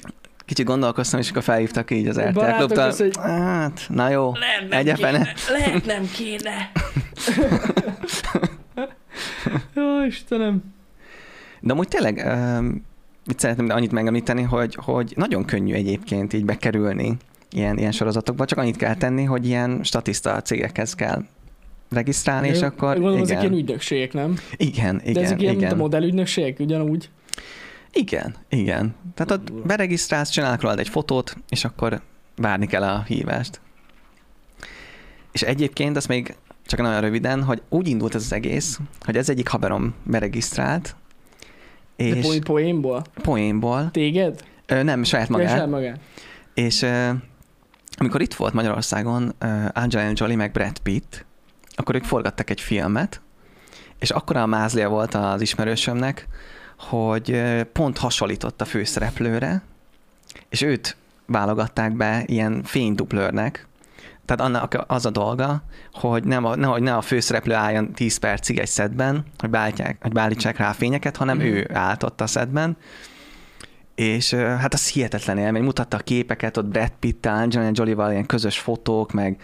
Kicsit 0.45 0.65
gondolkoztam, 0.65 1.19
és 1.19 1.29
akkor 1.29 1.43
felhívtak 1.43 1.91
így 1.91 2.07
az 2.07 2.19
RTL 2.19 2.39
klubtól. 2.57 2.91
hogy- 2.97 3.17
Hát, 3.21 3.81
na 3.89 4.09
jó, 4.09 4.31
Lehet 4.39 4.69
nem 4.69 4.79
egy 4.79 4.89
a 4.89 4.95
fene. 4.95 5.17
kéne. 5.17 5.33
Lehet 5.59 5.85
nem 5.85 6.09
kéne. 6.15 6.71
Jó, 9.75 10.03
Istenem. 10.05 10.63
De 11.61 11.73
amúgy 11.73 11.87
tényleg, 11.87 12.23
um, 12.25 12.85
mit 13.25 13.39
szeretném 13.39 13.69
annyit 13.69 13.91
megemlíteni, 13.91 14.41
hogy, 14.41 14.77
hogy 14.81 15.13
nagyon 15.15 15.45
könnyű 15.45 15.73
egyébként 15.73 16.33
így 16.33 16.45
bekerülni 16.45 17.17
ilyen, 17.51 17.77
ilyen 17.77 17.91
sorozatokba, 17.91 18.45
csak 18.45 18.57
annyit 18.57 18.77
kell 18.77 18.95
tenni, 18.95 19.23
hogy 19.23 19.45
ilyen 19.47 19.79
statiszta 19.83 20.41
cégekhez 20.41 20.93
kell 20.95 21.23
regisztrálni, 21.89 22.47
és 22.47 22.61
akkor 22.61 22.93
Gondolom, 22.93 23.21
ezek 23.21 23.29
ilyen 23.41 23.51
igen, 23.53 23.57
ügynökségek, 23.63 24.13
nem? 24.13 24.35
igen, 24.57 24.97
De 24.97 25.09
igen, 25.09 25.23
ezek 25.23 25.41
ilyen, 25.41 25.51
mint 25.53 25.63
a 25.63 25.67
igen, 25.67 25.77
modellügynökségek, 25.77 26.59
ugyanúgy. 26.59 27.09
Igen, 27.99 28.35
igen. 28.49 28.95
Tehát 29.13 29.31
ott 29.31 29.53
beregisztrálsz, 29.53 30.29
csinálnak 30.29 30.61
rólad 30.61 30.79
egy 30.79 30.89
fotót, 30.89 31.35
és 31.49 31.65
akkor 31.65 32.01
várni 32.35 32.67
kell 32.67 32.83
a 32.83 33.03
hívást. 33.07 33.61
És 35.31 35.41
egyébként 35.41 35.95
azt 35.97 36.07
még 36.07 36.35
csak 36.65 36.79
nagyon 36.81 37.01
röviden, 37.01 37.43
hogy 37.43 37.61
úgy 37.69 37.87
indult 37.87 38.15
ez 38.15 38.23
az 38.23 38.33
egész, 38.33 38.79
hogy 39.01 39.17
ez 39.17 39.29
egyik 39.29 39.47
haverom 39.47 39.93
beregisztrált, 40.03 40.95
De 41.97 42.03
és 42.03 42.25
po- 42.25 42.43
poénból? 42.43 43.03
poénból, 43.21 43.91
Téged? 43.91 44.43
ö, 44.65 44.83
nem, 44.83 45.03
saját 45.03 45.29
Magát? 45.29 45.49
magát, 45.51 45.69
magát. 45.69 45.99
és 46.53 46.81
ö, 46.81 47.09
amikor 47.97 48.21
itt 48.21 48.33
volt 48.33 48.53
Magyarországon 48.53 49.33
ö, 49.39 49.65
Angelina 49.73 50.11
Jolie 50.15 50.35
meg 50.35 50.51
Brad 50.51 50.79
Pitt, 50.79 51.25
akkor 51.75 51.95
ők 51.95 52.03
forgattak 52.03 52.49
egy 52.49 52.61
filmet, 52.61 53.21
és 53.99 54.09
akkora 54.09 54.41
a 54.41 54.45
mázlia 54.45 54.89
volt 54.89 55.13
az 55.13 55.41
ismerősömnek, 55.41 56.27
hogy 56.79 57.41
pont 57.73 57.97
hasonlított 57.97 58.61
a 58.61 58.65
főszereplőre, 58.65 59.61
és 60.49 60.61
őt 60.61 60.97
válogatták 61.25 61.93
be 61.93 62.23
ilyen 62.25 62.63
fénydublőrnek, 62.63 63.67
tehát 64.25 64.41
annak 64.41 64.83
az 64.87 65.05
a 65.05 65.09
dolga, 65.09 65.63
hogy, 65.93 66.23
nem 66.23 66.45
a, 66.45 66.55
ne, 66.55 66.67
hogy 66.67 66.81
ne 66.81 66.95
a 66.95 67.01
főszereplő 67.01 67.53
álljon 67.53 67.93
10 67.93 68.17
percig 68.17 68.57
egy 68.59 68.67
szedben, 68.67 69.25
hogy 69.37 69.49
beállítják, 69.49 69.97
hogy 70.01 70.11
beállítsák 70.11 70.57
rá 70.57 70.69
a 70.69 70.73
fényeket, 70.73 71.17
hanem 71.17 71.37
Mhm. 71.37 71.45
ő 71.45 71.69
állt 71.73 72.03
ott 72.03 72.21
a 72.21 72.27
szedben, 72.27 72.77
és 73.95 74.33
hát 74.33 74.73
az 74.73 74.87
hihetetlen 74.87 75.37
élmény. 75.37 75.63
Mutatta 75.63 75.97
a 75.97 75.99
képeket, 75.99 76.57
ott 76.57 76.65
Brad 76.65 76.91
Pitt-tel, 76.99 77.35
Angelina 77.35 77.71
Jolie-val 77.73 78.11
ilyen 78.11 78.25
közös 78.25 78.59
fotók, 78.59 79.11
meg, 79.11 79.41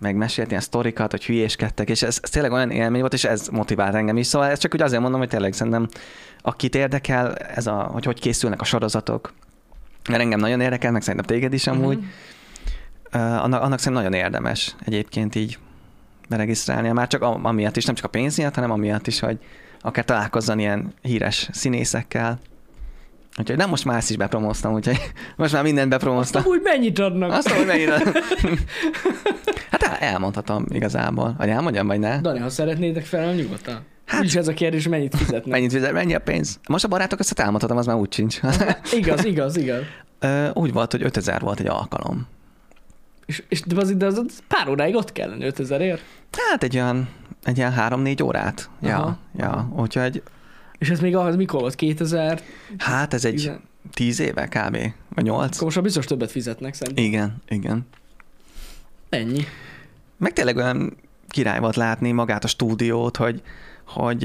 meg 0.00 0.16
mesélt 0.16 0.48
ilyen 0.50 0.60
sztorikat, 0.62 1.10
hogy 1.10 1.24
hülyéskedtek, 1.24 1.88
és 1.90 2.02
ez, 2.02 2.18
ez 2.22 2.30
tényleg 2.30 2.52
olyan 2.52 2.70
élmény 2.70 3.00
volt, 3.00 3.12
és 3.12 3.24
ez 3.24 3.48
motivált 3.48 3.94
engem 3.94 4.16
is. 4.16 4.26
Szóval 4.26 4.48
ezt 4.48 4.60
csak 4.60 4.74
úgy 4.74 4.82
azért 4.82 5.02
mondom, 5.02 5.20
hogy 5.20 5.28
tényleg 5.28 5.52
szerintem 5.52 5.88
akit 6.42 6.74
érdekel, 6.74 7.34
ez 7.34 7.66
a, 7.66 7.72
hogy 7.74 8.04
hogy 8.04 8.20
készülnek 8.20 8.60
a 8.60 8.64
sorozatok, 8.64 9.32
mert 10.08 10.20
engem 10.22 10.40
nagyon 10.40 10.60
érdekel, 10.60 10.90
meg 10.92 11.02
szerintem 11.02 11.26
téged 11.36 11.52
is 11.52 11.66
amúgy, 11.66 11.98
Mhm. 11.98 12.06
uh, 13.22 13.42
annak, 13.44 13.62
annak 13.62 13.78
szerintem 13.78 13.92
nagyon 14.06 14.24
érdemes 14.24 14.74
egyébként 14.84 15.34
így 15.34 15.58
beregisztrálnia, 16.28 16.92
már 16.92 17.06
csak 17.06 17.22
am- 17.22 17.44
amiatt 17.44 17.76
is, 17.76 17.84
nem 17.84 17.94
csak 17.94 18.04
a 18.04 18.08
pénz 18.08 18.36
miatt, 18.36 18.54
hanem 18.54 18.70
amiatt 18.70 19.06
is, 19.06 19.20
hogy 19.20 19.38
akár 19.80 20.04
találkozzon 20.04 20.58
ilyen 20.58 20.92
híres 21.02 21.48
színészekkel. 21.52 22.38
Úgyhogy 23.40 23.56
nem 23.56 23.68
most 23.68 23.84
már 23.84 23.96
ezt 23.96 24.10
is 24.10 24.16
bepromóztam, 24.16 24.72
úgyhogy 24.72 24.98
most 25.36 25.52
már 25.52 25.62
mindent 25.62 25.92
Azt 25.92 26.00
bepromóztam. 26.02 26.42
amúgy 26.44 26.60
mennyit 26.62 26.98
adnak? 26.98 27.32
Azt 27.32 27.48
hogy 27.50 27.66
mennyire. 27.66 28.02
Hát 29.70 29.82
el- 29.82 29.96
elmondhatom 30.10 30.64
igazából. 30.68 31.34
Vagy 31.38 31.48
elmondjam, 31.48 31.86
vagy 31.86 31.98
ne? 31.98 32.20
Dani, 32.20 32.38
ha 32.38 32.48
szeretnétek 32.48 33.04
fel, 33.04 33.32
nyugodtan. 33.34 33.74
Hát- 33.74 33.84
Hát, 34.06 34.20
Úgyis 34.20 34.34
ez 34.34 34.48
a 34.48 34.52
kérdés, 34.52 34.88
mennyit 34.88 35.16
fizetnek. 35.16 35.46
Mennyit 35.54 35.72
fizet, 35.72 35.92
mennyi 35.92 36.14
a 36.14 36.18
pénz? 36.20 36.60
Most 36.68 36.84
a 36.84 36.88
barátok 36.88 37.20
ezt 37.20 37.40
elmondhatom, 37.40 37.76
az 37.76 37.86
már 37.86 37.96
úgy 37.96 38.12
sincs. 38.12 38.40
igaz, 38.92 39.24
igaz, 39.24 39.56
igaz. 39.56 39.82
Úgy 40.52 40.72
volt, 40.72 40.90
hogy 40.90 41.02
5000 41.02 41.40
volt 41.40 41.60
egy 41.60 41.66
alkalom. 41.66 42.26
És, 43.26 43.42
és 43.48 43.60
de 43.62 43.80
az, 43.80 43.92
de 43.96 44.06
az, 44.06 44.18
az 44.18 44.38
pár 44.48 44.68
óráig 44.68 44.94
ott 44.94 45.12
kell 45.12 45.28
lenni 45.28 45.44
5000 45.44 45.80
ér. 45.80 46.00
Hát 46.50 46.62
egy 46.62 46.74
olyan, 46.76 47.08
egy 47.44 47.56
ilyen 47.56 47.72
három-négy 47.72 48.22
órát. 48.22 48.70
Ja, 48.82 48.96
Aha. 48.96 49.18
ja. 49.38 49.68
Úgyhogy 49.76 50.22
És 50.80 50.90
ez 50.90 51.00
még 51.00 51.16
az 51.16 51.36
mikor 51.36 51.60
volt? 51.60 51.74
2000? 51.74 52.42
hát 52.78 53.14
ez 53.14 53.24
egy 53.24 53.34
Tizen- 53.34 53.60
tíz 53.92 54.20
éve 54.20 54.46
kb. 54.46 54.76
Vagy 55.14 55.24
nyolc. 55.24 55.54
Akkor 55.56 55.64
most 55.64 55.82
biztos 55.82 56.04
többet 56.06 56.30
fizetnek 56.30 56.74
szerintem. 56.74 57.04
Igen, 57.04 57.42
igen. 57.48 57.86
Ennyi. 59.08 59.44
Meg 60.16 60.32
tényleg 60.32 60.56
olyan 60.56 60.96
király 61.28 61.60
volt 61.60 61.76
látni 61.76 62.12
magát 62.12 62.44
a 62.44 62.48
stúdiót, 62.48 63.16
hogy, 63.16 63.42
hogy 63.86 64.22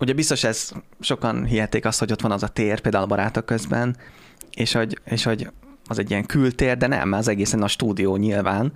ugye 0.00 0.12
biztos 0.12 0.44
ez 0.44 0.70
sokan 1.00 1.44
hihették 1.44 1.84
azt, 1.84 1.98
hogy 1.98 2.12
ott 2.12 2.20
van 2.20 2.32
az 2.32 2.42
a 2.42 2.48
tér, 2.48 2.80
például 2.80 3.04
a 3.04 3.06
barátok 3.06 3.46
közben, 3.46 3.96
és 4.50 4.72
hogy, 4.72 4.98
és 5.04 5.24
hogy 5.24 5.50
az 5.86 5.98
egy 5.98 6.10
ilyen 6.10 6.26
kültér, 6.26 6.76
de 6.76 6.86
nem, 6.86 7.12
az 7.12 7.28
egészen 7.28 7.62
a 7.62 7.68
stúdió 7.68 8.16
nyilván. 8.16 8.72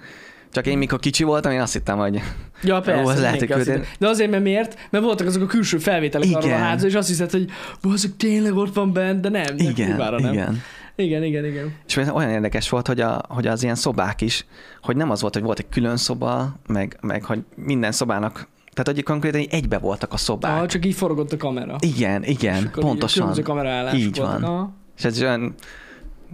Csak 0.52 0.66
én 0.66 0.78
mikor 0.78 0.98
kicsi 0.98 1.24
voltam, 1.24 1.52
én 1.52 1.60
azt 1.60 1.72
hittem, 1.72 1.98
hogy 1.98 2.20
Ja, 2.62 2.80
persze. 2.80 3.02
Ó, 3.02 3.06
az 3.06 3.20
lehet, 3.20 3.38
hogy 3.38 3.52
azt. 3.52 3.70
De 3.98 4.08
azért, 4.08 4.30
mert 4.30 4.42
miért? 4.42 4.78
Mert 4.90 5.04
voltak 5.04 5.26
azok 5.26 5.42
a 5.42 5.46
külső 5.46 5.78
felvételek 5.78 6.26
Igen. 6.26 6.40
arról 6.42 6.52
a 6.52 6.56
házról, 6.56 6.88
és 6.88 6.94
azt 6.94 7.08
hiszed, 7.08 7.30
hogy 7.30 7.50
azok 7.82 8.16
tényleg 8.16 8.56
ott 8.56 8.74
van 8.74 8.92
bent, 8.92 9.20
de 9.20 9.28
nem. 9.28 9.56
de 9.56 9.64
igen, 9.64 9.96
nem. 9.96 10.18
igen. 10.18 10.62
igen, 10.96 11.22
igen, 11.24 11.44
igen. 11.44 11.74
És 11.86 11.96
olyan 11.96 12.30
érdekes 12.30 12.68
volt, 12.68 12.86
hogy, 12.86 13.00
a, 13.00 13.20
hogy 13.28 13.46
az 13.46 13.62
ilyen 13.62 13.74
szobák 13.74 14.20
is, 14.20 14.46
hogy 14.82 14.96
nem 14.96 15.10
az 15.10 15.20
volt, 15.20 15.34
hogy 15.34 15.42
volt 15.42 15.58
egy 15.58 15.68
külön 15.70 15.96
szoba, 15.96 16.56
meg, 16.66 16.98
meg 17.00 17.24
hogy 17.24 17.40
minden 17.54 17.92
szobának, 17.92 18.48
tehát 18.72 18.86
hogy 18.86 19.02
konkrétan 19.02 19.40
így 19.40 19.48
egybe 19.50 19.78
voltak 19.78 20.12
a 20.12 20.16
szobák. 20.16 20.60
Ah, 20.60 20.66
csak 20.66 20.86
így 20.86 20.94
forogott 20.94 21.32
a 21.32 21.36
kamera. 21.36 21.76
Igen, 21.80 22.24
igen, 22.24 22.56
így 22.56 22.70
pontosan. 22.70 23.12
Különböző 23.14 23.42
kameraállások 23.42 23.98
Így 23.98 24.16
van. 24.16 24.42
Aha. 24.42 24.72
És 24.96 25.04
ez 25.04 25.22
olyan, 25.22 25.54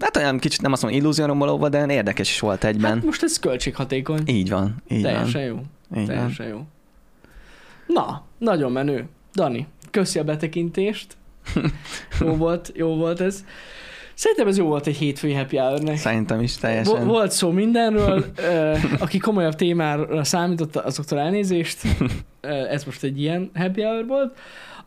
hát 0.00 0.16
olyan 0.16 0.38
kicsit 0.38 0.62
nem 0.62 0.72
azt 0.72 0.82
mondom 0.82 1.00
illúzióromboló 1.00 1.58
volt, 1.58 1.72
de 1.72 1.86
érdekes 1.86 2.30
is 2.30 2.40
volt 2.40 2.64
egyben. 2.64 2.92
Hát 2.92 3.04
most 3.04 3.22
ez 3.22 3.38
költséghatékony. 3.38 4.22
így 4.26 4.50
van, 4.50 4.82
így 4.88 5.02
Teljesen 5.02 5.42
jó. 5.42 5.54
van. 5.54 6.00
Így 6.00 6.06
van. 6.06 6.16
Teljesen 6.16 6.46
jó. 6.46 6.62
Na, 7.86 8.24
nagyon 8.38 8.72
menő. 8.72 9.08
Dani, 9.34 9.66
köszi 9.90 10.18
a 10.18 10.24
betekintést. 10.24 11.16
jó 12.20 12.34
volt, 12.34 12.72
jó 12.74 12.94
volt 12.96 13.20
ez. 13.20 13.44
Szerintem 14.14 14.46
ez 14.48 14.56
jó 14.56 14.66
volt 14.66 14.86
egy 14.86 14.96
hétfői 14.96 15.32
happy 15.34 15.56
hour 15.56 15.96
Szerintem 15.96 16.40
is 16.40 16.56
teljesen. 16.56 17.06
Volt 17.06 17.30
szó 17.30 17.50
mindenről, 17.50 18.24
aki 18.98 19.18
komolyabb 19.18 19.54
témára 19.54 20.24
számított, 20.24 20.76
azoktól 20.76 21.18
elnézést. 21.18 21.78
Ez 22.70 22.84
most 22.84 23.02
egy 23.02 23.20
ilyen 23.20 23.50
happy 23.54 23.82
hour 23.82 24.06
volt. 24.06 24.38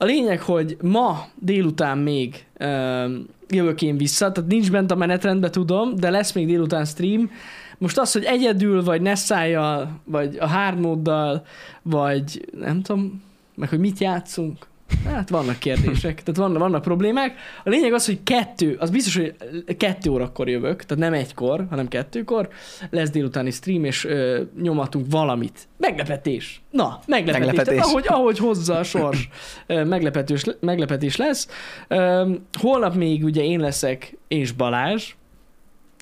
A 0.01 0.05
lényeg, 0.05 0.41
hogy 0.41 0.77
ma 0.81 1.25
délután 1.35 1.97
még 1.97 2.45
ö, 2.57 3.05
jövök 3.49 3.81
én 3.81 3.97
vissza, 3.97 4.31
tehát 4.31 4.49
nincs 4.49 4.71
bent 4.71 4.91
a 4.91 4.95
menetrendbe, 4.95 5.49
tudom, 5.49 5.95
de 5.95 6.09
lesz 6.09 6.31
még 6.31 6.45
délután 6.45 6.85
stream. 6.85 7.31
Most 7.77 7.97
az, 7.97 8.11
hogy 8.11 8.23
egyedül, 8.23 8.83
vagy 8.83 9.01
Nessájjal, 9.01 9.99
vagy 10.03 10.37
a 10.39 10.47
hármóddal, 10.47 11.45
vagy 11.81 12.45
nem 12.59 12.81
tudom, 12.81 13.23
meg 13.55 13.69
hogy 13.69 13.79
mit 13.79 13.99
játszunk, 13.99 14.67
Hát 15.05 15.29
vannak 15.29 15.59
kérdések, 15.59 16.23
tehát 16.23 16.35
vannak, 16.35 16.57
vannak 16.57 16.81
problémák. 16.81 17.35
A 17.63 17.69
lényeg 17.69 17.93
az, 17.93 18.05
hogy 18.05 18.23
kettő, 18.23 18.75
az 18.79 18.89
biztos, 18.89 19.15
hogy 19.15 19.35
kettő 19.77 20.09
órakor 20.09 20.49
jövök, 20.49 20.83
tehát 20.83 21.03
nem 21.03 21.13
egykor, 21.13 21.65
hanem 21.69 21.87
kettőkor. 21.87 22.49
Lesz 22.89 23.09
délutáni 23.09 23.51
stream, 23.51 23.83
és 23.83 24.05
ö, 24.05 24.41
nyomatunk 24.61 25.05
valamit. 25.09 25.67
Meglepetés. 25.77 26.61
Na, 26.69 26.99
meglepetés. 27.05 27.45
Meglepetés. 27.45 27.79
Tehát 27.79 27.89
ahogy, 27.89 28.05
ahogy 28.07 28.37
hozza 28.37 28.77
a 28.77 28.83
sors, 28.83 29.29
ö, 29.65 29.83
meglepetés, 29.83 30.43
meglepetés 30.59 31.15
lesz. 31.15 31.47
Ö, 31.87 32.31
holnap 32.59 32.95
még 32.95 33.23
ugye 33.23 33.43
én 33.43 33.59
leszek, 33.59 34.17
és 34.27 34.51
Balázs, 34.51 35.13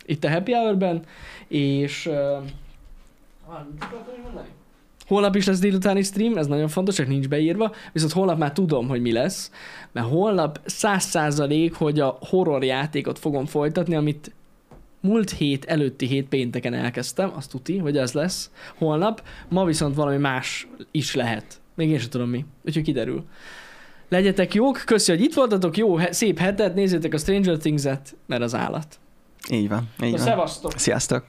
itt 0.06 0.24
a 0.24 0.30
Happy 0.30 0.54
Hour-ben, 0.54 1.04
és... 1.48 2.06
Ö, 2.06 2.38
valamit 3.48 3.84
akartam 3.84 4.14
még 4.14 4.24
mondani? 4.24 4.48
Holnap 5.10 5.36
is 5.36 5.46
lesz 5.46 5.60
délutáni 5.60 6.02
stream, 6.04 6.38
ez 6.38 6.48
nagyon 6.48 6.68
fontos, 6.68 6.96
csak 6.96 7.08
nincs 7.08 7.28
beírva, 7.28 7.72
viszont 7.94 8.12
holnap 8.12 8.38
már 8.38 8.52
tudom, 8.52 8.88
hogy 8.88 9.02
mi 9.02 9.12
lesz, 9.12 9.52
mert 9.92 10.08
holnap 10.08 10.60
száz 10.66 11.04
százalék, 11.04 11.74
hogy 11.74 12.00
a 12.00 12.18
horror 12.22 12.64
játékot 12.64 13.20
fogom 13.20 13.46
folytatni, 13.46 13.96
amit 13.96 14.32
múlt 15.02 15.32
hét, 15.32 15.66
előtti 15.66 16.06
hét 16.06 16.28
pénteken 16.28 16.74
elkezdtem, 16.74 17.32
azt 17.36 17.50
tuti, 17.50 17.78
hogy 17.78 17.98
ez 17.98 18.12
lesz 18.14 18.52
holnap, 18.78 19.24
ma 19.50 19.66
viszont 19.66 19.96
valami 19.96 20.18
más 20.18 20.68
is 20.92 21.16
lehet. 21.16 21.62
Még 21.76 21.90
én 21.90 22.00
sem 22.00 22.10
tudom 22.10 22.30
mi, 22.30 22.46
úgyhogy 22.66 22.84
kiderül. 22.84 23.24
Legyetek 24.10 24.54
jók, 24.54 24.82
köszi, 24.86 25.12
hogy 25.12 25.22
itt 25.22 25.34
voltatok, 25.34 25.78
jó, 25.78 25.96
he- 25.96 26.14
szép 26.14 26.40
hetet, 26.40 26.76
nézzétek 26.76 27.14
a 27.14 27.18
Stranger 27.18 27.58
Things-et, 27.58 28.16
mert 28.26 28.42
az 28.42 28.56
állat. 28.56 29.00
Így 29.52 29.70
van, 29.70 29.90
így 30.04 30.12
Na, 30.12 30.18
van. 30.18 30.26
szevasztok! 30.26 30.72
Sziasztok! 30.76 31.24